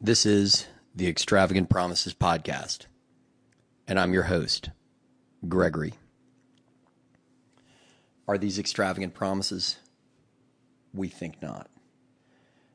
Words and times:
This 0.00 0.26
is 0.26 0.66
the 0.94 1.08
Extravagant 1.08 1.70
Promises 1.70 2.12
Podcast, 2.12 2.80
and 3.88 3.98
I'm 3.98 4.12
your 4.12 4.24
host, 4.24 4.68
Gregory. 5.48 5.94
Are 8.28 8.36
these 8.36 8.58
extravagant 8.58 9.14
promises? 9.14 9.78
We 10.92 11.08
think 11.08 11.40
not. 11.40 11.70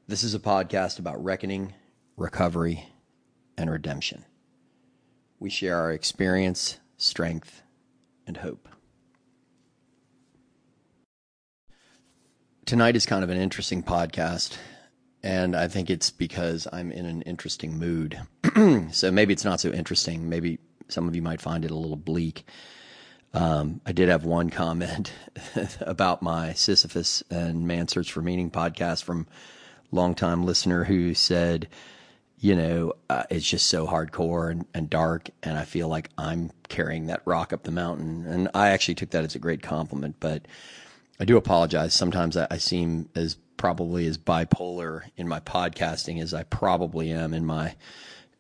This 0.08 0.24
is 0.24 0.34
a 0.34 0.40
podcast 0.40 0.98
about 0.98 1.24
reckoning, 1.24 1.76
recovery, 2.18 2.88
and 3.56 3.70
redemption. 3.70 4.26
We 5.40 5.52
share 5.52 5.78
our 5.78 5.92
experience, 5.92 6.80
strength, 6.98 7.62
and 8.26 8.38
hope. 8.38 8.68
Tonight 12.66 12.96
is 12.96 13.06
kind 13.06 13.24
of 13.24 13.30
an 13.30 13.38
interesting 13.38 13.84
podcast 13.84 14.58
and 15.24 15.56
I 15.56 15.68
think 15.68 15.90
it's 15.90 16.10
because 16.10 16.68
I'm 16.72 16.92
in 16.92 17.06
an 17.06 17.22
interesting 17.24 17.78
mood. 17.78 18.20
so 18.92 19.12
maybe 19.12 19.34
it's 19.34 19.46
not 19.46 19.60
so 19.60 19.72
interesting. 19.72 20.30
Maybe 20.30 20.60
some 20.88 21.08
of 21.08 21.16
you 21.16 21.22
might 21.22 21.42
find 21.42 21.64
it 21.64 21.72
a 21.72 21.76
little 21.76 21.98
bleak. 21.98 22.46
Um, 23.34 23.82
I 23.86 23.92
did 23.92 24.10
have 24.10 24.26
one 24.26 24.50
comment 24.52 25.14
about 25.82 26.22
my 26.22 26.54
Sisyphus 26.54 27.24
and 27.30 27.68
Man 27.68 27.88
Search 27.88 28.12
for 28.12 28.22
Meaning 28.22 28.52
podcast 28.52 29.04
from 29.04 29.28
longtime 29.92 30.44
listener 30.44 30.86
who 30.86 31.14
said, 31.14 31.68
you 32.40 32.56
know, 32.56 32.94
uh, 33.08 33.24
it's 33.30 33.48
just 33.48 33.68
so 33.68 33.86
hardcore 33.86 34.50
and, 34.50 34.66
and 34.74 34.90
dark, 34.90 35.30
and 35.44 35.60
I 35.60 35.64
feel 35.64 35.88
like 35.88 36.10
I'm 36.18 36.50
carrying 36.70 37.06
that 37.08 37.22
rock 37.26 37.54
up 37.54 37.64
the 37.64 37.72
mountain. 37.72 38.26
And 38.26 38.50
I 38.56 38.70
actually 38.70 38.96
took 38.96 39.12
that 39.12 39.24
as 39.24 39.36
a 39.36 39.40
great 39.40 39.62
compliment, 39.62 40.16
but 40.20 40.48
I 41.20 41.26
do 41.26 41.38
apologize. 41.38 41.94
Sometimes 41.94 42.36
I, 42.36 42.48
I 42.50 42.58
seem 42.58 43.10
as 43.14 43.38
probably 43.62 44.08
as 44.08 44.18
bipolar 44.18 45.04
in 45.18 45.28
my 45.28 45.40
podcasting 45.40 46.20
as 46.20 46.34
I 46.34 46.42
probably 46.42 47.12
am 47.12 47.32
in 47.32 47.46
my 47.46 47.76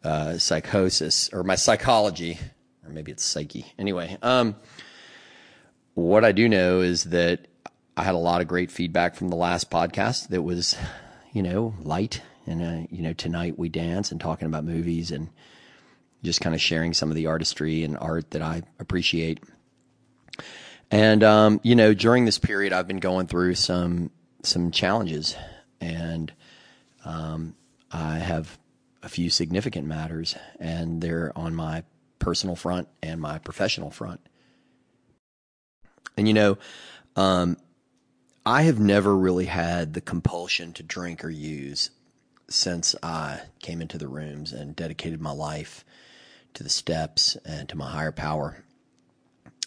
uh, 0.03 0.39
psychosis 0.39 1.29
or 1.31 1.43
my 1.43 1.53
psychology, 1.53 2.39
or 2.83 2.89
maybe 2.89 3.11
it's 3.11 3.23
psyche. 3.23 3.71
Anyway, 3.77 4.17
um, 4.23 4.55
what 5.93 6.25
I 6.25 6.31
do 6.31 6.49
know 6.49 6.81
is 6.81 7.03
that 7.03 7.47
I 7.95 8.01
had 8.01 8.15
a 8.15 8.17
lot 8.17 8.41
of 8.41 8.47
great 8.47 8.71
feedback 8.71 9.13
from 9.13 9.27
the 9.27 9.35
last 9.35 9.69
podcast 9.69 10.29
that 10.29 10.41
was, 10.41 10.75
you 11.33 11.43
know, 11.43 11.75
light. 11.83 12.23
And, 12.47 12.63
uh, 12.63 12.87
you 12.89 13.03
know, 13.03 13.13
tonight 13.13 13.59
we 13.59 13.69
dance 13.69 14.11
and 14.11 14.19
talking 14.19 14.47
about 14.47 14.63
movies 14.63 15.11
and 15.11 15.29
just 16.23 16.41
kind 16.41 16.55
of 16.55 16.61
sharing 16.61 16.95
some 16.95 17.11
of 17.11 17.15
the 17.15 17.27
artistry 17.27 17.83
and 17.83 17.95
art 17.95 18.31
that 18.31 18.41
I 18.41 18.63
appreciate. 18.79 19.39
And, 20.89 21.23
um, 21.23 21.59
you 21.61 21.75
know, 21.75 21.93
during 21.93 22.25
this 22.25 22.39
period, 22.39 22.73
I've 22.73 22.87
been 22.87 22.97
going 22.97 23.27
through 23.27 23.53
some 23.53 24.09
some 24.43 24.71
challenges, 24.71 25.35
and 25.79 26.31
um, 27.05 27.55
I 27.91 28.17
have 28.17 28.57
a 29.03 29.09
few 29.09 29.29
significant 29.29 29.87
matters, 29.87 30.35
and 30.59 31.01
they're 31.01 31.31
on 31.35 31.55
my 31.55 31.83
personal 32.19 32.55
front 32.55 32.87
and 33.01 33.19
my 33.19 33.39
professional 33.39 33.91
front. 33.91 34.21
And 36.17 36.27
you 36.27 36.33
know, 36.33 36.57
um, 37.15 37.57
I 38.45 38.63
have 38.63 38.79
never 38.79 39.15
really 39.15 39.45
had 39.45 39.93
the 39.93 40.01
compulsion 40.01 40.73
to 40.73 40.83
drink 40.83 41.23
or 41.23 41.29
use 41.29 41.91
since 42.49 42.95
I 43.01 43.41
came 43.59 43.81
into 43.81 43.97
the 43.97 44.07
rooms 44.07 44.51
and 44.51 44.75
dedicated 44.75 45.21
my 45.21 45.31
life 45.31 45.85
to 46.53 46.63
the 46.63 46.69
steps 46.69 47.37
and 47.45 47.69
to 47.69 47.77
my 47.77 47.89
higher 47.89 48.11
power. 48.11 48.63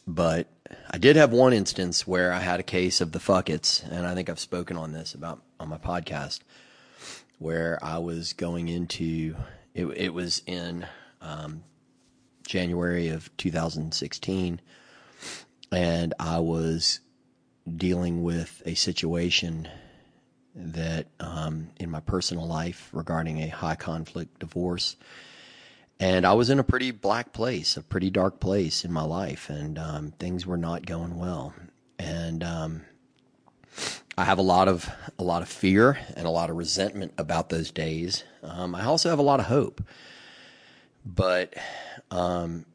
But 0.07 0.49
I 0.91 0.99
did 0.99 1.17
have 1.17 1.33
one 1.33 1.53
instance 1.53 2.07
where 2.07 2.33
I 2.33 2.41
had 2.41 2.61
a 2.61 2.65
case 2.65 3.01
of 3.01 3.13
the 3.13 3.19
fuckets, 3.19 3.83
and 3.91 4.07
I 4.07 4.15
think 4.15 4.29
I've 4.29 4.41
spoken 4.41 4.77
on 4.77 4.93
this 4.93 5.15
about 5.15 5.43
on 5.59 5.69
my 5.69 5.79
podcast, 5.79 6.41
where 7.39 7.79
I 7.83 7.99
was 7.99 8.33
going 8.33 8.69
into 8.69 9.37
it. 9.75 9.87
It 9.87 10.15
was 10.15 10.43
in 10.47 10.87
um, 11.23 11.65
January 12.47 13.09
of 13.09 13.35
2016, 13.39 14.61
and 15.73 16.15
I 16.21 16.39
was 16.39 17.01
dealing 17.77 18.23
with 18.23 18.63
a 18.67 18.75
situation 18.75 19.69
that 20.55 21.07
um, 21.19 21.69
in 21.81 21.91
my 21.91 22.01
personal 22.01 22.47
life 22.47 22.91
regarding 22.93 23.43
a 23.43 23.49
high 23.49 23.75
conflict 23.75 24.39
divorce 24.39 24.97
and 26.01 26.27
I 26.27 26.33
was 26.33 26.51
in 26.51 26.59
a 26.59 26.65
pretty 26.65 26.91
black 26.91 27.33
place, 27.33 27.77
a 27.77 27.83
pretty 27.83 28.11
dark 28.11 28.41
place 28.41 28.85
in 28.85 28.93
my 28.93 29.03
life, 29.05 29.49
and 29.49 29.79
um, 29.79 30.13
things 30.19 30.47
were 30.47 30.57
not 30.57 30.87
going 30.87 31.19
well. 31.19 31.55
And 31.99 32.43
um, 32.43 32.83
I 34.19 34.25
have 34.25 34.39
a 34.39 34.43
lot 34.43 34.69
of 34.69 34.89
a 35.19 35.25
lot 35.25 35.43
of 35.43 35.49
fear 35.49 35.99
and 36.17 36.27
a 36.27 36.31
lot 36.31 36.51
of 36.51 36.57
resentment 36.57 37.15
about 37.19 37.49
those 37.49 37.71
days. 37.71 38.25
Um, 38.43 38.75
I 38.75 38.85
also 38.85 39.09
have 39.11 39.19
a 39.19 39.23
lot 39.23 39.41
of 39.41 39.47
hope, 39.47 39.83
but 41.05 41.55
um, 42.11 42.67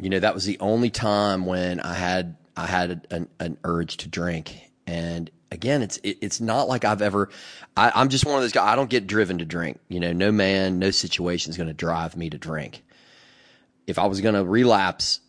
you 0.00 0.10
know 0.10 0.20
that 0.20 0.34
was 0.34 0.46
the 0.46 0.58
only 0.60 0.90
time 0.90 1.46
when 1.46 1.80
I 1.80 1.94
had 1.94 2.36
I 2.56 2.66
had 2.66 3.06
an, 3.10 3.28
an 3.38 3.58
urge 3.64 3.98
to 3.98 4.08
drink, 4.08 4.70
and 4.86 5.30
again, 5.50 5.82
it's 5.82 5.98
it, 5.98 6.18
it's 6.20 6.40
not 6.40 6.68
like 6.68 6.84
I've 6.84 7.02
ever. 7.02 7.30
I, 7.76 8.00
am 8.00 8.08
just 8.08 8.26
one 8.26 8.36
of 8.36 8.42
those 8.42 8.52
guys. 8.52 8.72
I 8.72 8.76
don't 8.76 8.90
get 8.90 9.06
driven 9.06 9.38
to 9.38 9.44
drink. 9.44 9.80
You 9.88 10.00
know, 10.00 10.12
no 10.12 10.32
man, 10.32 10.78
no 10.78 10.90
situation 10.90 11.50
is 11.50 11.56
going 11.56 11.68
to 11.68 11.74
drive 11.74 12.16
me 12.16 12.30
to 12.30 12.38
drink. 12.38 12.82
If 13.86 13.98
I 13.98 14.06
was 14.06 14.20
going 14.20 14.34
to 14.34 14.44
relapse 14.44 15.20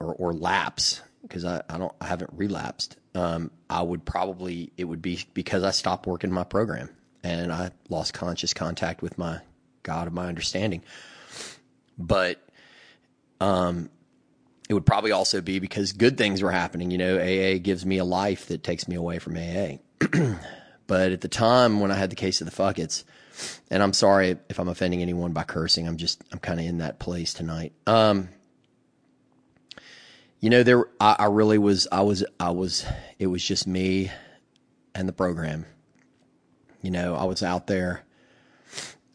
or 0.00 0.14
or 0.14 0.32
lapse, 0.32 1.00
because 1.22 1.44
I, 1.44 1.62
I 1.68 1.78
don't 1.78 1.92
I 2.00 2.06
haven't 2.06 2.30
relapsed, 2.34 2.96
um, 3.14 3.50
I 3.68 3.82
would 3.82 4.04
probably 4.04 4.72
it 4.76 4.84
would 4.84 5.02
be 5.02 5.24
because 5.34 5.62
I 5.62 5.70
stopped 5.70 6.06
working 6.06 6.30
my 6.30 6.44
program 6.44 6.90
and 7.22 7.52
I 7.52 7.70
lost 7.88 8.14
conscious 8.14 8.54
contact 8.54 9.02
with 9.02 9.18
my 9.18 9.40
God 9.82 10.06
of 10.06 10.12
my 10.12 10.26
understanding. 10.26 10.82
But 11.98 12.38
um, 13.40 13.90
it 14.68 14.74
would 14.74 14.86
probably 14.86 15.12
also 15.12 15.40
be 15.40 15.58
because 15.58 15.92
good 15.92 16.16
things 16.16 16.42
were 16.42 16.50
happening. 16.50 16.90
You 16.90 16.98
know, 16.98 17.18
AA 17.18 17.58
gives 17.58 17.84
me 17.84 17.98
a 17.98 18.04
life 18.04 18.46
that 18.46 18.62
takes 18.62 18.88
me 18.88 18.96
away 18.96 19.18
from 19.18 19.36
AA. 19.36 19.76
but 20.86 21.12
at 21.12 21.20
the 21.20 21.28
time 21.28 21.80
when 21.80 21.90
I 21.90 21.94
had 21.94 22.10
the 22.10 22.16
case 22.16 22.40
of 22.40 22.50
the 22.50 22.62
fuckets, 22.62 23.04
and 23.70 23.82
I'm 23.82 23.92
sorry 23.92 24.36
if 24.48 24.58
I'm 24.58 24.68
offending 24.68 25.02
anyone 25.02 25.32
by 25.32 25.42
cursing. 25.42 25.86
I'm 25.86 25.96
just 25.96 26.22
I'm 26.32 26.38
kind 26.38 26.60
of 26.60 26.66
in 26.66 26.78
that 26.78 26.98
place 26.98 27.34
tonight. 27.34 27.72
Um, 27.86 28.28
you 30.40 30.50
know, 30.50 30.62
there 30.62 30.86
I, 31.00 31.16
I 31.18 31.26
really 31.26 31.58
was. 31.58 31.88
I 31.90 32.02
was. 32.02 32.24
I 32.38 32.50
was. 32.50 32.86
It 33.18 33.26
was 33.26 33.44
just 33.44 33.66
me 33.66 34.10
and 34.94 35.08
the 35.08 35.12
program. 35.12 35.66
You 36.80 36.90
know, 36.90 37.16
I 37.16 37.24
was 37.24 37.42
out 37.42 37.66
there 37.66 38.04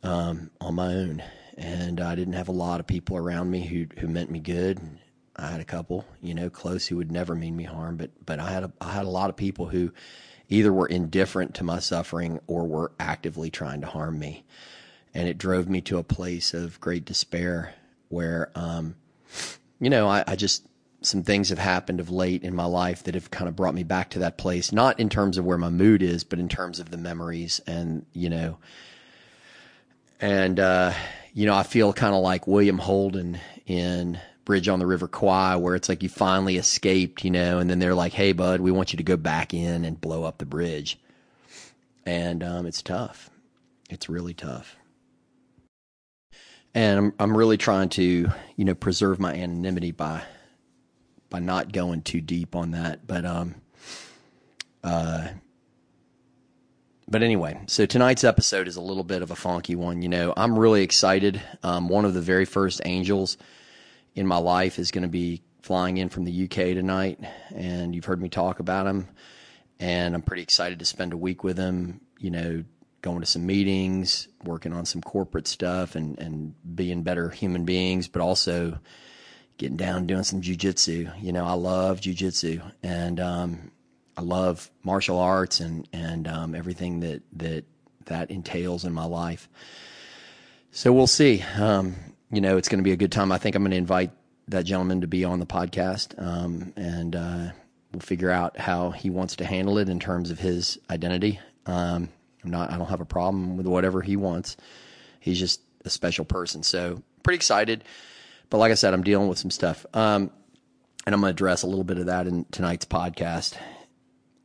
um, 0.03 0.51
on 0.59 0.75
my 0.75 0.87
own, 0.87 1.23
and 1.57 2.01
I 2.01 2.15
didn't 2.15 2.33
have 2.33 2.49
a 2.49 2.53
lot 2.53 2.79
of 2.81 2.87
people 2.87 3.15
around 3.15 3.49
me 3.49 3.65
who 3.65 3.85
who 3.99 4.07
meant 4.07 4.29
me 4.29 4.39
good 4.39 4.81
I 5.43 5.51
had 5.51 5.61
a 5.61 5.65
couple, 5.65 6.05
you 6.21 6.33
know, 6.33 6.49
close 6.49 6.87
who 6.87 6.97
would 6.97 7.11
never 7.11 7.35
mean 7.35 7.55
me 7.55 7.63
harm, 7.63 7.97
but 7.97 8.11
but 8.25 8.39
I 8.39 8.51
had 8.51 8.63
a, 8.63 8.71
I 8.81 8.91
had 8.91 9.05
a 9.05 9.09
lot 9.09 9.29
of 9.29 9.35
people 9.35 9.67
who 9.67 9.91
either 10.49 10.73
were 10.73 10.87
indifferent 10.87 11.55
to 11.55 11.63
my 11.63 11.79
suffering 11.79 12.39
or 12.47 12.65
were 12.65 12.91
actively 12.99 13.49
trying 13.49 13.81
to 13.81 13.87
harm 13.87 14.19
me, 14.19 14.43
and 15.13 15.27
it 15.27 15.37
drove 15.37 15.69
me 15.69 15.81
to 15.81 15.97
a 15.97 16.03
place 16.03 16.53
of 16.53 16.79
great 16.81 17.05
despair 17.05 17.73
where, 18.09 18.51
um, 18.55 18.95
you 19.79 19.89
know, 19.89 20.07
I, 20.07 20.23
I 20.27 20.35
just 20.35 20.65
some 21.01 21.23
things 21.23 21.49
have 21.49 21.59
happened 21.59 21.99
of 21.99 22.09
late 22.09 22.43
in 22.43 22.53
my 22.53 22.65
life 22.65 23.03
that 23.03 23.15
have 23.15 23.31
kind 23.31 23.47
of 23.47 23.55
brought 23.55 23.73
me 23.73 23.83
back 23.83 24.09
to 24.09 24.19
that 24.19 24.37
place, 24.37 24.71
not 24.71 24.99
in 24.99 25.07
terms 25.07 25.37
of 25.37 25.45
where 25.45 25.57
my 25.57 25.69
mood 25.69 26.01
is, 26.01 26.23
but 26.23 26.39
in 26.39 26.49
terms 26.49 26.79
of 26.79 26.91
the 26.91 26.97
memories 26.97 27.61
and 27.65 28.05
you 28.13 28.29
know, 28.29 28.57
and 30.19 30.59
uh, 30.59 30.93
you 31.33 31.45
know, 31.45 31.55
I 31.55 31.63
feel 31.63 31.93
kind 31.93 32.13
of 32.13 32.21
like 32.21 32.47
William 32.47 32.77
Holden 32.77 33.39
in 33.65 34.19
bridge 34.49 34.67
on 34.67 34.79
the 34.79 34.87
River 34.87 35.07
Kwai 35.07 35.57
where 35.57 35.75
it's 35.75 35.87
like 35.89 36.01
you 36.01 36.09
finally 36.09 36.57
escaped, 36.57 37.23
you 37.23 37.29
know, 37.29 37.59
and 37.59 37.69
then 37.69 37.77
they're 37.77 37.93
like, 37.93 38.13
"Hey, 38.13 38.31
bud, 38.31 38.61
we 38.61 38.71
want 38.71 38.91
you 38.91 38.97
to 38.97 39.03
go 39.03 39.15
back 39.15 39.53
in 39.53 39.85
and 39.85 40.01
blow 40.01 40.23
up 40.23 40.39
the 40.39 40.45
bridge," 40.47 40.97
and 42.03 42.43
um, 42.43 42.65
it's 42.65 42.81
tough. 42.81 43.29
It's 43.91 44.09
really 44.09 44.33
tough, 44.33 44.75
and 46.73 46.97
I'm 46.97 47.13
I'm 47.19 47.37
really 47.37 47.57
trying 47.57 47.89
to 47.89 48.31
you 48.55 48.65
know 48.65 48.73
preserve 48.73 49.19
my 49.19 49.35
anonymity 49.35 49.91
by 49.91 50.23
by 51.29 51.37
not 51.37 51.71
going 51.71 52.01
too 52.01 52.19
deep 52.19 52.55
on 52.55 52.71
that, 52.71 53.05
but 53.05 53.25
um, 53.25 53.53
uh. 54.83 55.27
But 57.07 57.21
anyway, 57.21 57.59
so 57.67 57.85
tonight's 57.85 58.23
episode 58.23 58.67
is 58.67 58.77
a 58.77 58.81
little 58.81 59.03
bit 59.03 59.21
of 59.21 59.29
a 59.29 59.35
funky 59.35 59.75
one. 59.75 60.01
You 60.01 60.09
know, 60.09 60.33
I'm 60.35 60.57
really 60.57 60.81
excited. 60.81 61.39
Um, 61.61 61.87
one 61.87 62.05
of 62.05 62.15
the 62.15 62.21
very 62.21 62.45
first 62.45 62.81
angels 62.85 63.37
in 64.19 64.27
my 64.27 64.37
life 64.37 64.79
is 64.79 64.91
going 64.91 65.03
to 65.03 65.07
be 65.07 65.41
flying 65.61 65.95
in 65.95 66.09
from 66.09 66.25
the 66.25 66.43
UK 66.43 66.75
tonight, 66.75 67.21
and 67.55 67.95
you've 67.95 68.03
heard 68.03 68.21
me 68.21 68.27
talk 68.27 68.59
about 68.59 68.85
him. 68.85 69.07
And 69.79 70.13
I'm 70.13 70.21
pretty 70.21 70.43
excited 70.43 70.79
to 70.79 70.85
spend 70.85 71.13
a 71.13 71.17
week 71.17 71.45
with 71.45 71.57
him. 71.57 72.01
You 72.19 72.31
know, 72.31 72.63
going 73.01 73.21
to 73.21 73.25
some 73.25 73.45
meetings, 73.45 74.27
working 74.43 74.73
on 74.73 74.85
some 74.85 75.01
corporate 75.01 75.47
stuff, 75.47 75.95
and 75.95 76.19
and 76.19 76.53
being 76.75 77.01
better 77.01 77.29
human 77.29 77.63
beings, 77.63 78.09
but 78.09 78.21
also 78.21 78.77
getting 79.57 79.77
down 79.77 80.05
doing 80.05 80.23
some 80.23 80.41
jujitsu. 80.41 81.09
You 81.23 81.31
know, 81.31 81.45
I 81.45 81.53
love 81.53 82.01
jujitsu, 82.01 82.61
and 82.83 83.21
um, 83.21 83.71
I 84.17 84.21
love 84.21 84.69
martial 84.83 85.17
arts 85.17 85.61
and 85.61 85.87
and 85.93 86.27
um, 86.27 86.55
everything 86.55 86.99
that 86.99 87.21
that 87.37 87.63
that 88.07 88.31
entails 88.31 88.83
in 88.83 88.91
my 88.91 89.05
life. 89.05 89.47
So 90.71 90.91
we'll 90.91 91.07
see. 91.07 91.41
Um, 91.57 91.95
you 92.31 92.41
know, 92.41 92.57
it's 92.57 92.69
going 92.69 92.79
to 92.79 92.83
be 92.83 92.91
a 92.91 92.97
good 92.97 93.11
time. 93.11 93.31
I 93.31 93.37
think 93.37 93.55
I'm 93.55 93.63
going 93.63 93.71
to 93.71 93.77
invite 93.77 94.11
that 94.47 94.63
gentleman 94.63 95.01
to 95.01 95.07
be 95.07 95.23
on 95.23 95.39
the 95.39 95.45
podcast, 95.45 96.21
um, 96.21 96.73
and 96.75 97.15
uh, 97.15 97.49
we'll 97.91 98.01
figure 98.01 98.31
out 98.31 98.57
how 98.57 98.91
he 98.91 99.09
wants 99.09 99.35
to 99.37 99.45
handle 99.45 99.77
it 99.77 99.89
in 99.89 99.99
terms 99.99 100.31
of 100.31 100.39
his 100.39 100.79
identity. 100.89 101.39
Um, 101.65 102.09
I'm 102.43 102.51
not. 102.51 102.71
I 102.71 102.77
don't 102.77 102.89
have 102.89 103.01
a 103.01 103.05
problem 103.05 103.57
with 103.57 103.67
whatever 103.67 104.01
he 104.01 104.15
wants. 104.15 104.57
He's 105.19 105.39
just 105.39 105.61
a 105.85 105.89
special 105.89 106.25
person. 106.25 106.63
So 106.63 107.01
pretty 107.23 107.35
excited. 107.35 107.83
But 108.49 108.57
like 108.57 108.71
I 108.71 108.75
said, 108.75 108.93
I'm 108.93 109.03
dealing 109.03 109.27
with 109.27 109.37
some 109.37 109.51
stuff. 109.51 109.85
Um, 109.93 110.31
and 111.05 111.15
I'm 111.15 111.21
going 111.21 111.31
to 111.31 111.35
address 111.35 111.63
a 111.63 111.67
little 111.67 111.83
bit 111.83 111.97
of 111.97 112.07
that 112.07 112.27
in 112.27 112.45
tonight's 112.51 112.85
podcast. 112.85 113.55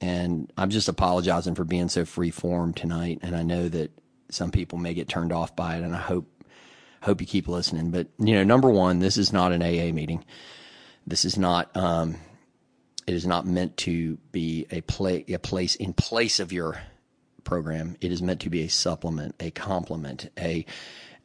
And 0.00 0.52
I'm 0.58 0.70
just 0.70 0.88
apologizing 0.88 1.54
for 1.54 1.64
being 1.64 1.88
so 1.88 2.04
free 2.04 2.30
form 2.30 2.74
tonight. 2.74 3.20
And 3.22 3.34
I 3.34 3.42
know 3.42 3.68
that 3.68 3.90
some 4.30 4.50
people 4.50 4.78
may 4.78 4.94
get 4.94 5.08
turned 5.08 5.32
off 5.32 5.54
by 5.56 5.76
it, 5.76 5.82
and 5.82 5.94
I 5.94 6.00
hope 6.00 6.26
hope 7.04 7.20
you 7.20 7.26
keep 7.26 7.46
listening. 7.46 7.90
But 7.90 8.08
you 8.18 8.34
know, 8.34 8.44
number 8.44 8.70
one, 8.70 8.98
this 8.98 9.16
is 9.16 9.32
not 9.32 9.52
an 9.52 9.62
AA 9.62 9.92
meeting. 9.92 10.24
This 11.06 11.24
is 11.24 11.36
not. 11.36 11.76
Um, 11.76 12.16
it 13.06 13.12
is 13.12 13.26
not 13.26 13.46
meant 13.46 13.76
to 13.78 14.16
be 14.32 14.66
a 14.70 14.80
play 14.80 15.24
a 15.28 15.38
place 15.38 15.74
in 15.76 15.92
place 15.92 16.40
of 16.40 16.52
your 16.52 16.80
program. 17.44 17.96
It 18.00 18.10
is 18.10 18.22
meant 18.22 18.40
to 18.40 18.50
be 18.50 18.62
a 18.62 18.68
supplement, 18.68 19.34
a 19.38 19.50
complement, 19.50 20.30
a 20.38 20.64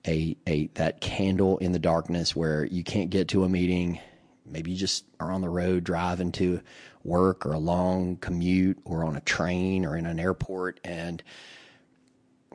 a 0.06 0.36
a 0.46 0.68
that 0.76 1.00
candle 1.00 1.58
in 1.60 1.72
the 1.72 1.80
darkness 1.80 2.36
where 2.36 2.66
you 2.66 2.84
can't 2.84 3.10
get 3.10 3.30
to 3.30 3.46
a 3.46 3.50
meeting. 3.50 4.00
Maybe 4.46 4.72
you 4.72 4.78
just 4.78 5.06
are 5.20 5.32
on 5.32 5.42
the 5.42 5.50
road 5.50 5.84
driving 5.84 6.32
to 6.34 6.62
work 7.04 7.46
or 7.46 7.54
a 7.54 7.60
long 7.60 8.18
commute 8.18 8.80
or 8.84 9.06
on 9.06 9.16
a 9.16 9.22
train 9.22 9.86
or 9.86 9.96
in 9.96 10.06
an 10.06 10.20
airport 10.20 10.80
and 10.84 11.24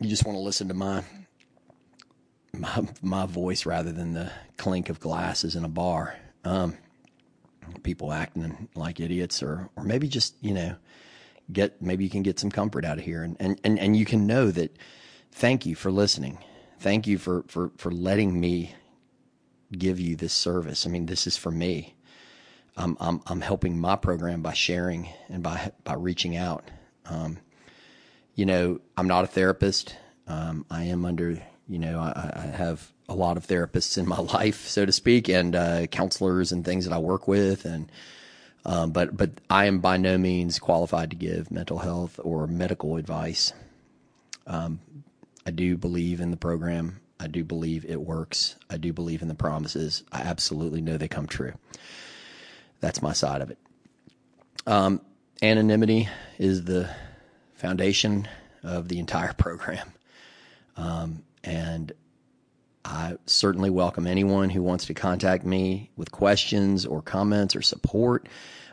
you 0.00 0.09
just 0.09 0.26
want 0.26 0.37
to 0.37 0.43
listen 0.43 0.69
to 0.69 0.75
my 0.75 1.03
my 2.60 2.88
my 3.02 3.26
voice 3.26 3.66
rather 3.66 3.92
than 3.92 4.14
the 4.14 4.30
clink 4.56 4.88
of 4.88 5.00
glasses 5.00 5.56
in 5.56 5.64
a 5.64 5.68
bar. 5.68 6.16
Um, 6.44 6.76
people 7.82 8.12
acting 8.12 8.68
like 8.74 9.00
idiots 9.00 9.42
or 9.42 9.68
or 9.76 9.84
maybe 9.84 10.08
just, 10.08 10.34
you 10.40 10.54
know, 10.54 10.76
get 11.52 11.80
maybe 11.80 12.04
you 12.04 12.10
can 12.10 12.22
get 12.22 12.38
some 12.38 12.50
comfort 12.50 12.84
out 12.84 12.98
of 12.98 13.04
here. 13.04 13.22
And 13.22 13.36
and 13.40 13.60
and, 13.64 13.78
and 13.78 13.96
you 13.96 14.04
can 14.04 14.26
know 14.26 14.50
that 14.50 14.76
thank 15.32 15.66
you 15.66 15.74
for 15.74 15.90
listening. 15.90 16.38
Thank 16.80 17.06
you 17.06 17.18
for 17.18 17.44
for 17.48 17.70
for 17.76 17.90
letting 17.90 18.38
me 18.40 18.74
give 19.72 19.98
you 19.98 20.16
this 20.16 20.32
service. 20.32 20.86
I 20.86 20.90
mean 20.90 21.06
this 21.06 21.26
is 21.26 21.36
for 21.36 21.50
me. 21.50 21.94
I'm 22.76 22.96
i'm, 23.00 23.20
I'm 23.26 23.40
helping 23.40 23.78
my 23.78 23.96
program 23.96 24.42
by 24.42 24.52
sharing 24.52 25.08
and 25.28 25.42
by 25.42 25.72
by 25.84 25.94
reaching 25.94 26.36
out. 26.36 26.70
Um, 27.06 27.38
you 28.34 28.46
know 28.46 28.80
i'm 28.96 29.06
not 29.06 29.24
a 29.24 29.28
therapist. 29.28 29.96
Um, 30.26 30.64
i 30.70 30.84
am 30.84 31.04
under 31.04 31.42
you 31.69 31.78
know 31.78 31.99
I, 31.99 32.32
I, 32.34 32.46
have 32.56 32.93
a 33.08 33.14
lot 33.14 33.37
of 33.37 33.46
therapists 33.46 33.96
in 33.96 34.06
my 34.06 34.19
life 34.34 34.66
so 34.66 34.84
to 34.84 34.93
speak 34.93 35.28
and 35.28 35.55
uh, 35.55 35.87
counselors 35.87 36.52
and 36.52 36.64
things 36.64 36.84
that 36.84 36.93
i 36.93 36.99
work 36.99 37.26
with 37.26 37.64
and 37.64 37.90
um, 38.66 38.93
but 38.93 39.16
but 39.16 39.31
I 39.50 39.66
am 39.66 39.81
by 39.81 39.96
no 39.96 40.16
means 40.16 40.58
qualified 40.58 41.11
to 41.11 41.16
give 41.16 41.50
mental 41.50 41.78
health 41.78 42.19
or 42.22 42.46
medical 42.46 42.96
advice. 42.96 43.52
Um, 44.46 44.81
I 45.46 45.50
do 45.50 45.76
believe 45.76 46.20
in 46.20 46.31
the 46.31 46.37
program. 46.37 47.00
I 47.20 47.26
do 47.26 47.44
believe 47.44 47.84
it 47.84 48.00
works. 48.00 48.56
I 48.70 48.76
do 48.76 48.93
believe 48.93 49.22
in 49.22 49.28
the 49.28 49.34
promises. 49.34 50.02
I 50.11 50.22
absolutely 50.22 50.81
know 50.81 50.96
they 50.96 51.08
come 51.08 51.26
true. 51.26 51.52
That's 52.81 53.02
my 53.02 53.12
side 53.12 53.40
of 53.40 53.50
it. 53.50 53.58
Um, 54.66 55.00
anonymity 55.43 56.08
is 56.38 56.64
the 56.64 56.88
foundation 57.55 58.28
of 58.62 58.88
the 58.88 58.99
entire 58.99 59.32
program. 59.38 59.93
Um, 60.76 61.22
and 61.44 61.93
I 62.85 63.17
certainly 63.26 63.70
welcome 63.70 64.06
anyone 64.06 64.50
who 64.50 64.62
wants 64.62 64.87
to 64.87 64.94
contact 64.94 65.44
me 65.44 65.91
with 65.96 66.11
questions 66.11 66.85
or 66.85 67.00
comments 67.00 67.56
or 67.56 67.62
support. 67.62 68.29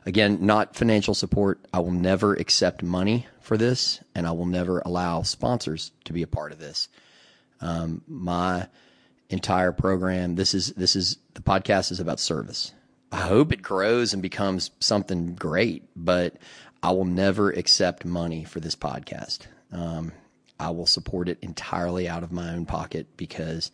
Again, 0.05 0.39
not 0.41 0.75
financial 0.75 1.13
support. 1.13 1.59
I 1.73 1.79
will 1.79 1.91
never 1.91 2.33
accept 2.33 2.83
money 2.83 3.27
for 3.39 3.55
this, 3.55 4.01
and 4.15 4.25
I 4.25 4.31
will 4.31 4.47
never 4.47 4.79
allow 4.79 5.21
sponsors 5.21 5.91
to 6.05 6.13
be 6.13 6.23
a 6.23 6.27
part 6.27 6.51
of 6.51 6.59
this. 6.59 6.89
Um, 7.61 8.01
my 8.07 8.67
entire 9.29 9.71
program, 9.71 10.35
this 10.35 10.53
is 10.53 10.73
this 10.73 10.95
is 10.95 11.17
the 11.35 11.41
podcast 11.41 11.91
is 11.91 11.99
about 11.99 12.19
service. 12.19 12.73
I 13.11 13.21
hope 13.21 13.51
it 13.51 13.61
grows 13.61 14.13
and 14.13 14.21
becomes 14.21 14.71
something 14.79 15.35
great, 15.35 15.83
but 15.95 16.37
I 16.81 16.91
will 16.91 17.05
never 17.05 17.51
accept 17.51 18.05
money 18.05 18.43
for 18.43 18.59
this 18.59 18.75
podcast. 18.75 19.41
Um, 19.71 20.11
I 20.61 20.69
will 20.69 20.85
support 20.85 21.27
it 21.27 21.39
entirely 21.41 22.07
out 22.07 22.21
of 22.21 22.31
my 22.31 22.53
own 22.53 22.67
pocket 22.67 23.17
because 23.17 23.71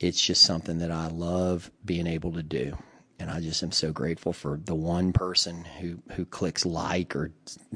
it's 0.00 0.20
just 0.20 0.42
something 0.42 0.78
that 0.78 0.90
I 0.90 1.06
love 1.06 1.70
being 1.84 2.08
able 2.08 2.32
to 2.32 2.42
do. 2.42 2.76
And 3.20 3.30
I 3.30 3.38
just 3.40 3.62
am 3.62 3.70
so 3.70 3.92
grateful 3.92 4.32
for 4.32 4.58
the 4.64 4.74
one 4.74 5.12
person 5.12 5.62
who, 5.62 5.98
who 6.12 6.24
clicks 6.24 6.64
like 6.66 7.14
or 7.14 7.30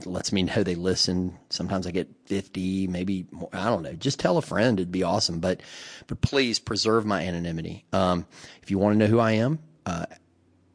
lets 0.05 0.33
me 0.33 0.43
know 0.43 0.63
they 0.63 0.75
listen. 0.75 1.39
Sometimes 1.51 1.87
I 1.87 1.93
get 1.93 2.09
50, 2.27 2.89
maybe 2.89 3.27
more, 3.31 3.51
I 3.53 3.67
don't 3.67 3.83
know. 3.83 3.93
Just 3.93 4.19
tell 4.19 4.39
a 4.39 4.43
friend. 4.43 4.81
It'd 4.81 4.91
be 4.91 5.03
awesome. 5.03 5.39
But, 5.39 5.61
but 6.07 6.21
please 6.21 6.59
preserve 6.59 7.05
my 7.07 7.23
anonymity. 7.25 7.85
Um, 7.93 8.27
if 8.63 8.71
you 8.71 8.79
want 8.79 8.95
to 8.95 8.99
know 8.99 9.07
who 9.07 9.21
I 9.21 9.33
am, 9.33 9.59
uh, 9.87 10.07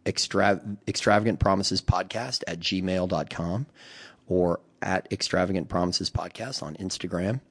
extra, 0.06 0.62
extravagant 0.88 1.40
promises 1.40 1.82
podcast 1.82 2.44
at 2.48 2.60
gmail.com 2.60 3.66
or 4.28 4.60
at 4.82 5.12
extravagant 5.12 5.70
promises 5.70 6.10
podcast 6.10 6.64
on 6.64 6.76
Instagram 6.76 7.42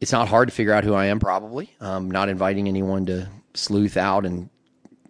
it's 0.00 0.12
not 0.12 0.28
hard 0.28 0.48
to 0.48 0.54
figure 0.54 0.72
out 0.72 0.84
who 0.84 0.94
I 0.94 1.06
am. 1.06 1.18
Probably, 1.18 1.70
um, 1.80 2.10
not 2.10 2.28
inviting 2.28 2.68
anyone 2.68 3.06
to 3.06 3.28
sleuth 3.54 3.96
out 3.96 4.24
and 4.24 4.48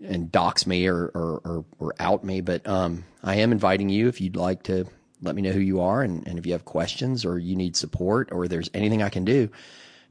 and 0.02 0.30
dox 0.30 0.66
me 0.66 0.86
or 0.86 1.06
or, 1.14 1.40
or, 1.44 1.64
or 1.78 1.94
out 1.98 2.24
me, 2.24 2.40
but 2.40 2.66
um, 2.66 3.04
I 3.22 3.36
am 3.36 3.52
inviting 3.52 3.88
you 3.88 4.08
if 4.08 4.20
you'd 4.20 4.36
like 4.36 4.64
to 4.64 4.86
let 5.20 5.34
me 5.34 5.42
know 5.42 5.50
who 5.50 5.60
you 5.60 5.80
are 5.80 6.02
and, 6.02 6.26
and 6.28 6.38
if 6.38 6.46
you 6.46 6.52
have 6.52 6.64
questions 6.64 7.24
or 7.24 7.38
you 7.38 7.56
need 7.56 7.76
support 7.76 8.28
or 8.30 8.46
there's 8.46 8.70
anything 8.72 9.02
I 9.02 9.08
can 9.08 9.24
do, 9.24 9.50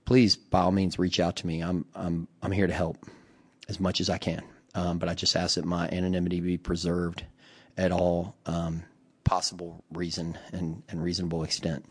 please 0.04 0.36
by 0.36 0.62
all 0.62 0.72
means 0.72 1.00
reach 1.00 1.20
out 1.20 1.38
to 1.38 1.48
me. 1.48 1.62
I'm 1.62 1.86
I'm 1.96 2.28
I'm 2.42 2.52
here 2.52 2.68
to 2.68 2.74
help 2.74 2.98
as 3.70 3.80
much 3.80 4.02
as 4.02 4.10
I 4.10 4.18
can. 4.18 4.44
Um, 4.76 5.00
but 5.00 5.10
I 5.10 5.16
just 5.16 5.36
ask 5.36 5.56
that 5.56 5.66
my 5.66 5.88
anonymity 5.88 6.40
be 6.40 6.58
preserved 6.58 7.26
at 7.78 7.92
all 7.92 8.36
um, 8.46 8.84
possible 9.28 9.84
reason 9.92 10.38
and, 10.54 10.82
and 10.88 11.04
reasonable 11.04 11.44
extent. 11.44 11.84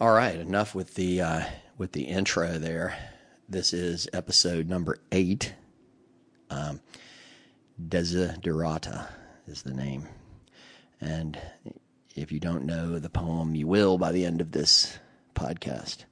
All 0.00 0.10
right, 0.10 0.36
enough 0.36 0.74
with 0.74 0.94
the 0.94 1.20
uh, 1.20 1.44
with 1.76 1.92
the 1.92 2.04
intro 2.04 2.58
there. 2.58 2.96
This 3.46 3.74
is 3.74 4.08
episode 4.12 4.68
number 4.68 4.98
eight. 5.12 5.52
Um, 6.48 6.80
Desiderata 7.80 9.06
is 9.46 9.62
the 9.62 9.74
name, 9.74 10.08
and 11.00 11.38
if 12.16 12.32
you 12.32 12.40
don't 12.40 12.64
know 12.64 12.98
the 12.98 13.10
poem, 13.10 13.54
you 13.54 13.66
will 13.66 13.98
by 13.98 14.12
the 14.12 14.24
end 14.24 14.40
of 14.40 14.52
this 14.52 14.98
podcast. 15.34 16.04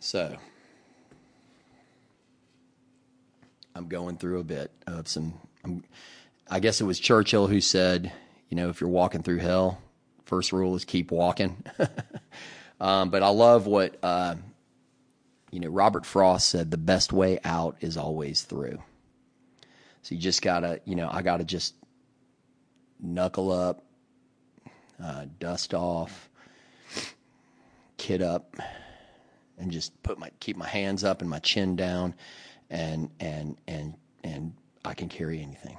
So, 0.00 0.36
I'm 3.74 3.88
going 3.88 4.16
through 4.16 4.40
a 4.40 4.44
bit 4.44 4.70
of 4.86 5.08
some. 5.08 5.34
I'm, 5.64 5.84
I 6.50 6.60
guess 6.60 6.80
it 6.80 6.84
was 6.84 6.98
Churchill 7.00 7.46
who 7.46 7.60
said, 7.60 8.12
you 8.48 8.56
know, 8.56 8.68
if 8.68 8.80
you're 8.80 8.90
walking 8.90 9.22
through 9.22 9.38
hell, 9.38 9.80
First 10.24 10.52
rule 10.52 10.74
is 10.74 10.84
keep 10.84 11.10
walking. 11.10 11.62
um, 12.80 13.10
but 13.10 13.22
I 13.22 13.28
love 13.28 13.66
what 13.66 13.96
uh, 14.02 14.36
you 15.50 15.60
know. 15.60 15.68
Robert 15.68 16.06
Frost 16.06 16.48
said: 16.48 16.70
the 16.70 16.78
best 16.78 17.12
way 17.12 17.38
out 17.44 17.76
is 17.80 17.96
always 17.96 18.42
through. 18.42 18.82
So 20.02 20.14
you 20.14 20.20
just 20.20 20.40
gotta, 20.42 20.80
you 20.84 20.94
know, 20.94 21.08
I 21.10 21.22
gotta 21.22 21.44
just 21.44 21.74
knuckle 23.00 23.52
up, 23.52 23.84
uh, 25.02 25.26
dust 25.38 25.74
off, 25.74 26.30
kid 27.98 28.22
up, 28.22 28.56
and 29.58 29.70
just 29.70 30.02
put 30.02 30.18
my 30.18 30.30
keep 30.40 30.56
my 30.56 30.68
hands 30.68 31.04
up 31.04 31.20
and 31.20 31.28
my 31.28 31.38
chin 31.38 31.76
down, 31.76 32.14
and 32.70 33.10
and 33.20 33.56
and 33.66 33.94
and 34.22 34.54
I 34.84 34.94
can 34.94 35.08
carry 35.08 35.40
anything. 35.40 35.78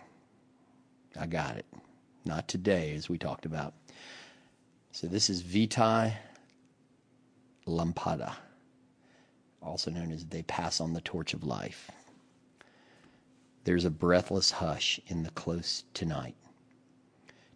I 1.20 1.26
got 1.28 1.58
it. 1.58 1.66
Not 2.26 2.48
today, 2.48 2.96
as 2.96 3.08
we 3.08 3.18
talked 3.18 3.46
about. 3.46 3.74
So 4.92 5.08
this 5.08 5.30
is 5.30 5.42
Vitae 5.42 6.14
Lampada, 7.68 8.34
also 9.62 9.92
known 9.92 10.12
as 10.12 10.26
They 10.26 10.44
Pass 10.44 10.80
on 10.82 10.94
the 10.94 11.02
Torch 11.02 11.34
of 11.34 11.44
Life. 11.44 11.92
There's 13.64 13.86
a 13.86 13.90
breathless 13.90 14.52
hush 14.52 15.00
in 15.08 15.24
the 15.24 15.32
close 15.32 15.84
tonight. 15.94 16.36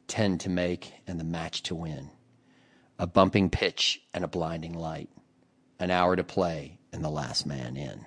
Ten 0.08 0.38
to 0.40 0.50
make 0.50 0.94
and 1.08 1.20
the 1.20 1.24
match 1.24 1.64
to 1.64 1.76
win. 1.76 2.10
A 2.98 3.06
bumping 3.06 3.50
pitch 3.50 4.02
and 4.14 4.24
a 4.24 4.28
blinding 4.28 4.74
light. 4.74 5.10
An 5.80 5.92
hour 5.92 6.16
to 6.16 6.24
play 6.24 6.80
and 6.92 7.04
the 7.04 7.10
last 7.10 7.46
man 7.46 7.78
in. 7.78 8.06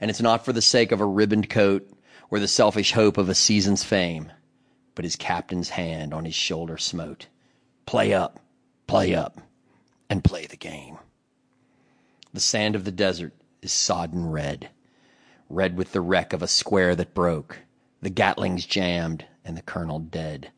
And 0.00 0.10
it's 0.10 0.20
not 0.20 0.44
for 0.44 0.52
the 0.52 0.62
sake 0.62 0.92
of 0.92 1.00
a 1.00 1.06
ribboned 1.06 1.50
coat 1.50 1.88
or 2.30 2.38
the 2.38 2.48
selfish 2.48 2.92
hope 2.92 3.16
of 3.16 3.28
a 3.28 3.34
season's 3.34 3.84
fame 3.84 4.30
but 4.94 5.04
his 5.04 5.16
captain's 5.16 5.70
hand 5.70 6.14
on 6.14 6.24
his 6.24 6.34
shoulder 6.34 6.78
smote. 6.78 7.26
Play 7.86 8.14
up, 8.14 8.40
play 8.86 9.14
up, 9.14 9.40
and 10.08 10.22
play 10.22 10.46
the 10.46 10.56
game. 10.56 10.98
The 12.32 12.40
sand 12.40 12.76
of 12.76 12.84
the 12.84 12.92
desert 12.92 13.32
is 13.62 13.72
sodden 13.72 14.30
red, 14.30 14.70
red 15.48 15.76
with 15.76 15.92
the 15.92 16.00
wreck 16.00 16.32
of 16.32 16.42
a 16.42 16.48
square 16.48 16.94
that 16.96 17.14
broke, 17.14 17.60
the 18.00 18.10
Gatlings 18.10 18.66
jammed, 18.66 19.24
and 19.44 19.56
the 19.56 19.62
colonel 19.62 19.98
dead, 19.98 20.50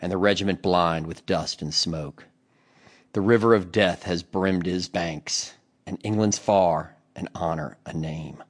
and 0.00 0.10
the 0.10 0.18
regiment 0.18 0.62
blind 0.62 1.06
with 1.06 1.26
dust 1.26 1.62
and 1.62 1.72
smoke. 1.72 2.24
The 3.12 3.20
river 3.20 3.54
of 3.54 3.72
death 3.72 4.04
has 4.04 4.22
brimmed 4.22 4.66
his 4.66 4.88
banks, 4.88 5.54
and 5.86 5.98
England's 6.02 6.38
far, 6.38 6.96
and 7.14 7.28
honor 7.34 7.76
a 7.86 7.92
name. 7.92 8.42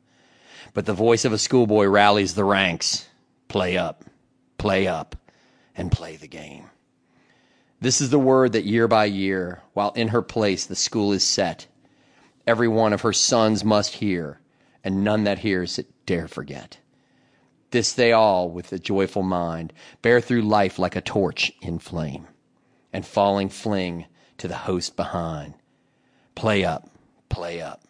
But 0.75 0.87
the 0.87 0.93
voice 0.93 1.25
of 1.25 1.33
a 1.33 1.39
schoolboy 1.39 1.87
rallies 1.87 2.35
the 2.35 2.45
ranks. 2.45 3.09
Play 3.49 3.79
up, 3.79 4.05
play 4.59 4.87
up, 4.87 5.17
and 5.77 5.91
play 5.91 6.17
the 6.17 6.29
game. 6.29 6.67
This 7.81 8.01
is 8.01 8.11
the 8.11 8.19
word 8.19 8.53
that 8.53 8.65
year 8.65 8.89
by 8.89 9.05
year, 9.05 9.63
while 9.73 9.93
in 9.93 10.09
her 10.09 10.23
place 10.23 10.67
the 10.67 10.77
school 10.77 11.13
is 11.13 11.23
set, 11.23 11.67
every 12.47 12.69
one 12.69 12.93
of 12.93 13.03
her 13.03 13.13
sons 13.13 13.65
must 13.65 13.95
hear, 13.95 14.41
and 14.83 15.05
none 15.05 15.25
that 15.25 15.41
hears 15.41 15.79
it 15.79 15.87
dare 16.07 16.27
forget. 16.27 16.79
This 17.71 17.93
they 17.93 18.13
all, 18.13 18.51
with 18.51 18.73
a 18.73 18.79
joyful 18.79 19.23
mind, 19.23 19.73
bear 20.03 20.21
through 20.21 20.43
life 20.43 20.79
like 20.79 20.97
a 20.97 21.01
torch 21.01 21.53
in 21.61 21.79
flame, 21.79 22.27
and 22.93 23.05
falling 23.05 23.49
fling 23.49 24.07
to 24.39 24.49
the 24.49 24.57
host 24.57 24.97
behind. 24.97 25.55
Play 26.35 26.65
up, 26.65 26.89
play 27.29 27.61
up, 27.61 27.83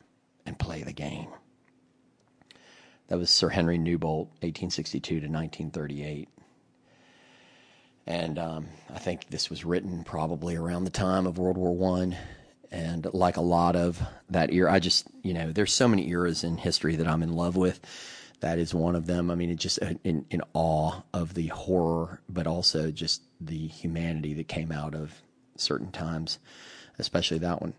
and 0.45 0.59
play 0.59 0.83
the 0.83 0.93
game. 0.93 1.29
That 3.09 3.19
was 3.19 3.31
Sir 3.31 3.51
Henry 3.51 3.77
Newbolt, 3.77 4.29
1862 4.41 5.21
to 5.21 5.27
1938. 5.29 6.29
And 8.07 8.39
um, 8.39 8.69
I 8.93 8.99
think 8.99 9.29
this 9.29 9.51
was 9.51 9.65
written 9.65 10.05
probably 10.05 10.57
around 10.57 10.85
the 10.85 10.91
time 10.91 11.27
of 11.27 11.39
World 11.39 11.59
War 11.59 11.75
One. 11.75 12.17
And 12.71 13.07
like 13.13 13.37
a 13.37 13.43
lot 13.43 13.77
of 13.77 14.03
that 14.31 14.53
era, 14.53 14.73
I 14.73 14.79
just, 14.79 15.07
you 15.23 15.33
know, 15.33 15.53
there's 15.53 15.73
so 15.73 15.87
many 15.87 16.09
eras 16.09 16.45
in 16.45 16.57
history 16.57 16.97
that 16.97 17.07
I'm 17.07 17.23
in 17.23 17.35
love 17.35 17.57
with. 17.57 17.81
That 18.41 18.59
is 18.59 18.75
one 18.75 18.97
of 18.97 19.07
them. 19.07 19.31
I 19.31 19.37
mean, 19.37 19.51
it 19.51 19.57
just 19.57 19.81
uh, 19.83 19.95
in, 20.03 20.27
in 20.31 20.43
awe 20.55 21.03
of 21.13 21.35
the 21.35 21.47
horror, 21.49 22.21
but 22.29 22.47
also 22.47 22.91
just 22.91 23.23
the 23.41 23.69
humanity 23.69 24.35
that 24.35 24.49
came 24.49 24.73
out 24.73 24.95
of 24.95 25.23
certain 25.57 25.93
times, 25.93 26.39
especially 26.99 27.39
that 27.39 27.61
one. 27.61 27.75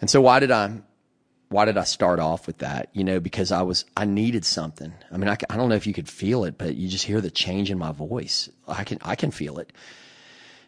And 0.00 0.08
so, 0.08 0.20
why 0.20 0.38
did 0.38 0.50
I 0.50 0.82
why 1.52 1.66
did 1.66 1.76
I 1.76 1.84
start 1.84 2.18
off 2.18 2.46
with 2.46 2.58
that? 2.58 2.88
You 2.94 3.04
know, 3.04 3.20
because 3.20 3.52
I 3.52 3.62
was, 3.62 3.84
I 3.96 4.06
needed 4.06 4.44
something. 4.44 4.92
I 5.12 5.18
mean, 5.18 5.28
I, 5.28 5.36
I 5.50 5.56
don't 5.56 5.68
know 5.68 5.74
if 5.74 5.86
you 5.86 5.92
could 5.92 6.08
feel 6.08 6.44
it, 6.44 6.56
but 6.56 6.74
you 6.76 6.88
just 6.88 7.04
hear 7.04 7.20
the 7.20 7.30
change 7.30 7.70
in 7.70 7.78
my 7.78 7.92
voice. 7.92 8.48
I 8.66 8.84
can, 8.84 8.98
I 9.02 9.14
can 9.16 9.30
feel 9.30 9.58
it. 9.58 9.72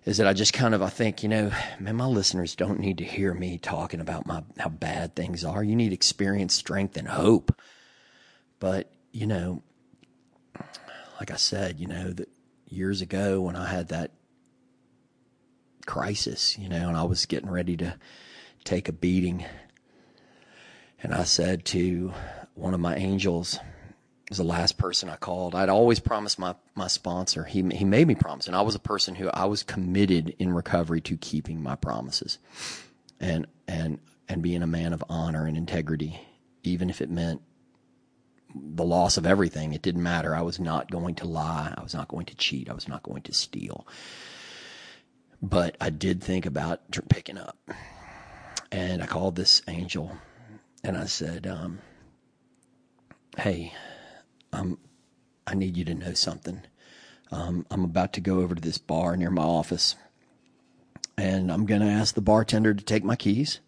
Is 0.04 0.18
that 0.18 0.26
I 0.26 0.34
just 0.34 0.52
kind 0.52 0.74
of, 0.74 0.82
I 0.82 0.90
think, 0.90 1.22
you 1.22 1.30
know, 1.30 1.50
man, 1.80 1.96
my 1.96 2.04
listeners 2.04 2.54
don't 2.54 2.78
need 2.78 2.98
to 2.98 3.04
hear 3.04 3.32
me 3.32 3.56
talking 3.56 4.00
about 4.00 4.26
my, 4.26 4.44
how 4.58 4.68
bad 4.68 5.16
things 5.16 5.42
are. 5.42 5.64
You 5.64 5.74
need 5.74 5.94
experience, 5.94 6.52
strength, 6.52 6.98
and 6.98 7.08
hope. 7.08 7.58
But, 8.60 8.92
you 9.12 9.26
know, 9.26 9.62
like 11.18 11.30
I 11.30 11.36
said, 11.36 11.80
you 11.80 11.86
know, 11.86 12.12
that 12.12 12.28
years 12.68 13.00
ago 13.00 13.40
when 13.40 13.56
I 13.56 13.66
had 13.66 13.88
that 13.88 14.10
crisis, 15.86 16.58
you 16.58 16.68
know, 16.68 16.88
and 16.88 16.96
I 16.96 17.04
was 17.04 17.24
getting 17.24 17.50
ready 17.50 17.78
to 17.78 17.96
take 18.64 18.90
a 18.90 18.92
beating 18.92 19.46
and 21.02 21.14
I 21.14 21.24
said 21.24 21.64
to 21.66 22.12
one 22.54 22.74
of 22.74 22.80
my 22.80 22.96
angels, 22.96 23.58
was 24.28 24.38
the 24.38 24.44
last 24.44 24.78
person 24.78 25.08
I 25.08 25.16
called. 25.16 25.54
I'd 25.54 25.68
always 25.68 26.00
promised 26.00 26.38
my, 26.38 26.54
my 26.74 26.88
sponsor. 26.88 27.44
He, 27.44 27.62
he 27.70 27.84
made 27.84 28.08
me 28.08 28.14
promise. 28.14 28.46
And 28.46 28.56
I 28.56 28.62
was 28.62 28.74
a 28.74 28.80
person 28.80 29.14
who 29.14 29.28
I 29.28 29.44
was 29.44 29.62
committed 29.62 30.34
in 30.38 30.52
recovery 30.52 31.00
to 31.02 31.16
keeping 31.16 31.62
my 31.62 31.76
promises 31.76 32.38
and, 33.20 33.46
and, 33.68 34.00
and 34.28 34.42
being 34.42 34.62
a 34.62 34.66
man 34.66 34.92
of 34.92 35.04
honor 35.08 35.46
and 35.46 35.56
integrity, 35.56 36.20
even 36.62 36.90
if 36.90 37.00
it 37.00 37.10
meant 37.10 37.42
the 38.54 38.84
loss 38.84 39.16
of 39.16 39.26
everything. 39.26 39.72
It 39.72 39.82
didn't 39.82 40.02
matter. 40.02 40.34
I 40.34 40.42
was 40.42 40.58
not 40.58 40.90
going 40.90 41.14
to 41.16 41.28
lie. 41.28 41.72
I 41.76 41.82
was 41.82 41.94
not 41.94 42.08
going 42.08 42.26
to 42.26 42.34
cheat. 42.34 42.68
I 42.68 42.74
was 42.74 42.88
not 42.88 43.02
going 43.02 43.22
to 43.22 43.32
steal. 43.32 43.86
But 45.42 45.76
I 45.80 45.90
did 45.90 46.22
think 46.22 46.46
about 46.46 46.80
picking 47.08 47.38
up. 47.38 47.58
And 48.72 49.02
I 49.02 49.06
called 49.06 49.36
this 49.36 49.62
angel 49.68 50.16
and 50.84 50.98
I 50.98 51.06
said, 51.06 51.46
um, 51.46 51.80
"Hey, 53.38 53.72
um, 54.52 54.78
I 55.46 55.54
need 55.54 55.76
you 55.76 55.84
to 55.86 55.94
know 55.94 56.12
something. 56.12 56.62
Um, 57.32 57.66
I'm 57.70 57.84
about 57.84 58.12
to 58.12 58.20
go 58.20 58.40
over 58.40 58.54
to 58.54 58.60
this 58.60 58.78
bar 58.78 59.16
near 59.16 59.30
my 59.30 59.42
office, 59.42 59.96
and 61.16 61.50
I'm 61.50 61.64
going 61.64 61.80
to 61.80 61.88
ask 61.88 62.14
the 62.14 62.20
bartender 62.20 62.74
to 62.74 62.84
take 62.84 63.02
my 63.02 63.16
keys. 63.16 63.60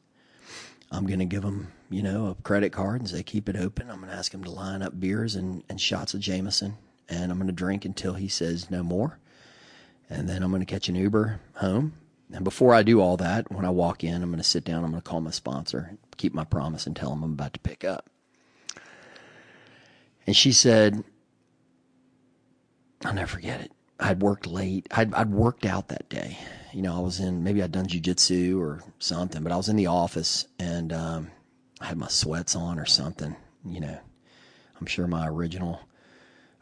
I'm 0.93 1.07
going 1.07 1.19
to 1.19 1.25
give 1.25 1.43
him, 1.43 1.73
you 1.91 2.03
know, 2.03 2.27
a 2.27 2.43
credit 2.43 2.71
card 2.71 3.01
and 3.01 3.11
say 3.11 3.23
keep 3.23 3.49
it 3.49 3.57
open. 3.57 3.91
I'm 3.91 3.99
going 3.99 4.11
to 4.11 4.17
ask 4.17 4.33
him 4.33 4.45
to 4.45 4.51
line 4.51 4.83
up 4.83 5.01
beers 5.01 5.35
and, 5.35 5.65
and 5.69 5.81
shots 5.81 6.15
of 6.15 6.21
Jameson, 6.21 6.77
and 7.09 7.33
I'm 7.33 7.39
going 7.39 7.49
to 7.49 7.53
drink 7.53 7.85
until 7.85 8.15
he 8.15 8.29
says 8.29 8.71
no 8.71 8.83
more, 8.83 9.19
and 10.09 10.29
then 10.29 10.43
I'm 10.43 10.51
going 10.51 10.61
to 10.61 10.67
catch 10.67 10.91
an 10.91 10.95
Uber 10.95 11.41
home." 11.55 11.95
And 12.33 12.45
before 12.45 12.75
I 12.75 12.83
do 12.83 13.01
all 13.01 13.17
that, 13.19 13.51
when 13.53 13.65
I 13.65 13.71
walk 13.71 14.03
in, 14.03 14.23
I'm 14.23 14.31
going 14.31 14.39
to 14.39 14.45
sit 14.45 14.65
down. 14.65 14.85
I'm 14.85 14.91
going 14.91 15.03
to 15.03 15.09
call 15.09 15.21
my 15.21 15.31
sponsor, 15.31 15.97
keep 16.17 16.35
my 16.35 16.45
promise, 16.45 16.87
and 16.87 16.97
tell 16.97 17.13
him 17.13 17.23
I'm 17.23 17.33
about 17.33 17.53
to 17.53 17.61
pick 17.61 17.85
up. 17.85 18.11
And 20.27 20.37
she 20.37 20.51
said, 20.51 21.05
I'll 23.05 23.15
never 23.15 23.29
forget 23.29 23.61
it. 23.61 23.73
I'd 24.01 24.21
worked 24.23 24.47
late. 24.47 24.89
I'd, 24.91 25.15
I'd 25.15 25.31
worked 25.31 25.65
out 25.65 25.89
that 25.89 26.09
day. 26.09 26.37
You 26.73 26.83
know, 26.83 26.97
I 26.97 27.01
was 27.01 27.21
in, 27.21 27.45
maybe 27.45 27.63
I'd 27.63 27.73
done 27.73 27.87
jujitsu 27.87 28.61
or 28.61 28.83
something, 28.99 29.43
but 29.43 29.53
I 29.53 29.57
was 29.57 29.69
in 29.69 29.77
the 29.77 29.87
office 29.87 30.47
and 30.59 30.93
um, 30.93 31.31
I 31.81 31.87
had 31.87 31.97
my 31.97 32.09
sweats 32.09 32.57
on 32.57 32.79
or 32.79 32.87
something. 32.87 33.37
You 33.65 33.81
know, 33.81 33.99
I'm 34.79 34.87
sure 34.87 35.07
my 35.07 35.29
original 35.29 35.81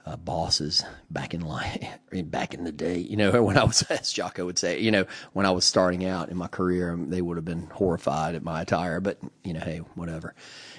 uh, 0.07 0.17
bosses 0.17 0.85
back 1.11 1.35
in 1.35 1.41
life, 1.41 1.83
back 2.25 2.55
in 2.55 2.65
the 2.65 2.73
day. 2.73 2.99
You 2.99 3.17
know, 3.17 3.43
when 3.43 3.57
I 3.57 3.65
was, 3.65 3.83
as 3.85 4.13
Jocko 4.13 4.45
would 4.45 4.59
say, 4.59 4.81
you 4.81 4.91
know, 4.91 5.07
when 5.33 5.47
I 5.47 5.51
was 5.51 5.65
starting 5.65 6.05
out 6.05 6.29
in 6.29 6.37
my 6.37 6.49
career, 6.49 6.93
um, 6.93 7.11
they 7.11 7.23
would 7.23 7.37
have 7.37 7.45
been 7.45 7.69
horrified 7.73 8.35
at 8.35 8.43
my 8.43 8.63
attire. 8.63 9.01
But 9.01 9.19
you 9.43 9.53
know, 9.53 9.61
hey, 9.61 9.79
whatever. 9.95 10.35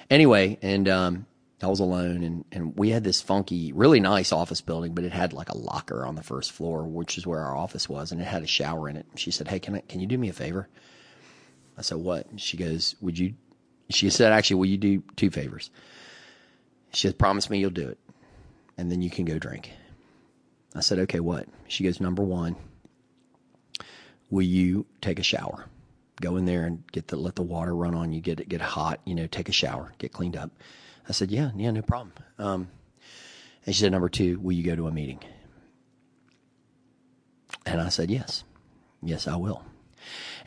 Anyway, 0.10 0.60
and 0.62 0.88
um, 0.88 1.26
I 1.62 1.68
was 1.68 1.80
alone, 1.80 2.24
and 2.24 2.46
and 2.52 2.78
we 2.78 2.90
had 2.90 3.04
this 3.04 3.22
funky, 3.22 3.74
really 3.74 4.00
nice 4.00 4.32
office 4.32 4.62
building, 4.62 4.94
but 4.94 5.04
it 5.04 5.12
had 5.12 5.34
like 5.34 5.50
a 5.50 5.58
locker 5.58 6.06
on 6.06 6.16
the 6.16 6.24
first 6.24 6.52
floor, 6.52 6.84
which 6.84 7.18
is 7.18 7.26
where 7.26 7.42
our 7.42 7.56
office 7.56 7.90
was, 7.90 8.12
and 8.12 8.22
it 8.22 8.26
had 8.26 8.44
a 8.44 8.48
shower 8.48 8.88
in 8.90 8.98
it. 8.98 9.06
She 9.16 9.32
said, 9.32 9.48
"Hey, 9.48 9.60
can 9.60 9.76
I, 9.76 9.80
can 9.82 10.00
you 10.00 10.08
do 10.08 10.18
me 10.18 10.30
a 10.30 10.34
favor?" 10.34 10.68
I 11.78 11.82
said, 11.82 11.98
"What?" 11.98 12.28
She 12.40 12.58
goes, 12.58 12.96
"Would 13.02 13.18
you?" 13.18 13.34
She 13.90 14.10
said, 14.10 14.32
"Actually, 14.32 14.58
will 14.58 14.66
you 14.66 14.78
do 14.78 15.04
two 15.16 15.32
favors?" 15.32 15.72
She 16.94 17.08
said, 17.08 17.18
"Promise 17.18 17.50
me 17.50 17.60
you'll 17.60 17.72
do 17.72 17.88
it." 17.90 18.00
And 18.78 18.92
then 18.92 19.02
you 19.02 19.10
can 19.10 19.26
go 19.26 19.40
drink. 19.40 19.72
I 20.76 20.82
said, 20.82 21.00
okay, 21.00 21.20
what? 21.20 21.48
She 21.68 21.84
goes, 21.84 22.02
number 22.02 22.24
one, 22.24 22.56
will 24.30 24.42
you 24.42 24.86
take 25.02 25.20
a 25.20 25.24
shower? 25.24 25.66
Go 26.22 26.38
in 26.38 26.46
there 26.46 26.66
and 26.66 26.84
get 26.92 27.08
the 27.08 27.18
let 27.18 27.36
the 27.36 27.44
water 27.44 27.76
run 27.76 27.94
on 27.94 28.12
you, 28.14 28.22
get 28.22 28.40
it 28.40 28.50
get 28.50 28.62
hot, 28.62 29.02
you 29.06 29.16
know, 29.16 29.28
take 29.28 29.50
a 29.50 29.54
shower, 29.54 29.94
get 29.98 30.14
cleaned 30.14 30.38
up. 30.38 30.52
I 31.08 31.12
said, 31.12 31.32
yeah, 31.32 31.52
yeah, 31.56 31.72
no 31.72 31.82
problem. 31.82 32.14
Um, 32.40 32.70
and 33.66 33.76
she 33.76 33.82
said, 33.82 33.92
number 33.92 34.10
two, 34.10 34.40
will 34.40 34.54
you 34.54 34.64
go 34.64 34.76
to 34.76 34.88
a 34.88 34.92
meeting? 34.92 35.20
And 37.66 37.82
I 37.82 37.90
said, 37.90 38.10
yes, 38.12 38.44
yes, 39.02 39.28
I 39.28 39.36
will. 39.36 39.64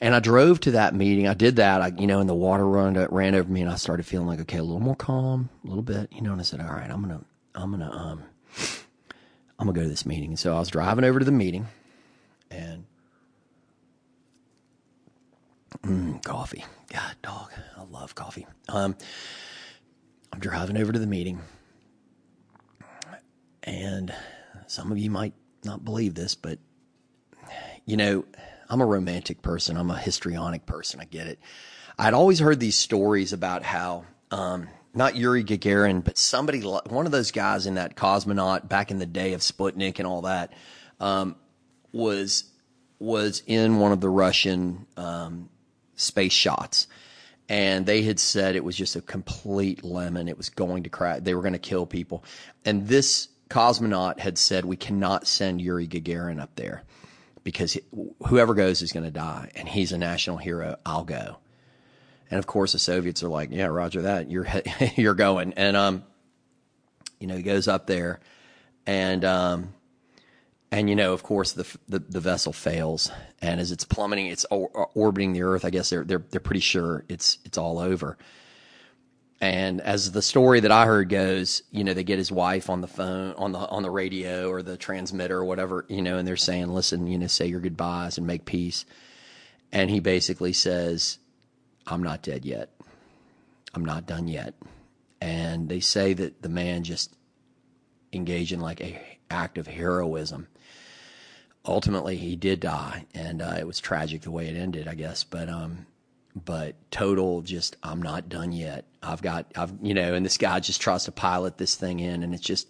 And 0.01 0.15
I 0.15 0.21
drove 0.21 0.61
to 0.61 0.71
that 0.73 0.95
meeting. 0.95 1.27
I 1.27 1.35
did 1.35 1.57
that, 1.57 1.83
I, 1.83 1.89
you 1.89 2.07
know, 2.07 2.21
and 2.21 2.29
the 2.29 2.35
water 2.35 2.67
run 2.67 2.95
ran 2.95 3.35
over 3.35 3.51
me, 3.51 3.61
and 3.63 3.71
I 3.71 3.75
started 3.75 4.07
feeling 4.07 4.29
like, 4.29 4.41
okay, 4.41 4.59
a 4.59 4.63
little 4.63 4.81
more 4.81 4.95
calm, 4.95 5.51
a 5.65 5.69
little 5.69 5.83
bit, 5.83 6.13
you 6.13 6.23
know. 6.23 6.33
And 6.33 6.41
I 6.41 6.45
said, 6.45 6.61
all 6.61 6.69
right, 6.69 6.89
I'm 6.89 7.03
gonna 7.03 7.25
I'm 7.59 7.71
gonna 7.73 7.91
um 7.91 8.23
I'm 9.59 9.67
gonna 9.67 9.73
go 9.73 9.83
to 9.83 9.89
this 9.89 10.07
meeting. 10.07 10.31
And 10.31 10.39
so 10.39 10.55
I 10.55 10.59
was 10.61 10.69
driving 10.69 11.05
over 11.05 11.19
to 11.19 11.25
the 11.25 11.33
meeting 11.33 11.67
and 12.51 12.85
mm, 15.83 16.23
coffee. 16.25 16.65
God 16.93 17.17
dog. 17.23 17.53
I 17.77 17.83
love 17.83 18.15
coffee. 18.15 18.47
Um 18.69 18.97
I'm 20.33 20.41
driving 20.41 20.77
over 20.77 20.93
to 20.93 20.99
the 20.99 21.07
meeting 21.07 21.41
and 23.65 24.15
some 24.67 24.93
of 24.93 24.99
you 24.99 25.11
might 25.11 25.35
not 25.65 25.85
believe 25.85 26.15
this, 26.15 26.35
but 26.35 26.59
you 27.85 27.97
know, 27.97 28.25
I'm 28.69 28.81
a 28.81 28.87
romantic 28.87 29.43
person. 29.43 29.77
I'm 29.77 29.91
a 29.91 29.99
histrionic 29.99 30.67
person. 30.67 31.01
I 31.01 31.05
get 31.05 31.27
it. 31.27 31.39
I'd 31.99 32.15
always 32.15 32.39
heard 32.39 32.61
these 32.61 32.77
stories 32.77 33.33
about 33.33 33.63
how 33.65 34.05
um, 34.31 34.69
not 34.99 35.15
Yuri 35.15 35.45
Gagarin, 35.45 36.03
but 36.03 36.19
somebody, 36.19 36.61
one 36.61 37.07
of 37.07 37.13
those 37.13 37.31
guys 37.31 37.67
in 37.67 37.75
that 37.75 37.95
cosmonaut 37.95 38.69
back 38.69 38.91
in 38.91 38.99
the 38.99 39.07
day 39.07 39.33
of 39.33 39.41
Sputnik 39.41 39.99
and 39.99 40.07
all 40.07 40.23
that, 40.23 40.53
um, 41.01 41.37
was 41.93 42.45
was 42.99 43.45
in 43.47 43.79
one 43.79 43.93
of 43.93 44.01
the 44.01 44.09
Russian 44.09 44.85
um, 44.97 45.49
space 45.95 46.33
shots, 46.33 46.89
and 47.49 47.87
they 47.87 48.03
had 48.03 48.19
said 48.19 48.57
it 48.57 48.65
was 48.65 48.77
just 48.77 48.97
a 48.97 49.01
complete 49.01 49.85
lemon. 49.85 50.27
It 50.27 50.37
was 50.37 50.51
going 50.51 50.83
to 50.83 50.91
crash. 50.91 51.21
They 51.23 51.33
were 51.33 51.43
going 51.43 51.53
to 51.53 51.61
kill 51.61 51.87
people, 51.87 52.25
and 52.65 52.89
this 52.89 53.29
cosmonaut 53.49 54.19
had 54.19 54.37
said 54.37 54.65
we 54.65 54.77
cannot 54.77 55.29
send 55.29 55.63
Yuri 55.63 55.87
Gagarin 55.87 56.41
up 56.41 56.57
there 56.57 56.83
because 57.45 57.79
whoever 58.27 58.53
goes 58.53 58.83
is 58.83 58.91
going 58.91 59.07
to 59.07 59.13
die, 59.13 59.53
and 59.55 59.69
he's 59.69 59.93
a 59.93 59.99
national 59.99 60.39
hero. 60.39 60.77
I'll 60.85 61.05
go. 61.05 61.39
And 62.31 62.39
of 62.39 62.47
course, 62.47 62.73
the 62.73 62.79
Soviets 62.79 63.23
are 63.23 63.29
like, 63.29 63.51
"Yeah, 63.51 63.67
Roger 63.67 64.03
that. 64.03 64.31
You're 64.31 64.47
you're 64.97 65.15
going." 65.15 65.55
And 65.55 65.77
um, 65.77 66.05
you 67.21 67.27
know, 67.27 67.37
he 67.37 67.43
goes 67.43 67.69
up 67.69 67.87
there, 67.87 68.21
and 68.87 69.25
um, 69.25 69.75
and 70.71 70.91
you 70.91 70.97
know, 70.97 71.13
of 71.15 71.23
course, 71.23 71.53
the, 71.53 71.67
the, 71.89 71.99
the 71.99 72.21
vessel 72.21 72.53
fails, 72.53 73.11
and 73.41 73.61
as 73.61 73.73
it's 73.73 73.85
plummeting, 73.85 74.27
it's 74.27 74.45
or, 74.51 74.91
orbiting 74.95 75.33
the 75.33 75.43
Earth. 75.43 75.65
I 75.65 75.71
guess 75.71 75.91
they're 75.91 76.05
they're 76.05 76.25
they're 76.31 76.41
pretty 76.41 76.61
sure 76.61 77.05
it's 77.09 77.39
it's 77.45 77.59
all 77.59 77.79
over. 77.79 78.19
And 79.41 79.81
as 79.81 80.11
the 80.11 80.21
story 80.21 80.61
that 80.61 80.73
I 80.73 80.85
heard 80.85 81.09
goes, 81.09 81.63
you 81.71 81.85
know, 81.85 81.95
they 81.95 82.03
get 82.03 82.19
his 82.19 82.33
wife 82.33 82.69
on 82.69 82.81
the 82.81 82.89
phone, 82.89 83.35
on 83.35 83.53
the 83.53 83.59
on 83.59 83.83
the 83.83 83.91
radio 83.91 84.51
or 84.51 84.63
the 84.63 84.77
transmitter 84.77 85.39
or 85.39 85.45
whatever, 85.45 85.87
you 85.89 86.03
know, 86.03 86.19
and 86.19 86.29
they're 86.29 86.37
saying, 86.37 86.69
"Listen, 86.69 87.07
you 87.07 87.19
know, 87.19 87.29
say 87.29 87.47
your 87.47 87.61
goodbyes 87.61 88.19
and 88.19 88.27
make 88.27 88.45
peace." 88.45 88.85
And 89.73 89.91
he 89.91 90.01
basically 90.01 90.53
says, 90.53 91.19
"I'm 91.91 92.03
not 92.03 92.23
dead 92.23 92.45
yet. 92.45 92.71
I'm 93.75 93.85
not 93.85 94.07
done 94.07 94.29
yet." 94.29 94.55
And 95.21 95.69
they 95.69 95.81
say 95.81 96.13
that 96.15 96.43
the 96.43 96.49
man 96.49 96.85
just 96.85 97.15
engaged 98.13 98.53
in 98.53 98.61
like 98.61 98.81
a 98.81 99.01
act 99.31 99.59
of 99.59 99.67
heroism. 99.67 100.49
Ultimately, 101.65 102.17
he 102.17 102.37
did 102.37 102.61
die, 102.61 103.07
and 103.15 103.43
uh, 103.43 103.57
it 103.59 103.67
was 103.67 103.81
tragic 103.81 104.23
the 104.23 104.31
way 104.31 104.47
it 104.49 104.57
ended, 104.57 104.89
I 104.89 104.95
guess. 104.95 105.25
But 105.25 105.49
um, 105.49 105.87
but 106.45 106.75
total 106.91 107.43
just 107.43 107.77
I'm 107.83 108.03
not 108.03 108.29
done 108.29 108.53
yet. 108.53 108.85
I've 109.03 109.23
got 109.23 109.47
I've 109.57 109.73
you 109.83 109.95
know, 109.95 110.15
and 110.15 110.25
this 110.25 110.37
guy 110.37 110.61
just 110.61 110.81
tries 110.81 111.05
to 111.05 111.13
pilot 111.13 111.59
this 111.59 111.75
thing 111.75 112.01
in 112.01 112.23
and 112.23 112.35
it's 112.35 112.43
just 112.43 112.69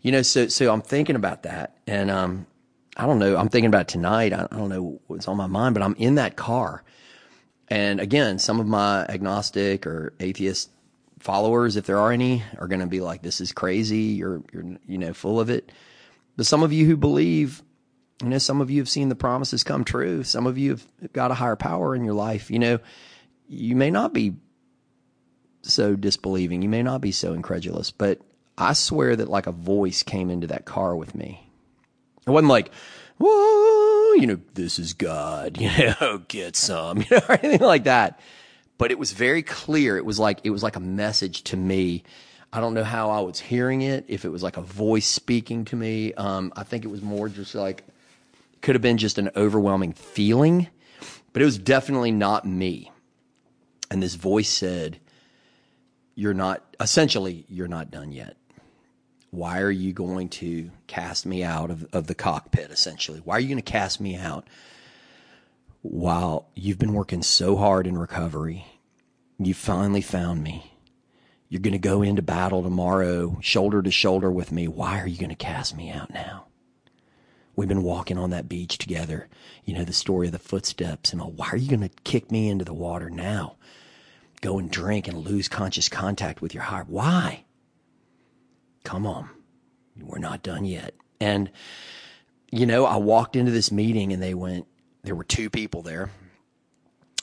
you 0.00 0.12
know, 0.12 0.22
so 0.22 0.48
so 0.48 0.72
I'm 0.72 0.82
thinking 0.82 1.16
about 1.16 1.42
that 1.44 1.76
and 1.86 2.10
um 2.10 2.46
I 2.96 3.06
don't 3.06 3.18
know, 3.18 3.36
I'm 3.36 3.48
thinking 3.48 3.68
about 3.68 3.88
tonight. 3.88 4.32
I, 4.32 4.48
I 4.50 4.56
don't 4.56 4.70
know 4.70 5.00
what's 5.06 5.28
on 5.28 5.36
my 5.36 5.46
mind, 5.46 5.74
but 5.74 5.82
I'm 5.82 5.94
in 5.96 6.14
that 6.14 6.36
car. 6.36 6.82
And 7.68 8.00
again, 8.00 8.38
some 8.38 8.60
of 8.60 8.66
my 8.66 9.04
agnostic 9.06 9.86
or 9.86 10.12
atheist 10.20 10.70
followers, 11.18 11.76
if 11.76 11.86
there 11.86 11.98
are 11.98 12.12
any, 12.12 12.42
are 12.58 12.68
going 12.68 12.80
to 12.80 12.86
be 12.86 13.00
like, 13.00 13.22
"This 13.22 13.40
is 13.40 13.52
crazy. 13.52 14.14
You're, 14.14 14.42
you're, 14.52 14.76
you 14.86 14.98
know, 14.98 15.12
full 15.12 15.40
of 15.40 15.50
it." 15.50 15.72
But 16.36 16.46
some 16.46 16.62
of 16.62 16.72
you 16.72 16.86
who 16.86 16.96
believe, 16.96 17.62
you 18.22 18.28
know, 18.28 18.38
some 18.38 18.60
of 18.60 18.70
you 18.70 18.80
have 18.80 18.88
seen 18.88 19.08
the 19.08 19.14
promises 19.16 19.64
come 19.64 19.84
true. 19.84 20.22
Some 20.22 20.46
of 20.46 20.58
you 20.58 20.70
have 20.70 20.86
got 21.12 21.30
a 21.30 21.34
higher 21.34 21.56
power 21.56 21.94
in 21.94 22.04
your 22.04 22.14
life. 22.14 22.50
You 22.50 22.58
know, 22.58 22.78
you 23.48 23.74
may 23.74 23.90
not 23.90 24.12
be 24.12 24.34
so 25.62 25.96
disbelieving. 25.96 26.62
You 26.62 26.68
may 26.68 26.82
not 26.82 27.00
be 27.00 27.12
so 27.12 27.32
incredulous, 27.32 27.90
but 27.90 28.20
I 28.56 28.72
swear 28.72 29.16
that 29.16 29.28
like 29.28 29.46
a 29.46 29.52
voice 29.52 30.02
came 30.02 30.30
into 30.30 30.46
that 30.48 30.64
car 30.64 30.94
with 30.94 31.14
me. 31.14 31.50
It 32.26 32.30
wasn't 32.30 32.50
like, 32.50 32.70
whoa, 33.18 33.85
you 34.16 34.26
know, 34.26 34.40
this 34.54 34.78
is 34.78 34.92
God, 34.92 35.60
you 35.60 35.70
know, 36.00 36.22
get 36.28 36.56
some, 36.56 36.98
you 37.02 37.06
know, 37.10 37.20
or 37.28 37.38
anything 37.42 37.66
like 37.66 37.84
that. 37.84 38.20
But 38.78 38.90
it 38.90 38.98
was 38.98 39.12
very 39.12 39.42
clear. 39.42 39.96
It 39.96 40.04
was 40.04 40.18
like, 40.18 40.40
it 40.44 40.50
was 40.50 40.62
like 40.62 40.76
a 40.76 40.80
message 40.80 41.42
to 41.44 41.56
me. 41.56 42.02
I 42.52 42.60
don't 42.60 42.74
know 42.74 42.84
how 42.84 43.10
I 43.10 43.20
was 43.20 43.40
hearing 43.40 43.82
it, 43.82 44.04
if 44.08 44.24
it 44.24 44.28
was 44.28 44.42
like 44.42 44.56
a 44.56 44.62
voice 44.62 45.06
speaking 45.06 45.64
to 45.66 45.76
me. 45.76 46.14
Um, 46.14 46.52
I 46.56 46.62
think 46.62 46.84
it 46.84 46.88
was 46.88 47.02
more 47.02 47.28
just 47.28 47.54
like, 47.54 47.84
could 48.62 48.74
have 48.74 48.82
been 48.82 48.98
just 48.98 49.18
an 49.18 49.30
overwhelming 49.36 49.92
feeling, 49.92 50.68
but 51.32 51.42
it 51.42 51.44
was 51.44 51.58
definitely 51.58 52.12
not 52.12 52.46
me. 52.46 52.90
And 53.90 54.02
this 54.02 54.14
voice 54.14 54.48
said, 54.48 54.98
You're 56.14 56.34
not, 56.34 56.64
essentially, 56.80 57.44
you're 57.48 57.68
not 57.68 57.90
done 57.90 58.12
yet. 58.12 58.36
Why 59.36 59.60
are 59.60 59.70
you 59.70 59.92
going 59.92 60.30
to 60.30 60.70
cast 60.86 61.26
me 61.26 61.44
out 61.44 61.70
of, 61.70 61.86
of 61.92 62.06
the 62.06 62.14
cockpit, 62.14 62.70
essentially? 62.70 63.20
Why 63.22 63.36
are 63.36 63.40
you 63.40 63.48
going 63.48 63.58
to 63.58 63.62
cast 63.62 64.00
me 64.00 64.16
out 64.16 64.48
while 65.82 66.48
you've 66.54 66.78
been 66.78 66.94
working 66.94 67.22
so 67.22 67.54
hard 67.54 67.86
in 67.86 67.98
recovery? 67.98 68.64
You 69.38 69.52
finally 69.52 70.00
found 70.00 70.42
me. 70.42 70.72
You're 71.50 71.60
going 71.60 71.72
to 71.72 71.78
go 71.78 72.00
into 72.00 72.22
battle 72.22 72.62
tomorrow, 72.62 73.36
shoulder 73.42 73.82
to 73.82 73.90
shoulder 73.90 74.32
with 74.32 74.52
me. 74.52 74.68
Why 74.68 75.00
are 75.00 75.06
you 75.06 75.18
going 75.18 75.28
to 75.28 75.36
cast 75.36 75.76
me 75.76 75.90
out 75.90 76.14
now? 76.14 76.46
We've 77.54 77.68
been 77.68 77.82
walking 77.82 78.16
on 78.16 78.30
that 78.30 78.48
beach 78.48 78.78
together. 78.78 79.28
You 79.66 79.74
know, 79.74 79.84
the 79.84 79.92
story 79.92 80.28
of 80.28 80.32
the 80.32 80.38
footsteps 80.38 81.12
and 81.12 81.20
all. 81.20 81.32
Why 81.32 81.48
are 81.48 81.58
you 81.58 81.68
going 81.68 81.86
to 81.86 81.94
kick 82.04 82.32
me 82.32 82.48
into 82.48 82.64
the 82.64 82.72
water 82.72 83.10
now? 83.10 83.56
Go 84.40 84.58
and 84.58 84.70
drink 84.70 85.06
and 85.06 85.18
lose 85.18 85.46
conscious 85.46 85.90
contact 85.90 86.40
with 86.40 86.54
your 86.54 86.62
heart. 86.62 86.88
Why? 86.88 87.44
Come 88.86 89.04
on. 89.04 89.28
We're 90.00 90.18
not 90.18 90.44
done 90.44 90.64
yet. 90.64 90.94
And, 91.18 91.50
you 92.52 92.66
know, 92.66 92.86
I 92.86 92.98
walked 92.98 93.34
into 93.34 93.50
this 93.50 93.72
meeting 93.72 94.12
and 94.12 94.22
they 94.22 94.32
went, 94.32 94.68
there 95.02 95.16
were 95.16 95.24
two 95.24 95.50
people 95.50 95.82
there. 95.82 96.12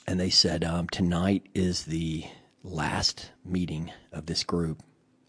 And 0.06 0.20
they 0.20 0.28
said, 0.28 0.62
um, 0.62 0.90
tonight 0.90 1.46
is 1.54 1.84
the 1.84 2.26
last 2.62 3.30
meeting 3.46 3.90
of 4.12 4.26
this 4.26 4.44
group. 4.44 4.82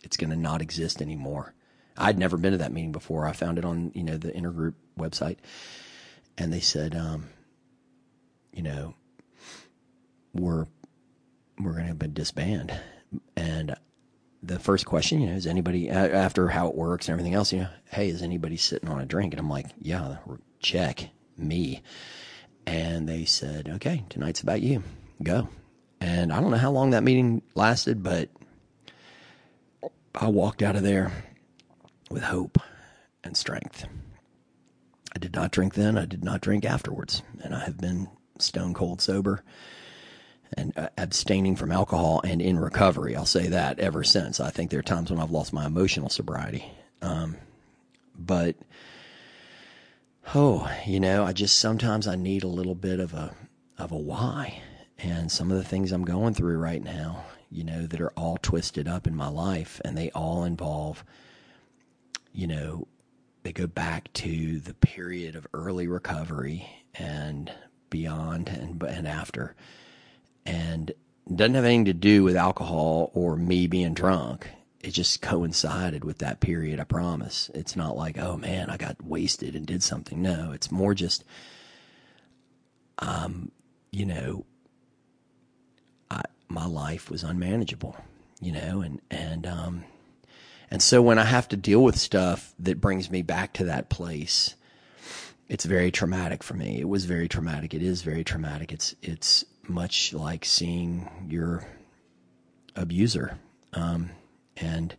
It's 0.03 0.17
going 0.17 0.29
to 0.29 0.35
not 0.35 0.61
exist 0.61 1.01
anymore. 1.01 1.53
I'd 1.97 2.19
never 2.19 2.35
been 2.35 2.51
to 2.51 2.57
that 2.57 2.73
meeting 2.73 2.91
before. 2.91 3.25
I 3.25 3.31
found 3.31 3.57
it 3.57 3.63
on, 3.63 3.93
you 3.95 4.03
know, 4.03 4.17
the 4.17 4.33
intergroup 4.33 4.73
website. 4.99 5.37
And 6.37 6.51
they 6.51 6.59
said, 6.59 6.95
um, 6.95 7.29
you 8.51 8.61
know, 8.61 8.93
we're, 10.33 10.65
we're 11.57 11.75
going 11.75 11.97
to 11.97 12.07
disband. 12.09 12.77
And 13.37 13.77
the 14.45 14.59
first 14.59 14.85
question, 14.85 15.21
you 15.21 15.27
know, 15.27 15.35
is 15.35 15.47
anybody, 15.47 15.89
after 15.89 16.47
how 16.49 16.67
it 16.67 16.75
works 16.75 17.07
and 17.07 17.13
everything 17.13 17.33
else, 17.33 17.51
you 17.51 17.61
know, 17.61 17.69
hey, 17.91 18.09
is 18.09 18.21
anybody 18.21 18.57
sitting 18.57 18.89
on 18.89 19.01
a 19.01 19.05
drink? 19.05 19.33
And 19.33 19.39
I'm 19.39 19.49
like, 19.49 19.67
yeah, 19.79 20.17
check 20.59 21.09
me. 21.37 21.81
And 22.67 23.07
they 23.07 23.25
said, 23.25 23.69
okay, 23.75 24.03
tonight's 24.09 24.41
about 24.41 24.61
you. 24.61 24.83
Go. 25.23 25.49
And 26.01 26.31
I 26.31 26.41
don't 26.41 26.51
know 26.51 26.57
how 26.57 26.71
long 26.71 26.91
that 26.91 27.03
meeting 27.03 27.41
lasted, 27.55 28.03
but 28.03 28.29
I 30.13 30.27
walked 30.27 30.61
out 30.61 30.75
of 30.75 30.83
there 30.83 31.11
with 32.09 32.23
hope 32.23 32.59
and 33.23 33.35
strength. 33.35 33.85
I 35.15 35.19
did 35.19 35.33
not 35.33 35.51
drink 35.51 35.73
then. 35.73 35.97
I 35.97 36.05
did 36.05 36.23
not 36.23 36.41
drink 36.41 36.65
afterwards. 36.65 37.23
And 37.43 37.55
I 37.55 37.59
have 37.59 37.77
been 37.77 38.09
stone 38.37 38.73
cold 38.73 39.01
sober 39.01 39.43
and 40.53 40.77
uh, 40.77 40.89
abstaining 40.97 41.55
from 41.55 41.71
alcohol 41.71 42.21
and 42.23 42.41
in 42.41 42.57
recovery. 42.59 43.15
I'll 43.15 43.25
say 43.25 43.47
that 43.47 43.79
ever 43.79 44.03
since. 44.03 44.39
I 44.39 44.49
think 44.49 44.71
there 44.71 44.79
are 44.79 44.83
times 44.83 45.11
when 45.11 45.19
I've 45.19 45.31
lost 45.31 45.53
my 45.53 45.65
emotional 45.65 46.09
sobriety. 46.09 46.71
Um, 47.01 47.37
but, 48.17 48.55
oh, 50.33 50.69
you 50.85 50.99
know, 50.99 51.25
I 51.25 51.33
just 51.33 51.59
sometimes 51.59 52.07
I 52.07 52.15
need 52.15 52.43
a 52.43 52.47
little 52.47 52.75
bit 52.75 52.99
of 52.99 53.13
a, 53.13 53.35
of 53.77 53.91
a 53.91 53.97
why. 53.97 54.61
And 54.97 55.31
some 55.31 55.51
of 55.51 55.57
the 55.57 55.63
things 55.63 55.91
I'm 55.91 56.05
going 56.05 56.33
through 56.33 56.57
right 56.57 56.83
now, 56.83 57.25
you 57.51 57.63
know, 57.63 57.85
that 57.85 58.01
are 58.01 58.11
all 58.11 58.37
twisted 58.41 58.87
up 58.87 59.07
in 59.07 59.15
my 59.15 59.27
life 59.27 59.81
and 59.83 59.97
they 59.97 60.09
all 60.11 60.45
involve, 60.45 61.03
you 62.33 62.47
know, 62.47 62.87
they 63.43 63.51
go 63.51 63.67
back 63.67 64.11
to 64.13 64.59
the 64.59 64.73
period 64.73 65.35
of 65.35 65.45
early 65.53 65.87
recovery 65.87 66.67
and 66.95 67.51
beyond 67.89 68.49
and 68.49 68.81
and 68.81 69.07
after, 69.07 69.55
and 70.45 70.91
doesn't 71.33 71.55
have 71.55 71.65
anything 71.65 71.85
to 71.85 71.93
do 71.93 72.23
with 72.23 72.35
alcohol 72.35 73.11
or 73.13 73.35
me 73.35 73.67
being 73.67 73.93
drunk. 73.93 74.47
It 74.81 74.91
just 74.91 75.21
coincided 75.21 76.03
with 76.03 76.19
that 76.19 76.39
period. 76.39 76.79
I 76.79 76.83
promise. 76.83 77.49
It's 77.55 77.75
not 77.75 77.97
like 77.97 78.17
oh 78.19 78.37
man, 78.37 78.69
I 78.69 78.77
got 78.77 79.03
wasted 79.03 79.55
and 79.55 79.65
did 79.65 79.81
something. 79.81 80.21
No, 80.21 80.51
it's 80.51 80.71
more 80.71 80.93
just, 80.93 81.23
um, 82.99 83.51
you 83.91 84.05
know, 84.05 84.45
I 86.11 86.21
my 86.47 86.65
life 86.65 87.09
was 87.09 87.23
unmanageable, 87.23 87.97
you 88.39 88.51
know, 88.51 88.81
and 88.81 89.01
and 89.09 89.47
um 89.47 89.85
and 90.69 90.81
so 90.81 91.01
when 91.01 91.17
I 91.19 91.25
have 91.25 91.47
to 91.49 91.57
deal 91.57 91.83
with 91.83 91.97
stuff 91.97 92.53
that 92.59 92.81
brings 92.81 93.09
me 93.09 93.21
back 93.21 93.53
to 93.53 93.65
that 93.65 93.89
place, 93.89 94.55
it's 95.47 95.65
very 95.65 95.91
traumatic 95.91 96.43
for 96.43 96.55
me. 96.55 96.79
It 96.79 96.89
was 96.89 97.05
very 97.05 97.27
traumatic. 97.27 97.73
It 97.73 97.83
is 97.83 98.01
very 98.01 98.23
traumatic. 98.23 98.71
It's 98.71 98.95
it's 99.01 99.45
much 99.69 100.13
like 100.13 100.45
seeing 100.45 101.09
your 101.27 101.65
abuser, 102.75 103.37
um, 103.73 104.11
and 104.57 104.95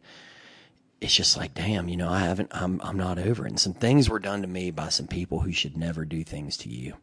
it's 1.01 1.15
just 1.15 1.37
like, 1.37 1.55
damn, 1.55 1.89
you 1.89 1.97
know, 1.97 2.09
I 2.09 2.21
haven't. 2.21 2.49
I'm 2.53 2.81
I'm 2.83 2.97
not 2.97 3.19
over 3.19 3.47
it. 3.47 3.51
And 3.51 3.61
some 3.61 3.75
things 3.75 4.09
were 4.09 4.19
done 4.19 4.43
to 4.43 4.49
me 4.49 4.71
by 4.71 4.89
some 4.89 5.07
people 5.07 5.41
who 5.41 5.53
should 5.53 5.77
never 5.77 6.05
do 6.05 6.25
things 6.25 6.57
to 6.59 6.69
you. 6.69 6.95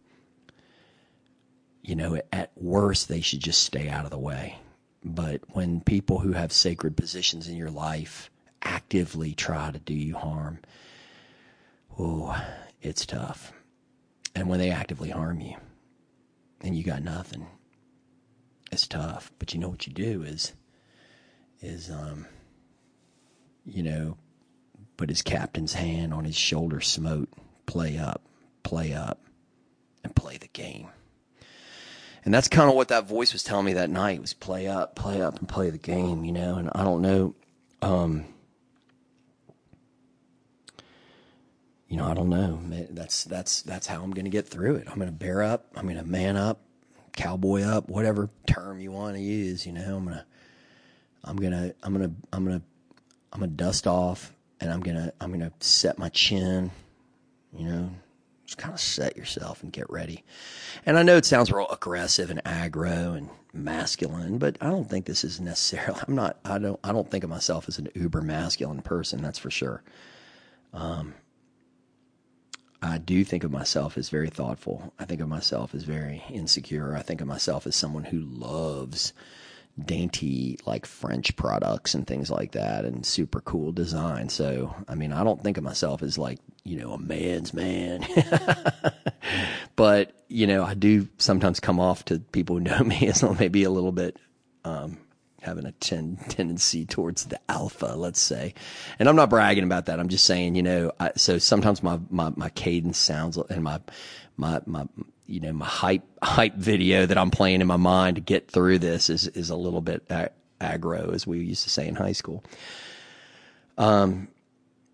You 1.81 1.95
know, 1.95 2.19
at 2.31 2.51
worst, 2.55 3.07
they 3.07 3.21
should 3.21 3.41
just 3.41 3.63
stay 3.63 3.89
out 3.89 4.05
of 4.05 4.11
the 4.11 4.17
way. 4.17 4.57
But 5.03 5.41
when 5.49 5.81
people 5.81 6.19
who 6.19 6.31
have 6.31 6.53
sacred 6.53 6.95
positions 6.95 7.47
in 7.47 7.57
your 7.57 7.69
life 7.69 8.31
actively 8.61 9.33
try 9.33 9.69
to 9.69 9.79
do 9.79 9.93
you 9.93 10.15
harm, 10.15 10.59
oh, 11.99 12.41
it's 12.81 13.05
tough. 13.05 13.51
And 14.33 14.47
when 14.47 14.59
they 14.59 14.71
actively 14.71 15.09
harm 15.09 15.41
you 15.41 15.57
and 16.63 16.75
you 16.75 16.83
got 16.83 17.03
nothing, 17.03 17.45
it's 18.71 18.87
tough. 18.87 19.31
But 19.37 19.53
you 19.53 19.59
know 19.59 19.69
what 19.69 19.85
you 19.85 19.93
do 19.93 20.23
is, 20.23 20.53
is, 21.61 21.91
um, 21.91 22.25
you 23.65 23.83
know, 23.83 24.17
put 24.97 25.09
his 25.09 25.21
captain's 25.21 25.73
hand 25.73 26.13
on 26.13 26.25
his 26.25 26.35
shoulder 26.35 26.81
smote, 26.81 27.29
play 27.65 27.97
up, 27.97 28.21
play 28.63 28.93
up, 28.93 29.19
and 30.03 30.15
play 30.15 30.37
the 30.37 30.47
game. 30.47 30.87
And 32.25 32.33
that's 32.33 32.47
kind 32.47 32.69
of 32.69 32.75
what 32.75 32.87
that 32.87 33.05
voice 33.05 33.33
was 33.33 33.43
telling 33.43 33.65
me 33.65 33.73
that 33.73 33.89
night 33.89 34.21
was 34.21 34.33
play 34.33 34.67
up, 34.67 34.95
play 34.95 35.21
up, 35.21 35.39
and 35.39 35.47
play 35.47 35.69
the 35.69 35.77
game, 35.77 36.23
you 36.23 36.31
know. 36.31 36.55
And 36.55 36.69
I 36.73 36.83
don't 36.85 37.01
know, 37.01 37.35
um, 37.81 38.25
you 41.93 41.99
know, 41.99 42.05
I 42.05 42.15
don't 42.15 42.29
know. 42.29 42.59
That's 42.89 43.23
that's 43.25 43.61
that's 43.61 43.85
how 43.85 44.01
I'm 44.01 44.09
going 44.09 44.25
to 44.25 44.31
get 44.31 44.47
through 44.47 44.77
it. 44.77 44.87
I'm 44.89 44.95
going 44.95 45.09
to 45.09 45.15
bear 45.15 45.43
up. 45.43 45.67
I'm 45.75 45.83
going 45.83 45.99
to 45.99 46.03
man 46.03 46.35
up, 46.35 46.59
cowboy 47.15 47.61
up, 47.61 47.87
whatever 47.87 48.31
term 48.47 48.79
you 48.79 48.91
want 48.91 49.15
to 49.15 49.21
use. 49.21 49.63
You 49.67 49.73
know, 49.73 49.97
I'm 49.97 50.05
gonna, 50.05 50.25
I'm 51.23 51.35
gonna, 51.35 51.75
I'm 51.83 51.93
gonna, 51.93 52.11
I'm 52.33 52.45
gonna, 52.45 52.61
I'm 53.31 53.41
gonna 53.41 53.51
dust 53.51 53.85
off, 53.85 54.33
and 54.59 54.71
I'm 54.71 54.79
gonna, 54.79 55.13
I'm 55.21 55.31
gonna 55.31 55.51
set 55.59 55.99
my 55.99 56.09
chin. 56.09 56.71
You 57.55 57.67
know, 57.67 57.89
just 58.43 58.57
kind 58.57 58.73
of 58.73 58.79
set 58.79 59.15
yourself 59.15 59.61
and 59.61 59.71
get 59.71 59.87
ready. 59.91 60.23
And 60.87 60.97
I 60.97 61.03
know 61.03 61.17
it 61.17 61.25
sounds 61.25 61.51
real 61.51 61.69
aggressive 61.69 62.31
and 62.31 62.43
aggro 62.43 63.15
and 63.15 63.29
masculine, 63.53 64.39
but 64.39 64.57
I 64.61 64.71
don't 64.71 64.89
think 64.89 65.05
this 65.05 65.23
is 65.23 65.39
necessarily. 65.39 65.99
I'm 66.07 66.15
not. 66.15 66.39
I 66.43 66.57
don't. 66.57 66.79
I 66.83 66.91
don't 66.91 67.11
think 67.11 67.23
of 67.23 67.29
myself 67.29 67.65
as 67.67 67.77
an 67.77 67.89
uber 67.93 68.23
masculine 68.23 68.81
person. 68.81 69.21
That's 69.21 69.37
for 69.37 69.51
sure. 69.51 69.83
Um, 70.73 71.13
I 72.83 72.97
do 72.97 73.23
think 73.23 73.45
of 73.45 73.51
myself 73.51 73.97
as 73.97 74.09
very 74.09 74.29
thoughtful. 74.29 74.93
I 74.99 75.05
think 75.05 75.21
of 75.21 75.29
myself 75.29 75.73
as 75.73 75.83
very 75.83 76.21
insecure. 76.29 76.97
I 76.97 77.01
think 77.01 77.21
of 77.21 77.27
myself 77.27 77.65
as 77.65 77.77
someone 77.77 78.03
who 78.03 78.19
loves 78.19 79.13
dainty 79.83 80.59
like 80.65 80.85
French 80.85 81.35
products 81.37 81.95
and 81.95 82.05
things 82.05 82.29
like 82.29 82.51
that 82.51 82.83
and 82.83 83.05
super 83.05 83.39
cool 83.39 83.71
design. 83.71 84.27
So, 84.27 84.75
I 84.87 84.95
mean, 84.95 85.13
I 85.13 85.23
don't 85.23 85.41
think 85.41 85.57
of 85.57 85.63
myself 85.63 86.03
as 86.03 86.17
like, 86.17 86.39
you 86.65 86.77
know, 86.77 86.91
a 86.91 86.99
man's 86.99 87.53
man. 87.53 88.05
but, 89.77 90.11
you 90.27 90.45
know, 90.45 90.63
I 90.63 90.73
do 90.73 91.07
sometimes 91.17 91.61
come 91.61 91.79
off 91.79 92.03
to 92.05 92.19
people 92.19 92.57
who 92.57 92.63
know 92.63 92.79
me 92.83 93.07
as 93.07 93.23
maybe 93.39 93.63
a 93.63 93.71
little 93.71 93.93
bit 93.93 94.17
um, 94.65 94.97
having 95.43 95.65
a 95.65 95.71
ten, 95.73 96.17
tendency 96.29 96.85
towards 96.85 97.25
the 97.25 97.39
alpha, 97.49 97.93
let's 97.95 98.19
say. 98.21 98.53
And 98.99 99.07
I'm 99.07 99.15
not 99.15 99.29
bragging 99.29 99.63
about 99.63 99.85
that. 99.87 99.99
I'm 99.99 100.09
just 100.09 100.25
saying, 100.25 100.55
you 100.55 100.63
know, 100.63 100.91
I, 100.99 101.11
so 101.15 101.37
sometimes 101.37 101.83
my, 101.83 101.99
my, 102.09 102.31
my 102.35 102.49
cadence 102.49 102.97
sounds 102.97 103.37
and 103.37 103.63
my, 103.63 103.79
my, 104.37 104.61
my, 104.65 104.87
you 105.25 105.39
know, 105.39 105.53
my 105.53 105.65
hype, 105.65 106.03
hype 106.21 106.55
video 106.55 107.05
that 107.05 107.17
I'm 107.17 107.31
playing 107.31 107.61
in 107.61 107.67
my 107.67 107.77
mind 107.77 108.15
to 108.15 108.21
get 108.21 108.49
through 108.49 108.79
this 108.79 109.09
is, 109.09 109.27
is 109.29 109.49
a 109.49 109.55
little 109.55 109.81
bit 109.81 110.07
aggro, 110.59 111.13
as 111.13 111.27
we 111.27 111.39
used 111.39 111.63
to 111.63 111.69
say 111.69 111.87
in 111.87 111.95
high 111.95 112.11
school. 112.11 112.43
Um, 113.77 114.27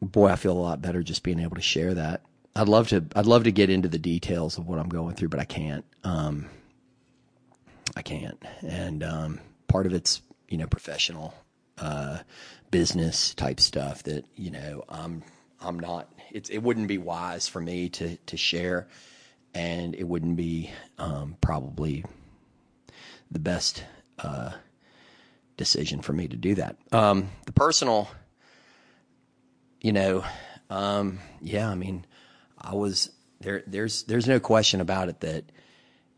boy, 0.01 0.29
I 0.29 0.35
feel 0.35 0.53
a 0.53 0.59
lot 0.59 0.81
better 0.81 1.03
just 1.03 1.23
being 1.23 1.39
able 1.39 1.55
to 1.55 1.61
share 1.61 1.93
that. 1.93 2.21
I'd 2.55 2.67
love 2.67 2.89
to, 2.89 3.05
I'd 3.15 3.25
love 3.25 3.43
to 3.45 3.51
get 3.51 3.69
into 3.69 3.87
the 3.87 3.99
details 3.99 4.57
of 4.57 4.67
what 4.67 4.79
I'm 4.79 4.89
going 4.89 5.15
through, 5.15 5.29
but 5.29 5.39
I 5.39 5.45
can't. 5.45 5.85
Um, 6.03 6.49
I 7.95 8.01
can't. 8.01 8.41
And, 8.61 9.03
um, 9.03 9.39
part 9.67 9.85
of 9.85 9.93
it's, 9.93 10.21
you 10.49 10.57
know, 10.57 10.67
professional, 10.67 11.33
uh, 11.77 12.19
business 12.71 13.33
type 13.33 13.59
stuff 13.59 14.03
that, 14.03 14.25
you 14.35 14.51
know, 14.51 14.83
I'm, 14.89 15.23
I'm 15.61 15.79
not, 15.79 16.11
it's, 16.31 16.49
it 16.49 16.59
wouldn't 16.59 16.87
be 16.87 16.97
wise 16.97 17.47
for 17.47 17.61
me 17.61 17.89
to, 17.89 18.17
to 18.17 18.37
share 18.37 18.87
and 19.53 19.95
it 19.95 20.03
wouldn't 20.07 20.35
be 20.35 20.71
um, 20.97 21.37
probably 21.41 22.05
the 23.31 23.39
best 23.39 23.83
uh, 24.19 24.51
decision 25.57 26.01
for 26.01 26.13
me 26.13 26.27
to 26.27 26.35
do 26.35 26.55
that. 26.55 26.77
Um, 26.91 27.29
the 27.45 27.51
personal, 27.51 28.09
you 29.81 29.91
know, 29.93 30.23
um, 30.69 31.19
yeah, 31.41 31.69
I 31.69 31.75
mean, 31.75 32.05
I 32.57 32.75
was 32.75 33.09
there. 33.39 33.63
There's 33.65 34.03
there's 34.03 34.27
no 34.27 34.39
question 34.39 34.81
about 34.81 35.09
it 35.09 35.21
that 35.21 35.51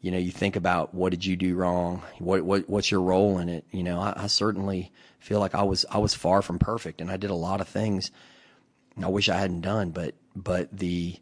you 0.01 0.11
know 0.11 0.17
you 0.17 0.31
think 0.31 0.55
about 0.55 0.93
what 0.93 1.11
did 1.11 1.25
you 1.25 1.35
do 1.35 1.55
wrong, 1.55 2.01
what 2.19 2.43
what 2.43 2.69
what's 2.69 2.91
your 2.91 3.01
role 3.01 3.37
in 3.37 3.49
it. 3.49 3.65
You 3.71 3.83
know, 3.83 3.99
I, 3.99 4.13
I 4.23 4.27
certainly 4.27 4.91
feel 5.19 5.39
like 5.39 5.55
I 5.55 5.63
was 5.63 5.85
I 5.89 5.99
was 5.99 6.13
far 6.13 6.41
from 6.41 6.59
perfect, 6.59 7.01
and 7.01 7.09
I 7.09 7.17
did 7.17 7.29
a 7.29 7.35
lot 7.35 7.61
of 7.61 7.67
things 7.67 8.11
I 9.01 9.07
wish 9.07 9.29
I 9.29 9.37
hadn't 9.37 9.61
done, 9.61 9.91
but 9.91 10.15
but 10.35 10.75
the 10.75 11.15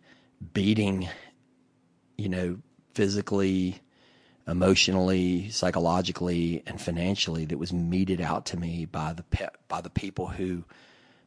beating 0.53 1.09
you 2.19 2.27
know, 2.27 2.57
physically, 2.93 3.79
emotionally, 4.45 5.49
psychologically, 5.49 6.61
and 6.67 6.79
financially 6.79 7.45
that 7.45 7.57
was 7.57 7.71
meted 7.71 8.19
out 8.19 8.45
to 8.47 8.57
me 8.57 8.85
by 8.85 9.13
the 9.13 9.23
pe- 9.23 9.47
by 9.69 9.79
the 9.79 9.89
people 9.89 10.27
who 10.27 10.65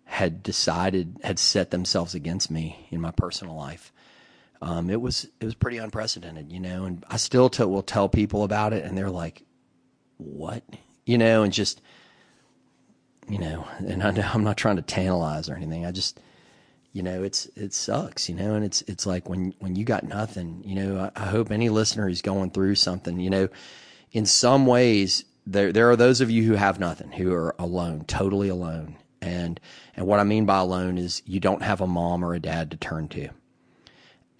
had 0.04 0.42
decided 0.42 1.18
had 1.22 1.38
set 1.38 1.70
themselves 1.70 2.14
against 2.14 2.50
me 2.50 2.86
in 2.90 3.00
my 3.00 3.10
personal 3.10 3.56
life. 3.56 3.91
Um, 4.62 4.90
it 4.90 5.00
was 5.00 5.26
it 5.40 5.44
was 5.44 5.54
pretty 5.54 5.78
unprecedented, 5.78 6.52
you 6.52 6.60
know, 6.60 6.84
and 6.84 7.04
I 7.08 7.16
still 7.16 7.50
t- 7.50 7.64
will 7.64 7.82
tell 7.82 8.08
people 8.08 8.44
about 8.44 8.72
it, 8.72 8.84
and 8.84 8.96
they're 8.96 9.10
like, 9.10 9.42
"What?" 10.18 10.62
you 11.04 11.18
know, 11.18 11.42
and 11.42 11.52
just 11.52 11.82
you 13.28 13.38
know, 13.38 13.66
and 13.78 14.02
I, 14.02 14.08
I'm 14.34 14.44
not 14.44 14.56
trying 14.56 14.76
to 14.76 14.82
tantalize 14.82 15.48
or 15.48 15.54
anything. 15.54 15.84
I 15.84 15.90
just 15.90 16.20
you 16.92 17.02
know, 17.02 17.22
it's 17.22 17.46
it 17.56 17.72
sucks, 17.72 18.28
you 18.28 18.34
know, 18.34 18.54
and 18.54 18.64
it's 18.64 18.82
it's 18.82 19.06
like 19.06 19.28
when 19.28 19.54
when 19.58 19.76
you 19.76 19.84
got 19.84 20.04
nothing, 20.04 20.62
you 20.64 20.74
know. 20.74 21.10
I, 21.16 21.22
I 21.22 21.26
hope 21.26 21.50
any 21.50 21.68
listener 21.68 22.08
is 22.08 22.22
going 22.22 22.50
through 22.50 22.74
something, 22.76 23.18
you 23.18 23.30
know, 23.30 23.48
in 24.12 24.26
some 24.26 24.66
ways 24.66 25.24
there 25.46 25.72
there 25.72 25.90
are 25.90 25.96
those 25.96 26.20
of 26.20 26.30
you 26.30 26.44
who 26.44 26.54
have 26.54 26.78
nothing, 26.78 27.10
who 27.12 27.32
are 27.32 27.54
alone, 27.58 28.04
totally 28.04 28.48
alone, 28.48 28.96
and 29.20 29.58
and 29.96 30.06
what 30.06 30.20
I 30.20 30.24
mean 30.24 30.44
by 30.44 30.58
alone 30.58 30.98
is 30.98 31.22
you 31.26 31.40
don't 31.40 31.62
have 31.62 31.80
a 31.80 31.86
mom 31.86 32.24
or 32.24 32.34
a 32.34 32.40
dad 32.40 32.70
to 32.70 32.76
turn 32.76 33.08
to, 33.08 33.30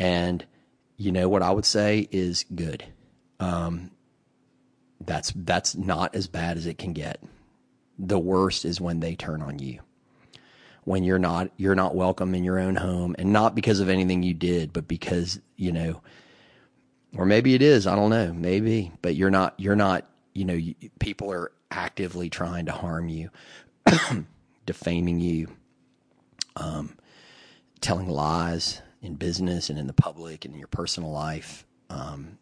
and 0.03 0.45
you 0.97 1.13
know 1.13 1.29
what 1.29 1.43
I 1.43 1.53
would 1.53 1.65
say 1.65 2.09
is 2.11 2.45
good. 2.53 2.85
Um, 3.39 3.93
that's 5.01 5.33
that's 5.37 5.77
not 5.77 6.15
as 6.17 6.27
bad 6.27 6.57
as 6.57 6.67
it 6.67 6.77
can 6.77 6.93
get. 6.93 7.23
The 7.99 8.19
worst 8.19 8.65
is 8.65 8.81
when 8.81 8.99
they 8.99 9.15
turn 9.15 9.43
on 9.43 9.61
you 9.61 9.79
when 10.85 11.05
you're 11.05 11.19
not 11.19 11.49
you're 11.57 11.77
not 11.77 11.95
welcome 11.95 12.35
in 12.35 12.43
your 12.43 12.59
own 12.59 12.75
home 12.75 13.15
and 13.17 13.33
not 13.33 13.55
because 13.55 13.79
of 13.79 13.89
anything 13.89 14.25
you 14.25 14.35
did 14.35 14.73
but 14.73 14.89
because 14.89 15.41
you 15.55 15.71
know 15.71 16.01
or 17.17 17.25
maybe 17.25 17.55
it 17.55 17.63
is 17.63 17.87
i 17.87 17.95
don't 17.95 18.11
know 18.11 18.33
maybe 18.33 18.91
but 19.01 19.15
you're 19.15 19.31
not 19.31 19.55
you're 19.59 19.77
not 19.77 20.09
you 20.33 20.45
know 20.45 20.55
you, 20.55 20.75
people 20.99 21.31
are 21.31 21.53
actively 21.71 22.29
trying 22.29 22.67
to 22.67 22.73
harm 22.73 23.09
you 23.09 23.31
defaming 24.67 25.21
you 25.21 25.47
um, 26.57 26.97
telling 27.81 28.09
lies 28.09 28.83
in 29.03 29.15
business 29.15 29.69
and 29.69 29.79
in 29.79 29.87
the 29.87 29.93
public 29.93 30.45
and 30.45 30.55
in 30.55 30.59
your 30.59 30.69
personal 30.69 31.11
life 31.11 31.67
um, 31.91 32.39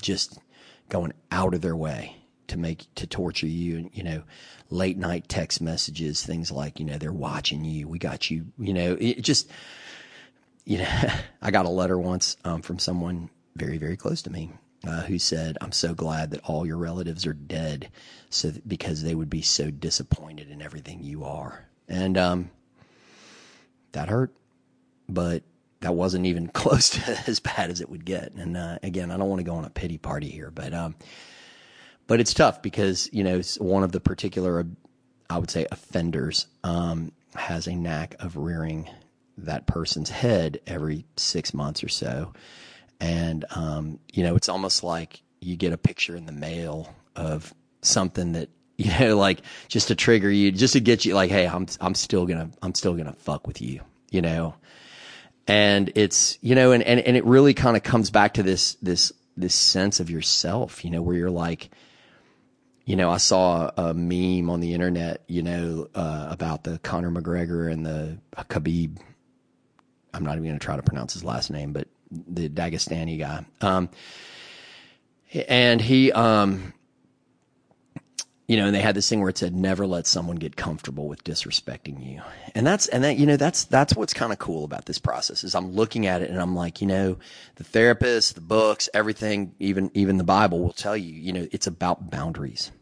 just 0.00 0.38
going 0.88 1.12
out 1.30 1.54
of 1.54 1.60
their 1.60 1.76
way 1.76 2.16
to 2.48 2.58
make 2.58 2.86
to 2.94 3.06
torture 3.06 3.46
you 3.46 3.78
and 3.78 3.90
you 3.94 4.02
know 4.02 4.22
late 4.70 4.98
night 4.98 5.28
text 5.28 5.60
messages 5.60 6.24
things 6.24 6.50
like 6.50 6.78
you 6.78 6.84
know 6.84 6.98
they're 6.98 7.12
watching 7.12 7.64
you 7.64 7.88
we 7.88 7.98
got 7.98 8.30
you 8.30 8.46
you 8.58 8.74
know 8.74 8.96
it 9.00 9.22
just 9.22 9.50
you 10.64 10.78
know 10.78 11.08
i 11.42 11.50
got 11.50 11.66
a 11.66 11.70
letter 11.70 11.98
once 11.98 12.36
um, 12.44 12.60
from 12.60 12.78
someone 12.78 13.30
very 13.56 13.78
very 13.78 13.96
close 13.96 14.22
to 14.22 14.30
me 14.30 14.50
uh, 14.86 15.02
who 15.02 15.18
said 15.18 15.56
i'm 15.60 15.72
so 15.72 15.94
glad 15.94 16.30
that 16.30 16.44
all 16.44 16.66
your 16.66 16.76
relatives 16.76 17.24
are 17.24 17.32
dead 17.32 17.88
so 18.28 18.52
because 18.66 19.02
they 19.02 19.14
would 19.14 19.30
be 19.30 19.42
so 19.42 19.70
disappointed 19.70 20.50
in 20.50 20.62
everything 20.62 21.02
you 21.02 21.24
are. 21.24 21.66
And 21.88 22.16
um, 22.16 22.50
that 23.92 24.08
hurt 24.08 24.32
but 25.08 25.42
that 25.82 25.94
wasn't 25.94 26.24
even 26.26 26.48
close 26.54 26.90
to 26.90 27.18
as 27.26 27.38
bad 27.38 27.70
as 27.70 27.80
it 27.80 27.90
would 27.90 28.04
get 28.04 28.32
and 28.32 28.56
uh, 28.56 28.78
again 28.82 29.10
i 29.10 29.16
don't 29.16 29.28
want 29.28 29.38
to 29.38 29.44
go 29.44 29.54
on 29.54 29.64
a 29.64 29.70
pity 29.70 29.98
party 29.98 30.28
here 30.28 30.50
but 30.50 30.72
um, 30.74 30.94
but 32.06 32.20
it's 32.20 32.34
tough 32.34 32.62
because 32.62 33.08
you 33.12 33.24
know 33.24 33.40
one 33.58 33.82
of 33.82 33.92
the 33.92 34.00
particular, 34.00 34.66
I 35.30 35.38
would 35.38 35.50
say, 35.50 35.66
offenders 35.70 36.46
um, 36.64 37.12
has 37.34 37.66
a 37.66 37.74
knack 37.74 38.16
of 38.20 38.36
rearing 38.36 38.88
that 39.38 39.66
person's 39.66 40.10
head 40.10 40.60
every 40.66 41.06
six 41.16 41.54
months 41.54 41.82
or 41.82 41.88
so, 41.88 42.32
and 43.00 43.44
um, 43.54 43.98
you 44.12 44.24
know 44.24 44.36
it's 44.36 44.48
almost 44.48 44.84
like 44.84 45.22
you 45.40 45.56
get 45.56 45.72
a 45.72 45.78
picture 45.78 46.14
in 46.16 46.26
the 46.26 46.32
mail 46.32 46.94
of 47.16 47.54
something 47.80 48.32
that 48.32 48.48
you 48.76 48.90
know 48.98 49.16
like 49.16 49.40
just 49.68 49.88
to 49.88 49.94
trigger 49.94 50.30
you, 50.30 50.50
just 50.52 50.72
to 50.74 50.80
get 50.80 51.04
you 51.04 51.14
like, 51.14 51.30
hey, 51.30 51.46
I'm 51.46 51.66
I'm 51.80 51.94
still 51.94 52.26
gonna 52.26 52.50
I'm 52.62 52.74
still 52.74 52.94
gonna 52.94 53.14
fuck 53.14 53.46
with 53.46 53.62
you, 53.62 53.80
you 54.10 54.20
know. 54.20 54.54
And 55.46 55.90
it's 55.94 56.38
you 56.40 56.54
know, 56.54 56.72
and 56.72 56.82
and, 56.82 57.00
and 57.00 57.16
it 57.16 57.24
really 57.24 57.54
kind 57.54 57.76
of 57.76 57.82
comes 57.82 58.10
back 58.10 58.34
to 58.34 58.42
this 58.42 58.74
this 58.76 59.12
this 59.36 59.54
sense 59.54 60.00
of 60.00 60.10
yourself, 60.10 60.84
you 60.84 60.90
know, 60.90 61.02
where 61.02 61.16
you're 61.16 61.30
like, 61.30 61.70
you 62.84 62.96
know, 62.96 63.10
I 63.10 63.16
saw 63.16 63.70
a 63.76 63.94
meme 63.94 64.50
on 64.50 64.60
the 64.60 64.74
internet, 64.74 65.22
you 65.26 65.42
know, 65.42 65.88
uh, 65.94 66.28
about 66.30 66.64
the 66.64 66.78
Conor 66.78 67.10
McGregor 67.10 67.70
and 67.70 67.86
the 67.86 68.18
Khabib. 68.36 68.98
I'm 70.14 70.24
not 70.24 70.32
even 70.32 70.44
going 70.44 70.58
to 70.58 70.64
try 70.64 70.76
to 70.76 70.82
pronounce 70.82 71.14
his 71.14 71.24
last 71.24 71.50
name, 71.50 71.72
but 71.72 71.88
the 72.10 72.48
Dagestani 72.48 73.18
guy. 73.18 73.44
Um, 73.60 73.88
and 75.48 75.80
he, 75.80 76.12
um, 76.12 76.74
you 78.48 78.56
know, 78.56 78.66
and 78.66 78.74
they 78.74 78.80
had 78.80 78.94
this 78.94 79.08
thing 79.08 79.20
where 79.20 79.30
it 79.30 79.38
said, 79.38 79.54
never 79.54 79.86
let 79.86 80.06
someone 80.06 80.36
get 80.36 80.56
comfortable 80.56 81.08
with 81.08 81.22
disrespecting 81.24 82.04
you. 82.04 82.22
And 82.54 82.66
that's, 82.66 82.88
and 82.88 83.04
that, 83.04 83.16
you 83.16 83.24
know, 83.24 83.36
that's, 83.36 83.64
that's 83.64 83.94
what's 83.94 84.12
kind 84.12 84.32
of 84.32 84.38
cool 84.38 84.64
about 84.64 84.86
this 84.86 84.98
process 84.98 85.44
is 85.44 85.54
I'm 85.54 85.72
looking 85.72 86.06
at 86.06 86.22
it 86.22 86.30
and 86.30 86.40
I'm 86.40 86.54
like, 86.54 86.80
you 86.80 86.86
know, 86.86 87.18
the 87.56 87.64
therapist, 87.64 88.34
the 88.34 88.40
books, 88.40 88.88
everything, 88.92 89.54
even, 89.60 89.90
even 89.94 90.18
the 90.18 90.24
Bible 90.24 90.60
will 90.60 90.72
tell 90.72 90.96
you, 90.96 91.14
you 91.14 91.32
know, 91.32 91.46
it's 91.52 91.68
about 91.68 92.10
boundaries. 92.10 92.72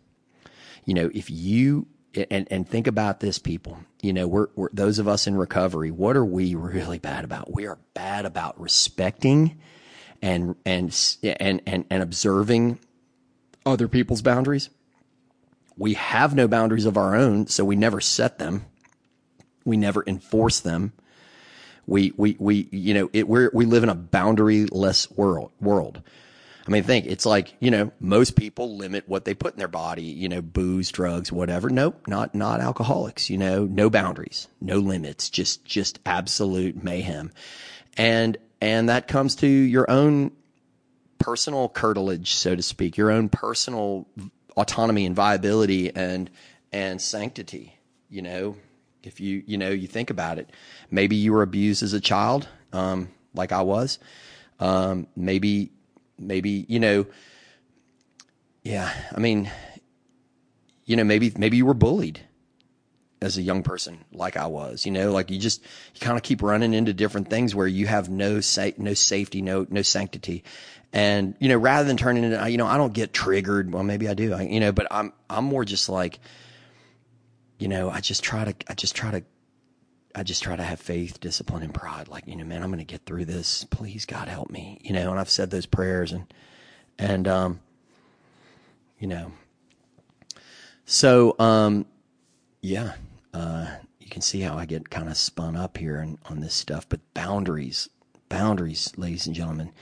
You 0.86 0.94
know, 0.94 1.10
if 1.14 1.30
you, 1.30 1.86
and, 2.30 2.48
and 2.50 2.66
think 2.66 2.86
about 2.86 3.20
this 3.20 3.38
people, 3.38 3.78
you 4.00 4.14
know, 4.14 4.26
we're, 4.26 4.48
we're, 4.56 4.70
those 4.72 4.98
of 4.98 5.06
us 5.06 5.26
in 5.26 5.36
recovery, 5.36 5.90
what 5.90 6.16
are 6.16 6.24
we 6.24 6.54
really 6.54 6.98
bad 6.98 7.24
about? 7.24 7.52
We 7.52 7.66
are 7.66 7.78
bad 7.92 8.24
about 8.24 8.58
respecting 8.58 9.60
and, 10.22 10.56
and, 10.64 11.16
and, 11.22 11.62
and, 11.66 11.84
and 11.90 12.02
observing 12.02 12.80
other 13.66 13.88
people's 13.88 14.22
boundaries 14.22 14.70
we 15.80 15.94
have 15.94 16.34
no 16.34 16.46
boundaries 16.46 16.84
of 16.84 16.98
our 16.98 17.16
own, 17.16 17.46
so 17.46 17.64
we 17.64 17.74
never 17.74 18.02
set 18.02 18.38
them. 18.38 18.66
We 19.64 19.78
never 19.78 20.04
enforce 20.06 20.60
them. 20.60 20.92
We, 21.86 22.12
we, 22.18 22.36
we, 22.38 22.68
you 22.70 22.92
know, 22.92 23.08
it, 23.14 23.26
we're, 23.26 23.50
we 23.54 23.64
live 23.64 23.82
in 23.82 23.88
a 23.88 23.94
boundaryless 23.94 25.10
world, 25.16 25.52
world. 25.58 26.02
I 26.68 26.70
mean, 26.70 26.82
think 26.82 27.06
it's 27.06 27.24
like, 27.24 27.54
you 27.60 27.70
know, 27.70 27.92
most 27.98 28.36
people 28.36 28.76
limit 28.76 29.08
what 29.08 29.24
they 29.24 29.32
put 29.32 29.54
in 29.54 29.58
their 29.58 29.68
body, 29.68 30.02
you 30.02 30.28
know, 30.28 30.42
booze, 30.42 30.92
drugs, 30.92 31.32
whatever. 31.32 31.70
Nope, 31.70 32.06
not, 32.06 32.34
not 32.34 32.60
alcoholics, 32.60 33.30
you 33.30 33.38
know, 33.38 33.64
no 33.64 33.88
boundaries, 33.88 34.48
no 34.60 34.76
limits, 34.76 35.30
just, 35.30 35.64
just 35.64 35.98
absolute 36.04 36.84
mayhem. 36.84 37.32
And, 37.96 38.36
and 38.60 38.90
that 38.90 39.08
comes 39.08 39.34
to 39.36 39.46
your 39.48 39.90
own 39.90 40.32
personal 41.18 41.70
curtilage, 41.70 42.34
so 42.34 42.54
to 42.54 42.62
speak, 42.62 42.98
your 42.98 43.10
own 43.10 43.30
personal 43.30 44.06
autonomy 44.60 45.06
and 45.06 45.16
viability 45.16 45.94
and 45.94 46.30
and 46.72 47.00
sanctity. 47.00 47.74
You 48.08 48.22
know, 48.22 48.56
if 49.02 49.20
you 49.20 49.42
you 49.46 49.56
know 49.58 49.70
you 49.70 49.86
think 49.86 50.10
about 50.10 50.38
it, 50.38 50.50
maybe 50.90 51.16
you 51.16 51.32
were 51.32 51.42
abused 51.42 51.82
as 51.82 51.92
a 51.92 52.00
child, 52.00 52.48
um, 52.72 53.08
like 53.34 53.52
I 53.52 53.62
was. 53.62 53.98
Um, 54.58 55.06
maybe 55.16 55.72
maybe 56.18 56.66
you 56.68 56.78
know, 56.78 57.06
yeah. 58.62 58.92
I 59.14 59.18
mean, 59.18 59.50
you 60.84 60.96
know, 60.96 61.04
maybe 61.04 61.32
maybe 61.36 61.56
you 61.56 61.66
were 61.66 61.74
bullied 61.74 62.20
as 63.22 63.36
a 63.36 63.42
young 63.42 63.62
person 63.62 64.04
like 64.12 64.36
I 64.36 64.46
was, 64.46 64.86
you 64.86 64.92
know, 64.92 65.12
like 65.12 65.30
you 65.30 65.38
just, 65.38 65.62
you 65.94 66.00
kind 66.00 66.16
of 66.16 66.22
keep 66.22 66.42
running 66.42 66.72
into 66.72 66.92
different 66.94 67.28
things 67.28 67.54
where 67.54 67.66
you 67.66 67.86
have 67.86 68.08
no 68.08 68.40
sa- 68.40 68.70
no 68.78 68.94
safety, 68.94 69.42
no, 69.42 69.66
no 69.68 69.82
sanctity. 69.82 70.42
And, 70.92 71.34
you 71.38 71.48
know, 71.48 71.56
rather 71.56 71.86
than 71.86 71.96
turning 71.96 72.24
into, 72.24 72.50
you 72.50 72.56
know, 72.56 72.66
I 72.66 72.76
don't 72.76 72.92
get 72.94 73.12
triggered. 73.12 73.72
Well, 73.72 73.84
maybe 73.84 74.08
I 74.08 74.14
do, 74.14 74.32
I, 74.32 74.42
you 74.42 74.58
know, 74.58 74.72
but 74.72 74.86
I'm, 74.90 75.12
I'm 75.28 75.44
more 75.44 75.64
just 75.64 75.88
like, 75.88 76.18
you 77.58 77.68
know, 77.68 77.90
I 77.90 78.00
just 78.00 78.24
try 78.24 78.44
to, 78.44 78.54
I 78.68 78.74
just 78.74 78.96
try 78.96 79.10
to, 79.10 79.22
I 80.14 80.24
just 80.24 80.42
try 80.42 80.56
to 80.56 80.62
have 80.62 80.80
faith, 80.80 81.20
discipline, 81.20 81.62
and 81.62 81.72
pride. 81.72 82.08
Like, 82.08 82.26
you 82.26 82.34
know, 82.34 82.44
man, 82.44 82.62
I'm 82.62 82.70
going 82.70 82.78
to 82.78 82.84
get 82.84 83.04
through 83.06 83.26
this. 83.26 83.64
Please, 83.70 84.06
God, 84.06 84.26
help 84.26 84.50
me. 84.50 84.80
You 84.82 84.92
know, 84.94 85.10
and 85.10 85.20
I've 85.20 85.30
said 85.30 85.50
those 85.50 85.66
prayers 85.66 86.10
and, 86.10 86.32
and, 86.98 87.28
um, 87.28 87.60
you 88.98 89.06
know, 89.06 89.30
so, 90.84 91.36
um, 91.38 91.86
yeah, 92.62 92.94
uh, 93.32 93.66
you 93.98 94.08
can 94.08 94.22
see 94.22 94.40
how 94.40 94.56
I 94.56 94.66
get 94.66 94.90
kind 94.90 95.08
of 95.08 95.16
spun 95.16 95.56
up 95.56 95.78
here 95.78 95.96
and, 95.96 96.18
on 96.26 96.40
this 96.40 96.54
stuff. 96.54 96.88
But 96.88 97.00
boundaries, 97.14 97.88
boundaries, 98.28 98.92
ladies 98.96 99.26
and 99.26 99.36
gentlemen. 99.36 99.72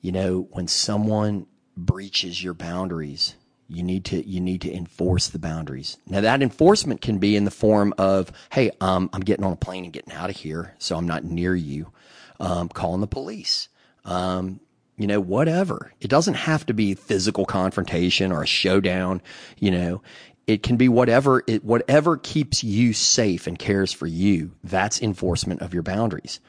You 0.00 0.12
know, 0.12 0.48
when 0.50 0.68
someone 0.68 1.46
breaches 1.76 2.42
your 2.42 2.54
boundaries, 2.54 3.36
you 3.68 3.82
need 3.82 4.04
to 4.06 4.26
you 4.28 4.40
need 4.40 4.60
to 4.62 4.72
enforce 4.72 5.28
the 5.28 5.38
boundaries. 5.38 5.96
Now 6.06 6.20
that 6.20 6.42
enforcement 6.42 7.00
can 7.00 7.18
be 7.18 7.36
in 7.36 7.44
the 7.44 7.50
form 7.50 7.94
of, 7.96 8.30
hey, 8.50 8.70
um, 8.80 9.08
I'm 9.12 9.22
getting 9.22 9.44
on 9.44 9.52
a 9.52 9.56
plane 9.56 9.84
and 9.84 9.92
getting 9.92 10.12
out 10.12 10.30
of 10.30 10.36
here, 10.36 10.74
so 10.78 10.96
I'm 10.96 11.06
not 11.06 11.24
near 11.24 11.54
you. 11.54 11.92
Um, 12.40 12.68
calling 12.68 13.00
the 13.00 13.06
police. 13.06 13.68
Um, 14.04 14.60
you 14.96 15.06
know, 15.06 15.20
whatever. 15.20 15.92
It 16.00 16.08
doesn't 16.08 16.34
have 16.34 16.66
to 16.66 16.74
be 16.74 16.94
physical 16.94 17.46
confrontation 17.46 18.30
or 18.30 18.42
a 18.42 18.46
showdown. 18.46 19.22
You 19.58 19.70
know, 19.70 20.02
it 20.46 20.62
can 20.62 20.76
be 20.76 20.88
whatever 20.88 21.42
it 21.46 21.64
whatever 21.64 22.16
keeps 22.16 22.62
you 22.62 22.92
safe 22.92 23.46
and 23.46 23.58
cares 23.58 23.92
for 23.92 24.06
you 24.06 24.52
that's 24.62 25.00
enforcement 25.00 25.62
of 25.62 25.72
your 25.72 25.82
boundaries. 25.82 26.40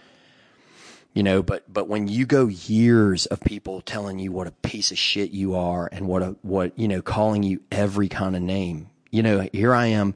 You 1.14 1.24
know 1.24 1.42
but 1.42 1.72
but 1.72 1.88
when 1.88 2.08
you 2.08 2.26
go 2.26 2.48
years 2.48 3.26
of 3.28 3.40
people 3.40 3.82
telling 3.82 4.20
you 4.20 4.32
what 4.32 4.48
a 4.48 4.52
piece 4.52 4.92
of 4.92 4.98
shit 4.98 5.32
you 5.32 5.56
are 5.56 5.90
and 5.92 6.08
what 6.08 6.22
a 6.22 6.36
what 6.42 6.78
you 6.78 6.88
know 6.88 7.02
calling 7.02 7.44
you 7.44 7.62
every 7.72 8.10
kind 8.10 8.36
of 8.36 8.42
name 8.42 8.90
you 9.12 9.24
know 9.24 9.48
here 9.54 9.74
i 9.74 9.86
am 9.86 10.14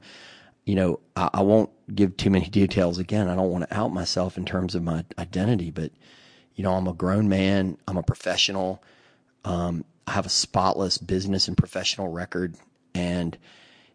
you 0.65 0.75
know 0.75 0.99
i, 1.15 1.29
I 1.35 1.41
won't 1.41 1.69
give 1.95 2.17
too 2.17 2.29
many 2.29 2.45
details 2.49 2.97
again. 2.97 3.29
I 3.29 3.35
don't 3.35 3.49
want 3.49 3.69
to 3.69 3.75
out 3.75 3.93
myself 3.93 4.37
in 4.37 4.43
terms 4.43 4.75
of 4.75 4.83
my 4.83 5.05
identity 5.17 5.71
but 5.71 5.93
you 6.55 6.63
know 6.65 6.73
i'm 6.73 6.87
a 6.87 6.93
grown 6.93 7.29
man 7.29 7.77
i'm 7.87 7.95
a 7.95 8.03
professional 8.03 8.83
um, 9.45 9.85
i 10.05 10.11
have 10.11 10.25
a 10.25 10.29
spotless 10.29 10.97
business 10.97 11.47
and 11.47 11.55
professional 11.55 12.09
record 12.09 12.55
and 12.93 13.37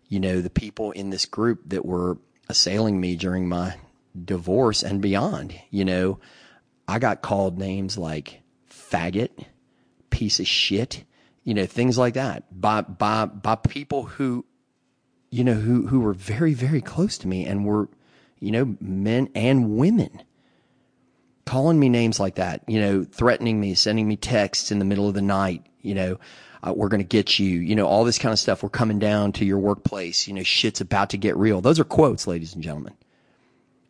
you 0.09 0.21
know, 0.21 0.41
the 0.41 0.51
people 0.51 0.91
in 0.93 1.11
this 1.11 1.27
group 1.27 1.61
that 1.67 1.85
were 1.85 2.19
assailing 2.49 3.01
me 3.01 3.17
during 3.17 3.49
my 3.49 3.77
divorce 4.25 4.83
and 4.83 5.01
beyond. 5.01 5.55
You 5.71 5.85
know, 5.85 6.21
I 6.87 6.99
got 6.99 7.23
called 7.23 7.59
names 7.59 7.99
like 7.99 8.43
faggot, 8.71 9.31
piece 10.11 10.41
of 10.41 10.47
shit, 10.47 11.05
you 11.43 11.55
know, 11.55 11.67
things 11.67 11.99
like 11.99 12.15
that 12.15 12.61
by 12.61 12.83
by 12.83 13.27
by 13.27 13.57
people 13.57 14.05
who 14.05 14.45
you 15.31 15.45
know 15.45 15.55
who 15.55 15.87
who 15.87 16.01
were 16.01 16.15
very 16.15 16.55
very 16.55 16.81
close 16.81 17.19
to 17.19 17.29
me 17.29 17.45
and 17.45 17.65
were 17.65 17.89
you 18.39 18.51
know 18.51 18.77
men 18.81 19.29
and 19.35 19.77
women 19.77 20.23
calling 21.45 21.79
me 21.79 21.89
names 21.89 22.19
like 22.19 22.37
that, 22.37 22.63
you 22.67 22.81
know, 22.81 23.05
threatening 23.05 23.61
me, 23.61 23.75
sending 23.75 24.09
me 24.09 24.17
texts 24.17 24.71
in 24.71 24.79
the 24.79 24.85
middle 24.85 25.09
of 25.09 25.15
the 25.15 25.23
night, 25.23 25.65
you 25.83 25.95
know, 25.95 26.19
uh, 26.65 26.73
we're 26.73 26.89
going 26.89 27.03
to 27.03 27.07
get 27.07 27.39
you, 27.39 27.61
you 27.61 27.77
know, 27.77 27.87
all 27.87 28.05
this 28.05 28.19
kind 28.19 28.33
of 28.33 28.39
stuff. 28.39 28.63
We're 28.63 28.71
coming 28.71 28.99
down 28.99 29.33
to 29.33 29.45
your 29.45 29.59
workplace. 29.59 30.27
You 30.27 30.35
know, 30.35 30.43
shit's 30.43 30.81
about 30.81 31.11
to 31.11 31.19
get 31.19 31.37
real. 31.37 31.61
Those 31.61 31.79
are 31.79 31.85
quotes, 31.85 32.27
ladies 32.27 32.55
and 32.55 32.63
gentlemen. 32.63 32.95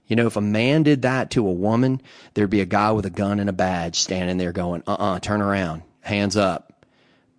You 0.08 0.16
know, 0.16 0.26
if 0.26 0.36
a 0.36 0.40
man 0.40 0.82
did 0.82 1.02
that 1.02 1.30
to 1.30 1.46
a 1.46 1.52
woman, 1.52 2.02
there'd 2.34 2.50
be 2.50 2.60
a 2.60 2.66
guy 2.66 2.90
with 2.92 3.06
a 3.06 3.10
gun 3.10 3.40
and 3.40 3.48
a 3.48 3.54
badge 3.54 4.00
standing 4.00 4.36
there 4.36 4.52
going, 4.52 4.82
uh 4.86 4.94
uh 4.94 5.18
turn 5.20 5.40
around, 5.40 5.82
hands 6.00 6.36
up. 6.36 6.84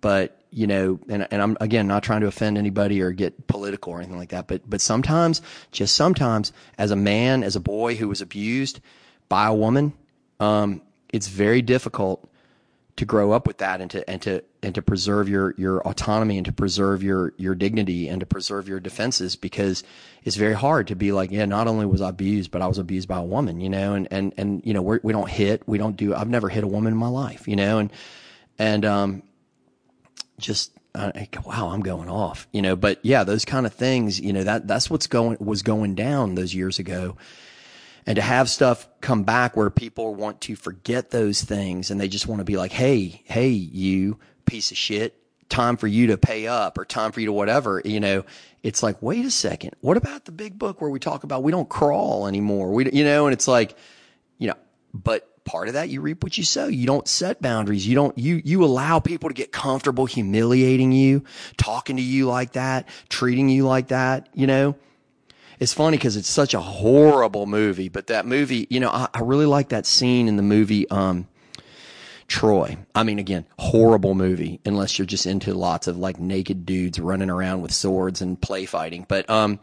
But, 0.00 0.40
you 0.50 0.66
know, 0.66 0.98
and, 1.08 1.28
and 1.30 1.42
I'm, 1.42 1.56
again, 1.60 1.86
not 1.86 2.02
trying 2.02 2.22
to 2.22 2.26
offend 2.26 2.58
anybody 2.58 3.02
or 3.02 3.12
get 3.12 3.46
political 3.46 3.92
or 3.92 3.98
anything 3.98 4.18
like 4.18 4.30
that. 4.30 4.48
But, 4.48 4.68
but 4.68 4.80
sometimes, 4.80 5.42
just 5.70 5.94
sometimes, 5.94 6.52
as 6.78 6.90
a 6.90 6.96
man, 6.96 7.44
as 7.44 7.56
a 7.56 7.60
boy 7.60 7.94
who 7.94 8.08
was 8.08 8.20
abused 8.20 8.80
by 9.28 9.46
a 9.46 9.54
woman, 9.54 9.92
um, 10.40 10.82
it's 11.12 11.28
very 11.28 11.62
difficult 11.62 12.28
to 12.96 13.04
grow 13.04 13.32
up 13.32 13.46
with 13.46 13.58
that 13.58 13.80
and 13.80 13.90
to 13.90 14.08
and 14.08 14.22
to 14.22 14.42
and 14.62 14.74
to 14.74 14.82
preserve 14.82 15.28
your 15.28 15.54
your 15.58 15.86
autonomy 15.86 16.38
and 16.38 16.46
to 16.46 16.52
preserve 16.52 17.02
your 17.02 17.34
your 17.36 17.54
dignity 17.54 18.08
and 18.08 18.20
to 18.20 18.26
preserve 18.26 18.68
your 18.68 18.80
defenses 18.80 19.36
because 19.36 19.84
it's 20.24 20.36
very 20.36 20.54
hard 20.54 20.86
to 20.86 20.96
be 20.96 21.12
like 21.12 21.30
yeah 21.30 21.44
not 21.44 21.68
only 21.68 21.84
was 21.84 22.00
I 22.00 22.08
abused 22.08 22.50
but 22.50 22.62
I 22.62 22.66
was 22.66 22.78
abused 22.78 23.06
by 23.06 23.18
a 23.18 23.24
woman 23.24 23.60
you 23.60 23.68
know 23.68 23.94
and 23.94 24.08
and 24.10 24.32
and 24.38 24.62
you 24.64 24.72
know 24.72 24.80
we're, 24.80 25.00
we 25.02 25.12
do 25.12 25.18
not 25.18 25.30
hit 25.30 25.62
we 25.66 25.76
don't 25.76 25.96
do 25.96 26.14
I've 26.14 26.28
never 26.28 26.48
hit 26.48 26.64
a 26.64 26.68
woman 26.68 26.92
in 26.92 26.98
my 26.98 27.08
life 27.08 27.46
you 27.46 27.56
know 27.56 27.78
and 27.78 27.92
and 28.58 28.84
um 28.86 29.22
just 30.38 30.72
uh, 30.94 31.12
wow 31.44 31.68
I'm 31.68 31.80
going 31.80 32.08
off 32.08 32.48
you 32.50 32.62
know 32.62 32.76
but 32.76 32.98
yeah 33.02 33.24
those 33.24 33.44
kind 33.44 33.66
of 33.66 33.74
things 33.74 34.18
you 34.18 34.32
know 34.32 34.44
that 34.44 34.66
that's 34.66 34.88
what's 34.88 35.06
going 35.06 35.36
was 35.38 35.62
going 35.62 35.94
down 35.94 36.34
those 36.34 36.54
years 36.54 36.78
ago 36.78 37.16
and 38.06 38.16
to 38.16 38.22
have 38.22 38.48
stuff 38.48 38.88
come 39.00 39.24
back 39.24 39.56
where 39.56 39.68
people 39.68 40.14
want 40.14 40.40
to 40.42 40.56
forget 40.56 41.10
those 41.10 41.42
things 41.42 41.90
and 41.90 42.00
they 42.00 42.08
just 42.08 42.26
want 42.26 42.40
to 42.40 42.44
be 42.44 42.56
like, 42.56 42.72
Hey, 42.72 43.22
hey, 43.24 43.48
you 43.48 44.18
piece 44.46 44.70
of 44.70 44.76
shit, 44.76 45.20
time 45.48 45.76
for 45.76 45.86
you 45.86 46.08
to 46.08 46.16
pay 46.16 46.46
up 46.46 46.78
or 46.78 46.84
time 46.84 47.12
for 47.12 47.20
you 47.20 47.26
to 47.26 47.32
whatever, 47.32 47.82
you 47.84 48.00
know, 48.00 48.24
it's 48.62 48.82
like, 48.82 49.00
wait 49.02 49.24
a 49.24 49.30
second. 49.30 49.74
What 49.80 49.96
about 49.96 50.24
the 50.24 50.32
big 50.32 50.58
book 50.58 50.80
where 50.80 50.90
we 50.90 50.98
talk 50.98 51.24
about 51.24 51.42
we 51.42 51.52
don't 51.52 51.68
crawl 51.68 52.26
anymore? 52.26 52.72
We, 52.72 52.90
you 52.90 53.04
know, 53.04 53.26
and 53.26 53.32
it's 53.32 53.48
like, 53.48 53.76
you 54.38 54.48
know, 54.48 54.56
but 54.94 55.44
part 55.44 55.68
of 55.68 55.74
that 55.74 55.88
you 55.88 56.00
reap 56.00 56.24
what 56.24 56.36
you 56.36 56.44
sow. 56.44 56.66
You 56.66 56.86
don't 56.86 57.06
set 57.06 57.40
boundaries. 57.40 57.86
You 57.86 57.94
don't, 57.94 58.16
you, 58.18 58.42
you 58.44 58.64
allow 58.64 58.98
people 58.98 59.30
to 59.30 59.34
get 59.34 59.52
comfortable 59.52 60.06
humiliating 60.06 60.92
you, 60.92 61.22
talking 61.56 61.96
to 61.96 62.02
you 62.02 62.26
like 62.26 62.52
that, 62.52 62.88
treating 63.08 63.48
you 63.48 63.64
like 63.64 63.88
that, 63.88 64.28
you 64.34 64.46
know, 64.46 64.74
it's 65.58 65.72
funny 65.72 65.96
because 65.96 66.16
it's 66.16 66.28
such 66.28 66.54
a 66.54 66.60
horrible 66.60 67.46
movie, 67.46 67.88
but 67.88 68.08
that 68.08 68.26
movie, 68.26 68.66
you 68.70 68.80
know, 68.80 68.90
I, 68.90 69.08
I 69.14 69.20
really 69.20 69.46
like 69.46 69.70
that 69.70 69.86
scene 69.86 70.28
in 70.28 70.36
the 70.36 70.42
movie, 70.42 70.88
um, 70.90 71.26
Troy. 72.28 72.76
I 72.94 73.04
mean, 73.04 73.18
again, 73.18 73.46
horrible 73.58 74.14
movie 74.14 74.60
unless 74.64 74.98
you're 74.98 75.06
just 75.06 75.26
into 75.26 75.54
lots 75.54 75.86
of 75.86 75.96
like 75.96 76.18
naked 76.18 76.66
dudes 76.66 76.98
running 76.98 77.30
around 77.30 77.62
with 77.62 77.72
swords 77.72 78.20
and 78.20 78.40
play 78.40 78.66
fighting. 78.66 79.06
But, 79.08 79.30
um, 79.30 79.60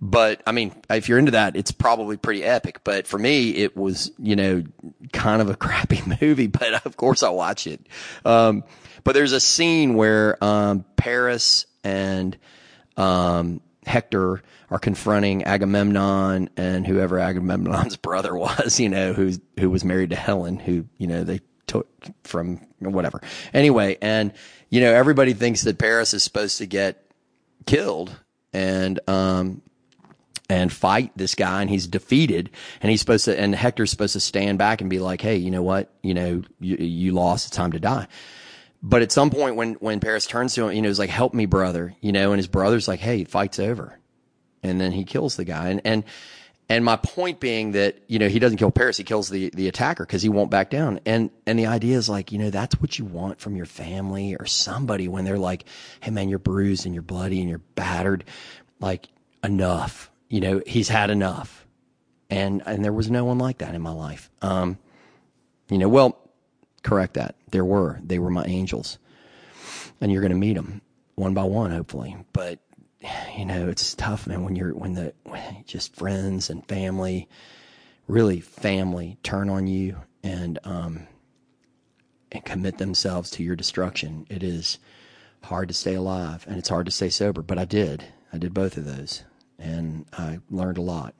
but 0.00 0.42
I 0.46 0.52
mean, 0.52 0.74
if 0.88 1.08
you're 1.08 1.18
into 1.18 1.32
that, 1.32 1.56
it's 1.56 1.72
probably 1.72 2.16
pretty 2.16 2.42
epic. 2.42 2.80
But 2.84 3.06
for 3.06 3.18
me, 3.18 3.50
it 3.50 3.76
was, 3.76 4.10
you 4.18 4.34
know, 4.34 4.64
kind 5.12 5.40
of 5.40 5.50
a 5.50 5.56
crappy 5.56 6.02
movie, 6.20 6.48
but 6.48 6.84
of 6.84 6.96
course 6.96 7.22
I 7.22 7.30
watch 7.30 7.66
it. 7.66 7.86
Um, 8.24 8.64
but 9.04 9.12
there's 9.12 9.32
a 9.32 9.40
scene 9.40 9.94
where, 9.94 10.42
um, 10.42 10.84
Paris 10.96 11.66
and, 11.84 12.36
um, 12.96 13.60
Hector 13.86 14.42
are 14.70 14.78
confronting 14.78 15.44
Agamemnon 15.44 16.50
and 16.56 16.86
whoever 16.86 17.18
Agamemnon's 17.18 17.96
brother 18.02 18.36
was, 18.36 18.78
you 18.78 18.88
know, 18.88 19.12
who's 19.12 19.40
who 19.58 19.70
was 19.70 19.84
married 19.84 20.10
to 20.10 20.16
Helen, 20.16 20.58
who 20.58 20.86
you 20.98 21.06
know 21.06 21.24
they 21.24 21.40
took 21.66 21.88
from 22.24 22.60
whatever. 22.78 23.22
Anyway, 23.54 23.96
and 24.02 24.32
you 24.68 24.80
know 24.80 24.92
everybody 24.92 25.32
thinks 25.32 25.62
that 25.62 25.78
Paris 25.78 26.14
is 26.14 26.22
supposed 26.22 26.58
to 26.58 26.66
get 26.66 27.10
killed, 27.66 28.14
and 28.52 29.00
um, 29.08 29.62
and 30.50 30.72
fight 30.72 31.12
this 31.16 31.34
guy 31.34 31.62
and 31.62 31.70
he's 31.70 31.86
defeated 31.86 32.50
and 32.80 32.90
he's 32.90 33.00
supposed 33.00 33.26
to 33.26 33.38
and 33.38 33.54
Hector's 33.54 33.90
supposed 33.90 34.14
to 34.14 34.20
stand 34.20 34.58
back 34.58 34.80
and 34.80 34.90
be 34.90 34.98
like, 34.98 35.20
"Hey, 35.20 35.36
you 35.36 35.50
know 35.50 35.62
what? 35.62 35.92
You 36.02 36.14
know, 36.14 36.42
you, 36.58 36.76
you 36.76 37.12
lost. 37.12 37.46
It's 37.46 37.56
time 37.56 37.72
to 37.72 37.80
die." 37.80 38.08
But 38.82 39.02
at 39.02 39.12
some 39.12 39.30
point 39.30 39.56
when 39.56 39.74
when 39.74 40.00
Paris 40.00 40.26
turns 40.26 40.54
to 40.54 40.66
him, 40.66 40.74
you 40.74 40.82
know, 40.82 40.88
he's 40.88 40.98
like, 40.98 41.10
"Help 41.10 41.34
me, 41.34 41.46
brother." 41.46 41.94
You 42.00 42.12
know, 42.12 42.32
and 42.32 42.38
his 42.38 42.48
brother's 42.48 42.88
like, 42.88 43.00
"Hey, 43.00 43.24
fight's 43.24 43.58
over." 43.58 43.98
And 44.62 44.80
then 44.80 44.92
he 44.92 45.04
kills 45.04 45.36
the 45.36 45.44
guy. 45.44 45.68
And 45.68 45.80
and 45.84 46.04
and 46.68 46.84
my 46.84 46.96
point 46.96 47.40
being 47.40 47.72
that, 47.72 47.98
you 48.06 48.18
know, 48.18 48.28
he 48.28 48.38
doesn't 48.38 48.58
kill 48.58 48.70
Paris, 48.70 48.96
he 48.96 49.04
kills 49.04 49.28
the 49.28 49.50
the 49.54 49.68
attacker 49.68 50.06
because 50.06 50.22
he 50.22 50.28
won't 50.28 50.50
back 50.50 50.70
down. 50.70 51.00
And 51.04 51.30
and 51.46 51.58
the 51.58 51.66
idea 51.66 51.98
is 51.98 52.08
like, 52.08 52.32
you 52.32 52.38
know, 52.38 52.50
that's 52.50 52.80
what 52.80 52.98
you 52.98 53.04
want 53.04 53.40
from 53.40 53.56
your 53.56 53.66
family 53.66 54.34
or 54.34 54.46
somebody 54.46 55.08
when 55.08 55.24
they're 55.24 55.38
like, 55.38 55.64
"Hey 56.00 56.10
man, 56.10 56.28
you're 56.28 56.38
bruised 56.38 56.86
and 56.86 56.94
you're 56.94 57.02
bloody 57.02 57.40
and 57.40 57.50
you're 57.50 57.62
battered." 57.74 58.24
Like, 58.80 59.08
enough 59.44 60.10
you 60.30 60.40
know, 60.40 60.62
he's 60.64 60.88
had 60.88 61.10
enough. 61.10 61.66
And, 62.30 62.62
and 62.64 62.82
there 62.82 62.92
was 62.92 63.10
no 63.10 63.24
one 63.24 63.38
like 63.38 63.58
that 63.58 63.74
in 63.74 63.82
my 63.82 63.90
life. 63.90 64.30
Um, 64.40 64.78
you 65.68 65.76
know, 65.76 65.88
well, 65.88 66.16
correct 66.82 67.14
that. 67.14 67.34
There 67.50 67.64
were. 67.64 68.00
They 68.02 68.18
were 68.18 68.30
my 68.30 68.44
angels. 68.44 68.98
And 70.00 70.10
you're 70.10 70.22
going 70.22 70.32
to 70.32 70.38
meet 70.38 70.54
them 70.54 70.80
one 71.14 71.34
by 71.34 71.44
one, 71.44 71.70
hopefully. 71.70 72.16
But, 72.32 72.60
you 73.36 73.44
know, 73.44 73.68
it's 73.68 73.94
tough, 73.94 74.26
man, 74.26 74.44
when 74.44 74.56
you're, 74.56 74.74
when 74.74 74.94
the, 74.94 75.12
when 75.24 75.64
just 75.66 75.94
friends 75.94 76.50
and 76.50 76.66
family, 76.66 77.28
really 78.06 78.40
family 78.40 79.18
turn 79.22 79.50
on 79.50 79.66
you 79.66 79.96
and, 80.22 80.58
um, 80.64 81.06
and 82.32 82.44
commit 82.44 82.78
themselves 82.78 83.30
to 83.30 83.42
your 83.42 83.56
destruction. 83.56 84.26
It 84.30 84.42
is 84.42 84.78
hard 85.42 85.68
to 85.68 85.74
stay 85.74 85.94
alive 85.94 86.44
and 86.48 86.58
it's 86.58 86.68
hard 86.68 86.86
to 86.86 86.92
stay 86.92 87.08
sober, 87.08 87.42
but 87.42 87.58
I 87.58 87.64
did. 87.64 88.04
I 88.32 88.38
did 88.38 88.54
both 88.54 88.76
of 88.76 88.84
those 88.84 89.24
and 89.58 90.06
I 90.12 90.38
learned 90.50 90.78
a 90.78 90.82
lot. 90.82 91.14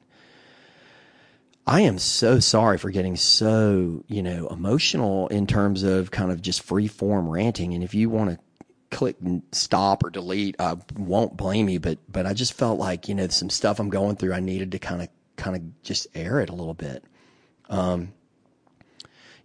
I 1.70 1.83
am 1.83 1.98
so 1.98 2.40
sorry 2.40 2.78
for 2.78 2.90
getting 2.90 3.14
so, 3.14 4.02
you 4.09 4.24
know, 4.24 4.48
emotional 4.48 5.28
in 5.28 5.46
terms 5.46 5.85
of 5.85 6.11
kind 6.11 6.33
of 6.33 6.42
just 6.42 6.62
free 6.62 6.88
form 6.88 7.28
ranting. 7.28 7.74
And 7.74 7.85
if 7.85 7.94
you 7.94 8.11
want 8.11 8.30
to 8.30 8.66
click 8.90 9.14
stop 9.52 10.02
or 10.02 10.11
delete, 10.11 10.56
I 10.59 10.78
won't 10.96 11.37
blame 11.37 11.68
you. 11.68 11.78
But, 11.78 11.98
but 12.09 12.26
I 12.26 12.35
just 12.35 12.54
felt 12.54 12.80
like, 12.80 13.06
you 13.06 13.14
know, 13.14 13.28
some 13.28 13.50
stuff 13.50 13.78
I'm 13.78 13.88
going 13.88 14.16
through, 14.16 14.33
I 14.33 14.40
needed 14.40 14.72
to 14.72 14.80
kind 14.80 15.00
of, 15.00 15.11
kind 15.37 15.54
of 15.54 15.83
just 15.85 16.09
air 16.12 16.40
it 16.40 16.50
a 16.50 16.54
little 16.56 16.74
bit. 16.74 17.04
Um, 17.68 18.14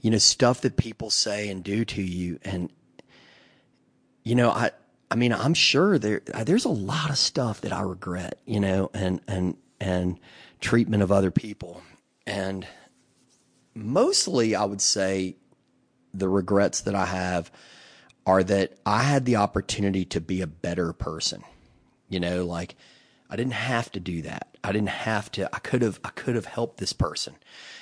you 0.02 0.10
know, 0.10 0.18
stuff 0.18 0.62
that 0.62 0.78
people 0.78 1.12
say 1.12 1.50
and 1.50 1.64
do 1.64 1.86
to 1.86 2.02
you. 2.02 2.40
And, 2.44 2.72
you 4.24 4.34
know, 4.34 4.50
I, 4.50 4.72
I 5.12 5.16
mean, 5.16 5.32
I'm 5.32 5.54
sure 5.54 6.00
there 6.00 6.24
there's 6.44 6.66
a 6.66 6.70
lot 6.70 7.12
of 7.12 7.20
stuff 7.20 7.62
that 7.62 7.72
I 7.72 7.82
regret, 7.82 8.40
you 8.48 8.60
know, 8.60 8.90
and 8.96 9.22
and 9.28 9.58
and 9.80 10.20
treatment 10.60 11.04
of 11.04 11.12
other 11.12 11.30
people, 11.30 11.84
and 12.26 12.68
mostly 13.74 14.56
I 14.56 14.66
would 14.66 14.82
say 14.82 15.36
the 16.14 16.30
regrets 16.30 16.82
that 16.82 16.96
I 16.96 17.06
have 17.06 17.52
are 18.26 18.44
that 18.44 18.74
I 18.86 19.04
had 19.04 19.26
the 19.26 19.36
opportunity 19.36 20.06
to 20.06 20.22
be 20.22 20.42
a 20.42 20.48
better 20.48 20.94
person. 20.94 21.44
You 22.10 22.20
know, 22.20 22.46
like 22.46 22.76
I 23.30 23.36
didn't 23.36 23.54
have 23.54 23.92
to 23.94 24.00
do 24.00 24.22
that. 24.24 24.58
I 24.64 24.72
didn't 24.72 24.90
have 24.90 25.32
to. 25.34 25.54
I 25.54 25.60
could 25.60 25.82
have. 25.82 26.00
I 26.04 26.10
could 26.10 26.36
have 26.36 26.46
helped 26.46 26.78
this 26.78 26.94
person. 26.94 27.36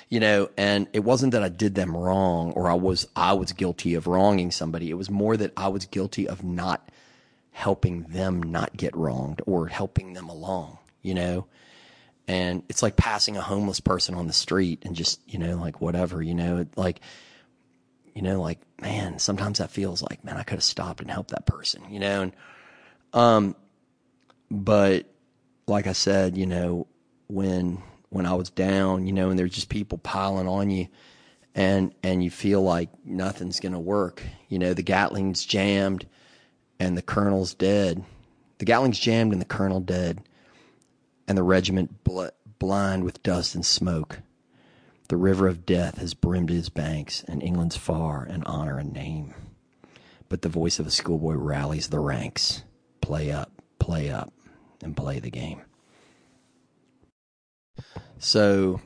You 0.08 0.20
know, 0.20 0.50
and 0.56 0.86
it 0.92 1.00
wasn't 1.00 1.32
that 1.32 1.42
I 1.42 1.48
did 1.48 1.74
them 1.74 1.96
wrong 1.96 2.52
or 2.52 2.70
I 2.70 2.74
was 2.74 3.06
I 3.16 3.32
was 3.32 3.52
guilty 3.52 3.94
of 3.94 4.06
wronging 4.06 4.50
somebody. 4.50 4.90
It 4.90 4.94
was 4.94 5.10
more 5.10 5.36
that 5.36 5.52
I 5.56 5.68
was 5.68 5.86
guilty 5.86 6.28
of 6.28 6.44
not 6.44 6.90
helping 7.52 8.02
them 8.02 8.42
not 8.42 8.76
get 8.76 8.96
wronged 8.96 9.40
or 9.46 9.68
helping 9.68 10.12
them 10.12 10.28
along, 10.28 10.76
you 11.02 11.14
know? 11.14 11.46
And 12.26 12.62
it's 12.68 12.82
like 12.82 12.96
passing 12.96 13.36
a 13.36 13.42
homeless 13.42 13.80
person 13.80 14.14
on 14.14 14.26
the 14.26 14.32
street 14.32 14.84
and 14.84 14.96
just, 14.96 15.20
you 15.28 15.38
know, 15.38 15.56
like 15.56 15.80
whatever, 15.80 16.22
you 16.22 16.34
know, 16.34 16.66
like, 16.76 17.00
you 18.14 18.22
know, 18.22 18.40
like, 18.40 18.60
man, 18.80 19.18
sometimes 19.18 19.58
that 19.58 19.70
feels 19.70 20.02
like, 20.02 20.24
man, 20.24 20.36
I 20.36 20.42
could 20.42 20.56
have 20.56 20.64
stopped 20.64 21.00
and 21.00 21.10
helped 21.10 21.30
that 21.30 21.46
person, 21.46 21.82
you 21.90 22.00
know? 22.00 22.22
And, 22.22 22.32
um, 23.12 23.56
but 24.50 25.06
like 25.66 25.86
I 25.86 25.92
said, 25.92 26.36
you 26.36 26.46
know, 26.46 26.86
when, 27.26 27.82
when 28.08 28.24
I 28.24 28.34
was 28.34 28.50
down, 28.50 29.06
you 29.06 29.12
know, 29.12 29.30
and 29.30 29.38
there's 29.38 29.52
just 29.52 29.68
people 29.68 29.98
piling 29.98 30.48
on 30.48 30.70
you 30.70 30.88
and, 31.54 31.94
and 32.02 32.22
you 32.22 32.30
feel 32.30 32.62
like 32.62 32.88
nothing's 33.04 33.60
going 33.60 33.72
to 33.72 33.78
work, 33.78 34.22
you 34.48 34.58
know, 34.58 34.72
the 34.72 34.82
Gatling's 34.82 35.44
jammed 35.44 36.06
and 36.78 36.96
the 36.96 37.02
colonel's 37.02 37.54
dead. 37.54 38.04
The 38.58 38.64
Gatling's 38.64 38.98
jammed 38.98 39.32
and 39.32 39.40
the 39.40 39.46
colonel 39.46 39.80
dead, 39.80 40.22
and 41.26 41.36
the 41.38 41.42
regiment 41.42 42.04
bl- 42.04 42.26
blind 42.58 43.04
with 43.04 43.22
dust 43.22 43.54
and 43.54 43.64
smoke. 43.64 44.20
The 45.08 45.16
river 45.16 45.48
of 45.48 45.66
death 45.66 45.98
has 45.98 46.14
brimmed 46.14 46.50
his 46.50 46.68
banks, 46.68 47.24
and 47.28 47.42
England's 47.42 47.76
far 47.76 48.24
and 48.24 48.42
honor 48.44 48.78
and 48.78 48.92
name. 48.92 49.34
But 50.28 50.42
the 50.42 50.48
voice 50.48 50.78
of 50.78 50.86
a 50.86 50.90
schoolboy 50.90 51.34
rallies 51.34 51.88
the 51.88 52.00
ranks. 52.00 52.64
Play 53.00 53.30
up, 53.30 53.52
play 53.78 54.10
up, 54.10 54.32
and 54.82 54.96
play 54.96 55.18
the 55.20 55.30
game. 55.30 55.60
So 58.18 58.80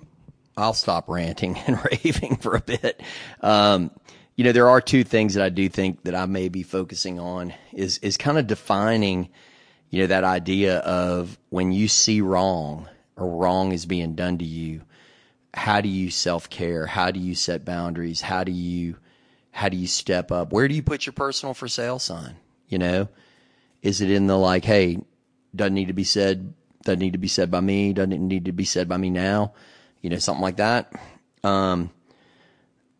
I'll 0.57 0.75
stop 0.75 1.09
ranting 1.09 1.57
and 1.67 1.79
raving 1.85 2.37
for 2.37 2.57
a 2.57 2.61
bit. 2.61 3.01
Um, 3.41 3.91
you 4.35 4.45
know, 4.45 4.53
there 4.53 4.69
are 4.69 4.81
two 4.81 5.05
things 5.05 5.35
that 5.35 5.45
I 5.45 5.49
do 5.49 5.69
think 5.69 6.05
that 6.05 6.15
I 6.15 6.27
may 6.27 6.49
be 6.49 6.63
focusing 6.63 7.19
on 7.19 7.55
is 7.73 7.99
is 7.99 8.17
kind 8.17 8.39
of 8.39 8.47
defining, 8.47 9.31
you 9.91 10.01
know, 10.01 10.07
that 10.09 10.25
idea 10.25 10.79
of 10.79 11.39
when 11.51 11.73
you 11.73 11.89
see 11.89 12.21
wrong 12.21 12.89
or 13.17 13.29
wrong 13.37 13.73
is 13.73 13.87
being 13.87 14.15
done 14.15 14.39
to 14.39 14.45
you, 14.45 14.83
how 15.55 15.81
do 15.81 15.89
you 15.89 16.11
self 16.11 16.51
care? 16.51 16.87
How 16.87 17.11
do 17.11 17.21
you 17.21 17.35
set 17.35 17.65
boundaries? 17.65 18.21
How 18.21 18.45
do 18.45 18.53
you 18.53 18.97
how 19.51 19.69
do 19.69 19.77
you 19.77 19.87
step 19.87 20.31
up? 20.31 20.53
Where 20.53 20.69
do 20.69 20.75
you 20.75 20.83
put 20.83 21.07
your 21.07 21.15
personal 21.15 21.55
for 21.55 21.69
sale 21.69 21.99
sign? 21.99 22.37
You 22.69 22.79
know, 22.79 23.09
is 23.83 24.01
it 24.01 24.11
in 24.11 24.27
the 24.27 24.37
like, 24.37 24.65
hey, 24.65 24.99
doesn't 25.55 25.75
need 25.75 25.89
to 25.89 25.95
be 25.95 26.05
said, 26.05 26.53
doesn't 26.83 27.01
need 27.01 27.15
to 27.15 27.19
be 27.19 27.29
said 27.29 27.51
by 27.51 27.61
me, 27.61 27.93
doesn't 27.93 28.29
need 28.29 28.45
to 28.45 28.53
be 28.53 28.65
said 28.65 28.89
by 28.89 28.97
me 28.97 29.11
now, 29.11 29.55
you 30.03 30.11
know, 30.11 30.19
something 30.19 30.43
like 30.43 30.57
that. 30.57 30.93
Um, 31.43 31.91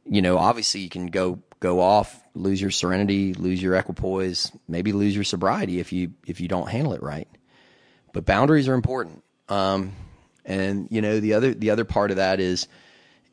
you 0.05 0.23
know, 0.23 0.39
obviously 0.39 0.81
you 0.81 0.89
can 0.89 1.07
go 1.09 1.41
go 1.61 1.81
off, 1.81 2.23
lose 2.39 2.61
your 2.61 2.71
serenity, 2.71 3.35
lose 3.35 3.63
your 3.63 3.75
equipoise, 3.75 4.53
maybe 4.67 4.93
lose 4.93 5.15
your 5.15 5.25
sobriety 5.25 5.81
if 5.81 5.93
you 5.93 6.13
if 6.27 6.41
you 6.41 6.49
don't 6.49 6.69
handle 6.69 6.93
it 6.95 7.03
right. 7.03 7.29
But 8.13 8.25
boundaries 8.25 8.69
are 8.69 8.75
important. 8.75 9.23
Um, 9.49 9.93
and 10.45 10.89
you 10.91 11.03
know, 11.03 11.21
the 11.21 11.35
other 11.35 11.53
the 11.55 11.71
other 11.71 11.85
part 11.85 12.11
of 12.11 12.17
that 12.17 12.41
is 12.41 12.69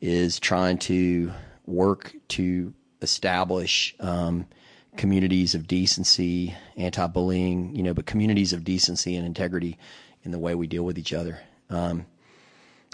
is 0.00 0.38
trying 0.38 0.78
to 0.78 1.32
work 1.64 2.14
to 2.28 2.74
establish 3.00 3.94
um, 4.00 4.46
communities 4.96 5.54
of 5.54 5.66
decency, 5.66 6.54
anti-bullying, 6.76 7.74
you 7.74 7.82
know, 7.82 7.94
but 7.94 8.06
communities 8.06 8.52
of 8.52 8.64
decency 8.64 9.16
and 9.16 9.26
integrity 9.26 9.78
in 10.22 10.30
the 10.30 10.38
way 10.38 10.54
we 10.54 10.66
deal 10.66 10.84
with 10.84 10.98
each 10.98 11.12
other. 11.12 11.40
Um, 11.70 12.06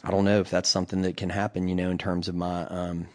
I 0.05 0.11
don't 0.11 0.25
know 0.25 0.41
if 0.41 0.51
that's 0.51 0.69
something 0.69 1.03
that 1.03 1.17
can 1.17 1.31
happen, 1.31 1.69
you 1.69 1.75
know, 1.75 1.91
in 1.91 1.99
terms 1.99 2.29
of 2.29 2.35
my 2.35 2.67
um, 2.67 3.09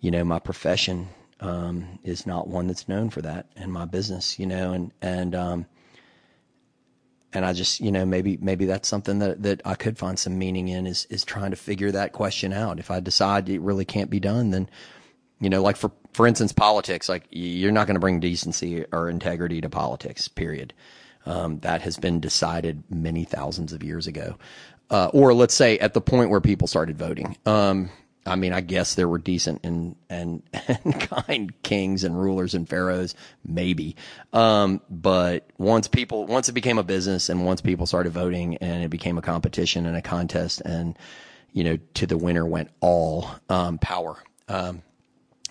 you 0.00 0.10
know, 0.10 0.24
my 0.24 0.38
profession 0.38 1.08
um, 1.40 1.98
is 2.02 2.26
not 2.26 2.48
one 2.48 2.66
that's 2.66 2.88
known 2.88 3.10
for 3.10 3.22
that, 3.22 3.46
in 3.56 3.70
my 3.70 3.84
business, 3.84 4.38
you 4.38 4.46
know, 4.46 4.72
and 4.72 4.92
and 5.02 5.34
um, 5.34 5.66
and 7.32 7.44
I 7.44 7.52
just, 7.52 7.80
you 7.80 7.92
know, 7.92 8.06
maybe 8.06 8.38
maybe 8.40 8.64
that's 8.64 8.88
something 8.88 9.18
that 9.18 9.42
that 9.42 9.60
I 9.64 9.74
could 9.74 9.98
find 9.98 10.18
some 10.18 10.38
meaning 10.38 10.68
in 10.68 10.86
is 10.86 11.06
is 11.10 11.24
trying 11.24 11.50
to 11.50 11.56
figure 11.56 11.92
that 11.92 12.12
question 12.12 12.52
out. 12.52 12.78
If 12.78 12.90
I 12.90 13.00
decide 13.00 13.48
it 13.48 13.60
really 13.60 13.84
can't 13.84 14.08
be 14.08 14.20
done, 14.20 14.50
then 14.50 14.70
you 15.40 15.50
know, 15.50 15.62
like 15.62 15.76
for 15.76 15.90
for 16.12 16.26
instance, 16.26 16.52
politics, 16.52 17.08
like 17.08 17.24
you're 17.30 17.72
not 17.72 17.86
going 17.86 17.96
to 17.96 18.00
bring 18.00 18.20
decency 18.20 18.86
or 18.90 19.10
integrity 19.10 19.60
to 19.60 19.68
politics. 19.68 20.28
Period. 20.28 20.72
Um, 21.26 21.58
that 21.58 21.82
has 21.82 21.98
been 21.98 22.20
decided 22.20 22.84
many 22.88 23.24
thousands 23.24 23.72
of 23.72 23.82
years 23.82 24.06
ago, 24.06 24.38
uh, 24.90 25.10
or 25.12 25.34
let's 25.34 25.54
say 25.54 25.76
at 25.78 25.92
the 25.92 26.00
point 26.00 26.30
where 26.30 26.40
people 26.40 26.68
started 26.68 26.96
voting. 26.96 27.36
Um, 27.44 27.90
I 28.26 28.36
mean, 28.36 28.52
I 28.52 28.60
guess 28.60 28.94
there 28.94 29.08
were 29.08 29.18
decent 29.18 29.60
and 29.64 29.96
and, 30.10 30.42
and 30.68 31.00
kind 31.00 31.62
kings 31.62 32.04
and 32.04 32.20
rulers 32.20 32.54
and 32.54 32.68
pharaohs, 32.68 33.14
maybe. 33.44 33.96
Um, 34.32 34.80
but 34.90 35.48
once 35.58 35.88
people, 35.88 36.26
once 36.26 36.48
it 36.48 36.52
became 36.52 36.78
a 36.78 36.82
business, 36.82 37.28
and 37.28 37.44
once 37.44 37.60
people 37.60 37.86
started 37.86 38.12
voting, 38.12 38.56
and 38.56 38.82
it 38.82 38.88
became 38.88 39.18
a 39.18 39.22
competition 39.22 39.86
and 39.86 39.96
a 39.96 40.02
contest, 40.02 40.60
and 40.62 40.98
you 41.52 41.64
know, 41.64 41.78
to 41.94 42.06
the 42.06 42.18
winner 42.18 42.44
went 42.44 42.70
all 42.80 43.28
um, 43.48 43.78
power. 43.78 44.22
Um, 44.48 44.82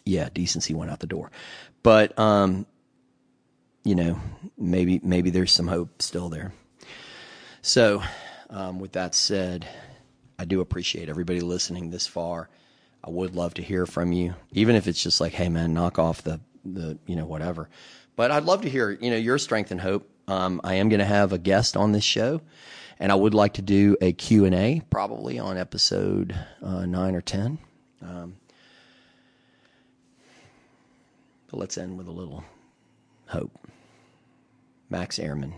yeah, 0.05 0.29
decency 0.33 0.73
went 0.73 0.91
out 0.91 0.99
the 0.99 1.07
door. 1.07 1.31
But 1.83 2.17
um, 2.19 2.65
you 3.83 3.95
know, 3.95 4.19
maybe 4.57 4.99
maybe 5.03 5.29
there's 5.29 5.51
some 5.51 5.67
hope 5.67 6.01
still 6.01 6.29
there. 6.29 6.53
So, 7.61 8.03
um, 8.49 8.79
with 8.79 8.91
that 8.91 9.15
said, 9.15 9.67
I 10.37 10.45
do 10.45 10.61
appreciate 10.61 11.09
everybody 11.09 11.39
listening 11.39 11.89
this 11.89 12.05
far. 12.05 12.49
I 13.05 13.11
would 13.11 13.35
love 13.35 13.53
to 13.55 13.61
hear 13.61 13.85
from 13.85 14.11
you, 14.11 14.33
even 14.51 14.75
if 14.75 14.87
it's 14.87 15.01
just 15.01 15.21
like, 15.21 15.33
hey 15.33 15.47
man, 15.47 15.73
knock 15.73 15.99
off 15.99 16.23
the 16.23 16.39
the 16.63 16.97
you 17.05 17.15
know 17.15 17.25
whatever. 17.27 17.69
But 18.15 18.31
I'd 18.31 18.45
love 18.45 18.63
to 18.63 18.69
hear 18.69 18.89
you 18.89 19.11
know 19.11 19.17
your 19.17 19.37
strength 19.37 19.69
and 19.69 19.79
hope. 19.79 20.09
Um, 20.27 20.59
I 20.63 20.75
am 20.75 20.89
going 20.89 20.99
to 20.99 21.05
have 21.05 21.31
a 21.31 21.37
guest 21.37 21.77
on 21.77 21.91
this 21.91 22.03
show, 22.03 22.41
and 22.99 23.11
I 23.11 23.15
would 23.15 23.35
like 23.35 23.53
to 23.53 23.61
do 23.61 23.95
a 24.01 24.11
Q 24.11 24.45
and 24.45 24.55
A 24.55 24.81
probably 24.89 25.37
on 25.37 25.55
episode 25.55 26.35
uh, 26.63 26.87
nine 26.87 27.13
or 27.13 27.21
ten. 27.21 27.59
Um, 28.01 28.37
but 31.51 31.59
let's 31.59 31.77
end 31.77 31.99
with 31.99 32.07
a 32.07 32.11
little 32.11 32.43
hope. 33.27 33.51
Max 34.89 35.19
Ehrmann, 35.19 35.53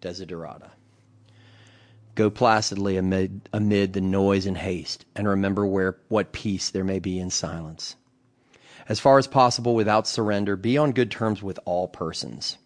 Desiderata. 0.00 0.70
Go 2.16 2.30
placidly 2.30 2.96
amid, 2.96 3.48
the 3.52 4.00
noise 4.00 4.46
and 4.46 4.56
haste, 4.56 5.04
and 5.14 5.28
remember 5.28 5.66
where 5.66 5.98
what 6.08 6.32
peace 6.32 6.70
there 6.70 6.82
may 6.82 6.98
be 6.98 7.18
in 7.18 7.28
silence. 7.28 7.94
As 8.88 8.98
far 8.98 9.18
as 9.18 9.26
possible, 9.26 9.74
without 9.74 10.08
surrender, 10.08 10.56
be 10.56 10.78
on 10.78 10.92
good 10.92 11.10
terms 11.10 11.42
with 11.42 11.60
all 11.66 11.86
persons. 11.86 12.56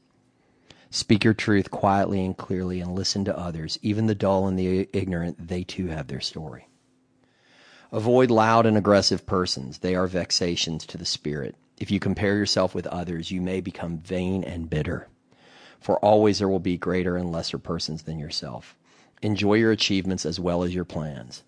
Speak 0.88 1.24
your 1.24 1.34
truth 1.34 1.70
quietly 1.70 2.24
and 2.24 2.36
clearly, 2.36 2.80
and 2.80 2.94
listen 2.94 3.24
to 3.24 3.36
others, 3.36 3.76
even 3.82 4.07
the 4.07 4.14
dull 4.14 4.46
and 4.46 4.57
the 4.57 4.88
ignorant. 4.92 5.48
They 5.48 5.64
too 5.64 5.88
have 5.88 6.07
their 6.07 6.20
story. 6.20 6.68
Avoid 7.90 8.30
loud 8.30 8.66
and 8.66 8.78
aggressive 8.78 9.26
persons. 9.26 9.78
They 9.78 9.96
are 9.96 10.07
vexations 10.07 10.86
to 10.86 10.96
the 10.96 11.05
spirit. 11.05 11.57
If 11.76 11.90
you 11.90 11.98
compare 11.98 12.36
yourself 12.36 12.72
with 12.72 12.86
others, 12.86 13.32
you 13.32 13.40
may 13.40 13.61
become 13.61 13.98
vain 13.98 14.44
and 14.44 14.70
bitter. 14.70 15.09
For 15.80 15.98
always 15.98 16.38
there 16.38 16.48
will 16.48 16.61
be 16.61 16.76
greater 16.76 17.16
and 17.16 17.32
lesser 17.32 17.59
persons 17.59 18.03
than 18.03 18.20
yourself. 18.20 18.76
Enjoy 19.22 19.54
your 19.54 19.70
achievements 19.70 20.24
as 20.24 20.40
well 20.40 20.62
as 20.62 20.74
your 20.74 20.84
plans. 20.84 21.42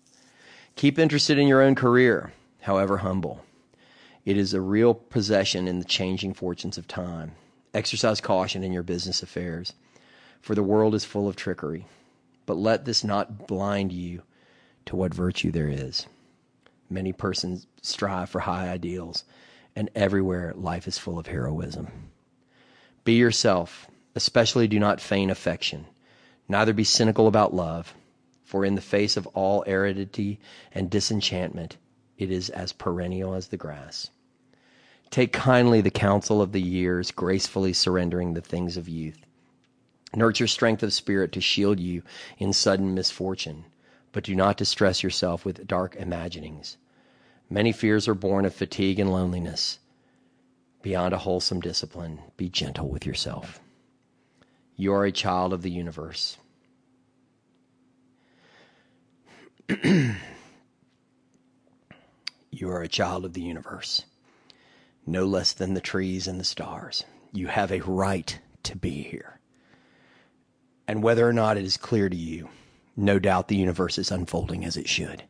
Keep 0.75 0.99
interested 0.99 1.37
in 1.37 1.47
your 1.47 1.61
own 1.61 1.75
career, 1.75 2.33
however 2.61 2.97
humble. 2.97 3.43
It 4.25 4.37
is 4.37 4.53
a 4.53 4.61
real 4.61 4.93
possession 4.93 5.67
in 5.67 5.79
the 5.79 5.85
changing 5.85 6.33
fortunes 6.33 6.77
of 6.77 6.87
time. 6.87 7.33
Exercise 7.73 8.21
caution 8.21 8.63
in 8.63 8.71
your 8.71 8.83
business 8.83 9.23
affairs, 9.23 9.73
for 10.41 10.55
the 10.55 10.63
world 10.63 10.93
is 10.93 11.03
full 11.03 11.27
of 11.27 11.35
trickery. 11.35 11.85
But 12.45 12.57
let 12.57 12.85
this 12.85 13.03
not 13.03 13.47
blind 13.47 13.91
you 13.91 14.21
to 14.85 14.95
what 14.95 15.13
virtue 15.13 15.51
there 15.51 15.69
is. 15.69 16.05
Many 16.89 17.13
persons 17.13 17.65
strive 17.81 18.29
for 18.29 18.41
high 18.41 18.69
ideals, 18.69 19.23
and 19.75 19.89
everywhere 19.95 20.53
life 20.55 20.87
is 20.87 20.97
full 20.97 21.17
of 21.17 21.27
heroism. 21.27 21.87
Be 23.03 23.13
yourself, 23.13 23.87
especially 24.15 24.67
do 24.67 24.79
not 24.79 25.01
feign 25.01 25.29
affection. 25.29 25.87
Neither 26.47 26.73
be 26.73 26.83
cynical 26.83 27.27
about 27.27 27.53
love, 27.53 27.95
for 28.43 28.65
in 28.65 28.75
the 28.75 28.81
face 28.81 29.17
of 29.17 29.27
all 29.27 29.63
aridity 29.67 30.39
and 30.71 30.89
disenchantment, 30.89 31.77
it 32.17 32.29
is 32.29 32.49
as 32.49 32.73
perennial 32.73 33.33
as 33.33 33.47
the 33.47 33.57
grass. 33.57 34.09
Take 35.09 35.31
kindly 35.31 35.81
the 35.81 35.91
counsel 35.91 36.41
of 36.41 36.51
the 36.51 36.61
years, 36.61 37.11
gracefully 37.11 37.73
surrendering 37.73 38.33
the 38.33 38.41
things 38.41 38.77
of 38.77 38.89
youth. 38.89 39.25
Nurture 40.15 40.47
strength 40.47 40.83
of 40.83 40.93
spirit 40.93 41.31
to 41.31 41.41
shield 41.41 41.79
you 41.79 42.03
in 42.37 42.53
sudden 42.53 42.93
misfortune, 42.93 43.65
but 44.11 44.23
do 44.23 44.35
not 44.35 44.57
distress 44.57 45.01
yourself 45.01 45.45
with 45.45 45.65
dark 45.67 45.95
imaginings. 45.95 46.77
Many 47.49 47.71
fears 47.71 48.07
are 48.07 48.13
born 48.13 48.45
of 48.45 48.53
fatigue 48.53 48.99
and 48.99 49.11
loneliness. 49.11 49.79
Beyond 50.81 51.13
a 51.13 51.19
wholesome 51.19 51.61
discipline, 51.61 52.19
be 52.37 52.49
gentle 52.49 52.89
with 52.89 53.05
yourself. 53.05 53.59
You 54.75 54.93
are 54.93 55.05
a 55.05 55.11
child 55.11 55.53
of 55.53 55.61
the 55.61 55.69
universe. 55.69 56.37
you 59.83 60.15
are 62.69 62.81
a 62.81 62.87
child 62.87 63.23
of 63.25 63.33
the 63.33 63.41
universe, 63.41 64.05
no 65.05 65.25
less 65.25 65.53
than 65.53 65.73
the 65.73 65.81
trees 65.81 66.27
and 66.27 66.39
the 66.39 66.43
stars. 66.43 67.03
You 67.31 67.47
have 67.47 67.71
a 67.71 67.81
right 67.81 68.39
to 68.63 68.75
be 68.75 69.03
here. 69.03 69.39
And 70.87 71.03
whether 71.03 71.27
or 71.27 71.33
not 71.33 71.57
it 71.57 71.63
is 71.63 71.77
clear 71.77 72.09
to 72.09 72.15
you, 72.15 72.49
no 72.97 73.19
doubt 73.19 73.47
the 73.47 73.55
universe 73.55 73.97
is 73.97 74.11
unfolding 74.11 74.65
as 74.65 74.75
it 74.75 74.89
should. 74.89 75.23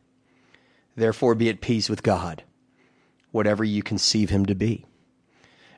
Therefore, 0.96 1.34
be 1.34 1.48
at 1.48 1.60
peace 1.60 1.88
with 1.88 2.02
God, 2.02 2.42
whatever 3.30 3.62
you 3.64 3.82
conceive 3.82 4.30
him 4.30 4.46
to 4.46 4.54
be 4.54 4.86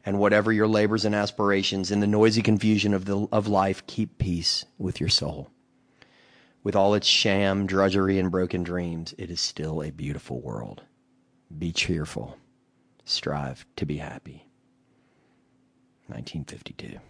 and 0.07 0.21
whatever 0.21 0.53
your 0.53 0.69
labors 0.69 1.05
and 1.05 1.17
aspirations 1.17 1.91
in 1.91 1.99
the 1.99 2.07
noisy 2.07 2.41
confusion 2.41 2.95
of, 2.95 3.05
the, 3.07 3.27
of 3.33 3.49
life, 3.49 3.85
keep 3.89 4.19
peace 4.19 4.65
with 4.79 5.01
your 5.01 5.09
soul. 5.09 5.51
With 6.63 6.77
all 6.77 6.95
its 6.95 7.09
sham, 7.09 7.67
drudgery, 7.67 8.21
and 8.21 8.31
broken 8.31 8.63
dreams, 8.63 9.15
it 9.19 9.31
is 9.31 9.41
still 9.41 9.83
a 9.83 9.91
beautiful 9.91 10.41
world. 10.41 10.83
Be 11.59 11.73
cheerful. 11.73 12.39
Strive 13.05 13.67
to 13.77 13.85
be 13.85 13.97
happy. 13.97 14.47
1952. 16.07 17.01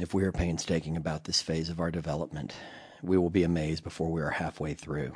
If 0.00 0.14
we 0.14 0.24
are 0.24 0.32
painstaking 0.32 0.96
about 0.96 1.24
this 1.24 1.40
phase 1.40 1.68
of 1.68 1.78
our 1.78 1.90
development, 1.90 2.54
we 3.02 3.16
will 3.16 3.30
be 3.30 3.44
amazed 3.44 3.84
before 3.84 4.10
we 4.10 4.22
are 4.22 4.30
halfway 4.30 4.74
through. 4.74 5.12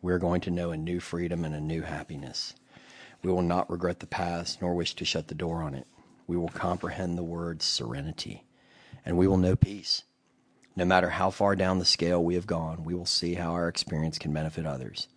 We're 0.00 0.18
going 0.18 0.40
to 0.42 0.50
know 0.50 0.70
a 0.70 0.76
new 0.76 1.00
freedom 1.00 1.44
and 1.44 1.54
a 1.54 1.60
new 1.60 1.82
happiness. 1.82 2.54
We 3.22 3.32
will 3.32 3.42
not 3.42 3.68
regret 3.68 3.98
the 3.98 4.06
past 4.06 4.62
nor 4.62 4.74
wish 4.74 4.94
to 4.94 5.04
shut 5.04 5.26
the 5.26 5.34
door 5.34 5.62
on 5.62 5.74
it. 5.74 5.86
We 6.28 6.36
will 6.36 6.48
comprehend 6.48 7.18
the 7.18 7.24
word 7.24 7.62
serenity 7.62 8.44
and 9.04 9.18
we 9.18 9.26
will 9.26 9.36
know 9.38 9.56
peace. 9.56 10.04
No 10.76 10.84
matter 10.84 11.10
how 11.10 11.30
far 11.30 11.56
down 11.56 11.80
the 11.80 11.84
scale 11.84 12.22
we 12.22 12.36
have 12.36 12.46
gone, 12.46 12.84
we 12.84 12.94
will 12.94 13.06
see 13.06 13.34
how 13.34 13.50
our 13.50 13.66
experience 13.66 14.18
can 14.18 14.32
benefit 14.32 14.66
others. 14.66 15.08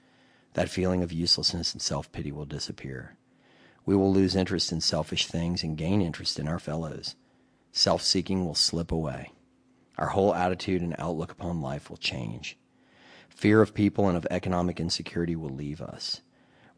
That 0.54 0.70
feeling 0.70 1.04
of 1.04 1.14
uselessness 1.14 1.74
and 1.74 1.82
self 1.82 2.12
pity 2.12 2.32
will 2.32 2.46
disappear. 2.46 3.18
We 3.86 3.96
will 3.96 4.12
lose 4.12 4.36
interest 4.36 4.72
in 4.72 4.82
selfish 4.82 5.28
things 5.28 5.62
and 5.62 5.78
gain 5.78 6.02
interest 6.02 6.40
in 6.40 6.48
our 6.48 6.60
fellows. 6.60 7.16
Self 7.72 8.02
seeking 8.02 8.46
will 8.46 8.56
slip 8.56 8.92
away. 8.92 9.32
Our 10.00 10.08
whole 10.08 10.34
attitude 10.34 10.82
and 10.82 10.96
outlook 10.98 11.32
upon 11.32 11.62
life 11.62 11.90
will 11.90 11.98
change. 11.98 12.58
Fear 13.36 13.62
of 13.62 13.74
people 13.74 14.08
and 14.08 14.18
of 14.18 14.28
economic 14.30 14.80
insecurity 14.80 15.36
will 15.36 15.50
leave 15.50 15.82
us. 15.82 16.22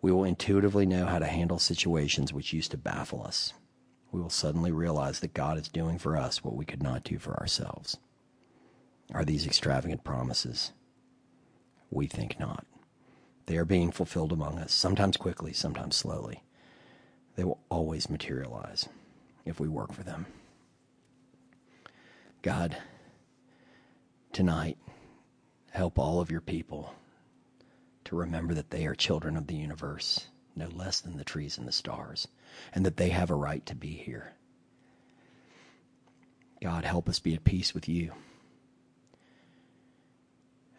We 0.01 0.11
will 0.11 0.23
intuitively 0.23 0.85
know 0.85 1.05
how 1.05 1.19
to 1.19 1.25
handle 1.25 1.59
situations 1.59 2.33
which 2.33 2.53
used 2.53 2.71
to 2.71 2.77
baffle 2.77 3.23
us. 3.23 3.53
We 4.11 4.21
will 4.21 4.29
suddenly 4.29 4.71
realize 4.71 5.19
that 5.19 5.33
God 5.33 5.57
is 5.57 5.67
doing 5.67 5.97
for 5.97 6.15
us 6.15 6.43
what 6.43 6.55
we 6.55 6.65
could 6.65 6.83
not 6.83 7.03
do 7.03 7.17
for 7.17 7.39
ourselves. 7.39 7.97
Are 9.13 9.25
these 9.25 9.45
extravagant 9.45 10.03
promises? 10.03 10.71
We 11.89 12.07
think 12.07 12.39
not. 12.39 12.65
They 13.45 13.57
are 13.57 13.65
being 13.65 13.91
fulfilled 13.91 14.31
among 14.31 14.59
us, 14.59 14.73
sometimes 14.73 15.17
quickly, 15.17 15.51
sometimes 15.51 15.95
slowly. 15.95 16.43
They 17.35 17.43
will 17.43 17.59
always 17.69 18.09
materialize 18.09 18.87
if 19.45 19.59
we 19.59 19.67
work 19.67 19.91
for 19.93 20.03
them. 20.03 20.27
God, 22.41 22.77
tonight, 24.31 24.77
Help 25.73 25.97
all 25.97 26.21
of 26.21 26.29
your 26.29 26.39
people 26.39 26.93
to 28.05 28.15
remember 28.15 28.53
that 28.53 28.69
they 28.69 28.85
are 28.85 28.93
children 28.93 29.35
of 29.35 29.47
the 29.47 29.55
universe, 29.55 30.27
no 30.55 30.67
less 30.67 30.99
than 30.99 31.17
the 31.17 31.23
trees 31.23 31.57
and 31.57 31.67
the 31.67 31.71
stars, 31.71 32.27
and 32.75 32.85
that 32.85 32.97
they 32.97 33.09
have 33.09 33.31
a 33.31 33.35
right 33.35 33.65
to 33.65 33.73
be 33.73 33.87
here. 33.87 34.33
God, 36.61 36.85
help 36.85 37.09
us 37.09 37.17
be 37.17 37.33
at 37.33 37.43
peace 37.43 37.73
with 37.73 37.89
you. 37.89 38.11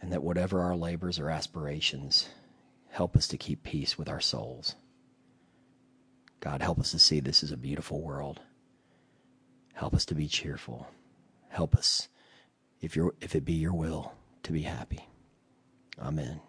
And 0.01 0.13
that 0.13 0.23
whatever 0.23 0.61
our 0.61 0.77
labors 0.77 1.19
or 1.19 1.29
aspirations, 1.29 2.29
help 2.91 3.17
us 3.17 3.27
to 3.27 3.37
keep 3.37 3.65
peace 3.65 3.99
with 3.99 4.09
our 4.09 4.21
souls. 4.21 4.77
God, 6.39 6.63
help 6.63 6.79
us 6.79 6.93
to 6.93 7.01
see 7.01 7.19
this 7.19 7.43
is 7.43 7.51
a 7.51 7.57
beautiful 7.57 8.01
world. 8.01 8.39
Help 9.73 9.93
us 9.93 10.05
to 10.05 10.15
be 10.15 10.29
cheerful. 10.29 10.87
Help 11.49 11.75
us, 11.75 12.09
if, 12.81 12.95
you 12.95 13.13
if 13.21 13.35
it 13.35 13.45
be 13.45 13.55
your 13.55 13.75
will, 13.75 14.13
to 14.45 14.53
be 14.53 14.63
happy. 14.63 15.07
Amen. 16.01 16.41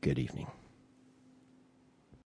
Good 0.00 0.18
evening. 0.18 0.48